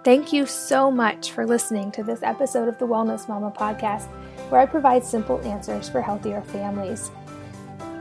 Thank 0.08 0.32
you 0.32 0.46
so 0.46 0.90
much 0.90 1.32
for 1.32 1.46
listening 1.46 1.92
to 1.92 2.02
this 2.02 2.22
episode 2.22 2.66
of 2.66 2.78
the 2.78 2.86
Wellness 2.86 3.28
Mama 3.28 3.50
podcast, 3.50 4.06
where 4.48 4.58
I 4.58 4.64
provide 4.64 5.04
simple 5.04 5.38
answers 5.46 5.90
for 5.90 6.00
healthier 6.00 6.40
families. 6.40 7.10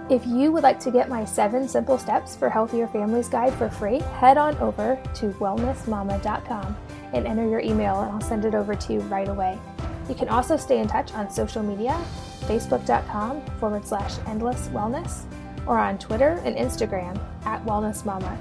If 0.10 0.26
you 0.26 0.54
would 0.54 0.64
like 0.64 0.80
to 0.80 0.90
get 0.90 1.10
my 1.10 1.26
seven 1.26 1.68
simple 1.68 1.98
steps 1.98 2.34
for 2.34 2.50
healthier 2.50 2.88
families 2.88 3.28
guide 3.28 3.54
for 3.56 3.70
free, 3.70 4.00
head 4.00 4.38
on 4.38 4.58
over 4.60 4.98
to 5.16 5.32
wellnessmama.com 5.32 6.78
and 7.12 7.28
enter 7.28 7.46
your 7.46 7.60
email, 7.60 8.00
and 8.00 8.14
I'll 8.14 8.22
send 8.22 8.46
it 8.46 8.56
over 8.56 8.74
to 8.74 8.94
you 8.94 9.02
right 9.02 9.28
away. 9.28 9.60
You 10.08 10.16
can 10.16 10.30
also 10.30 10.56
stay 10.56 10.80
in 10.80 10.88
touch 10.88 11.14
on 11.14 11.30
social 11.30 11.62
media, 11.62 12.02
facebook.com 12.44 13.42
forward 13.60 13.86
slash 13.86 14.14
endless 14.28 14.70
wellness, 14.70 15.26
or 15.66 15.78
on 15.78 15.98
Twitter 15.98 16.42
and 16.46 16.56
Instagram 16.56 17.20
at 17.44 17.66
Wellness 17.66 18.06
Mama. 18.06 18.40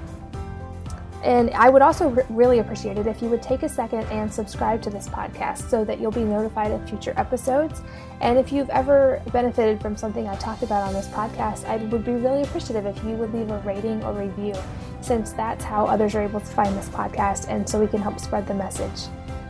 And 1.27 1.51
I 1.51 1.67
would 1.67 1.81
also 1.81 2.07
re- 2.07 2.23
really 2.29 2.59
appreciate 2.59 2.97
it 2.97 3.05
if 3.05 3.21
you 3.21 3.27
would 3.27 3.41
take 3.41 3.63
a 3.63 3.67
second 3.67 4.05
and 4.05 4.33
subscribe 4.33 4.81
to 4.83 4.89
this 4.89 5.09
podcast 5.09 5.69
so 5.69 5.83
that 5.83 5.99
you'll 5.99 6.09
be 6.09 6.23
notified 6.23 6.71
of 6.71 6.87
future 6.87 7.13
episodes. 7.17 7.81
And 8.21 8.39
if 8.39 8.53
you've 8.53 8.69
ever 8.69 9.21
benefited 9.33 9.81
from 9.81 9.97
something 9.97 10.29
I 10.29 10.37
talked 10.37 10.63
about 10.63 10.87
on 10.87 10.93
this 10.93 11.09
podcast, 11.09 11.65
I 11.65 11.75
would 11.75 12.05
be 12.05 12.13
really 12.13 12.43
appreciative 12.43 12.85
if 12.85 13.03
you 13.03 13.09
would 13.15 13.33
leave 13.33 13.51
a 13.51 13.59
rating 13.59 14.01
or 14.05 14.13
review, 14.13 14.55
since 15.01 15.33
that's 15.33 15.65
how 15.65 15.85
others 15.85 16.15
are 16.15 16.21
able 16.21 16.39
to 16.39 16.45
find 16.45 16.73
this 16.77 16.87
podcast 16.87 17.49
and 17.49 17.67
so 17.67 17.77
we 17.77 17.87
can 17.87 18.01
help 18.01 18.21
spread 18.21 18.47
the 18.47 18.53
message. 18.53 19.09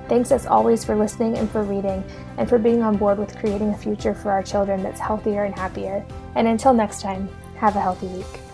Thanks 0.09 0.31
as 0.31 0.47
always 0.47 0.83
for 0.83 0.95
listening 0.95 1.37
and 1.37 1.51
for 1.51 1.61
reading, 1.61 2.03
and 2.39 2.49
for 2.49 2.57
being 2.57 2.81
on 2.81 2.97
board 2.97 3.19
with 3.19 3.37
creating 3.37 3.69
a 3.69 3.77
future 3.77 4.15
for 4.15 4.31
our 4.31 4.41
children 4.41 4.81
that's 4.81 4.99
healthier 4.99 5.43
and 5.43 5.53
happier. 5.53 6.03
And 6.33 6.47
until 6.47 6.73
next 6.73 7.01
time, 7.01 7.29
have 7.57 7.75
a 7.75 7.81
healthy 7.81 8.07
week. 8.07 8.46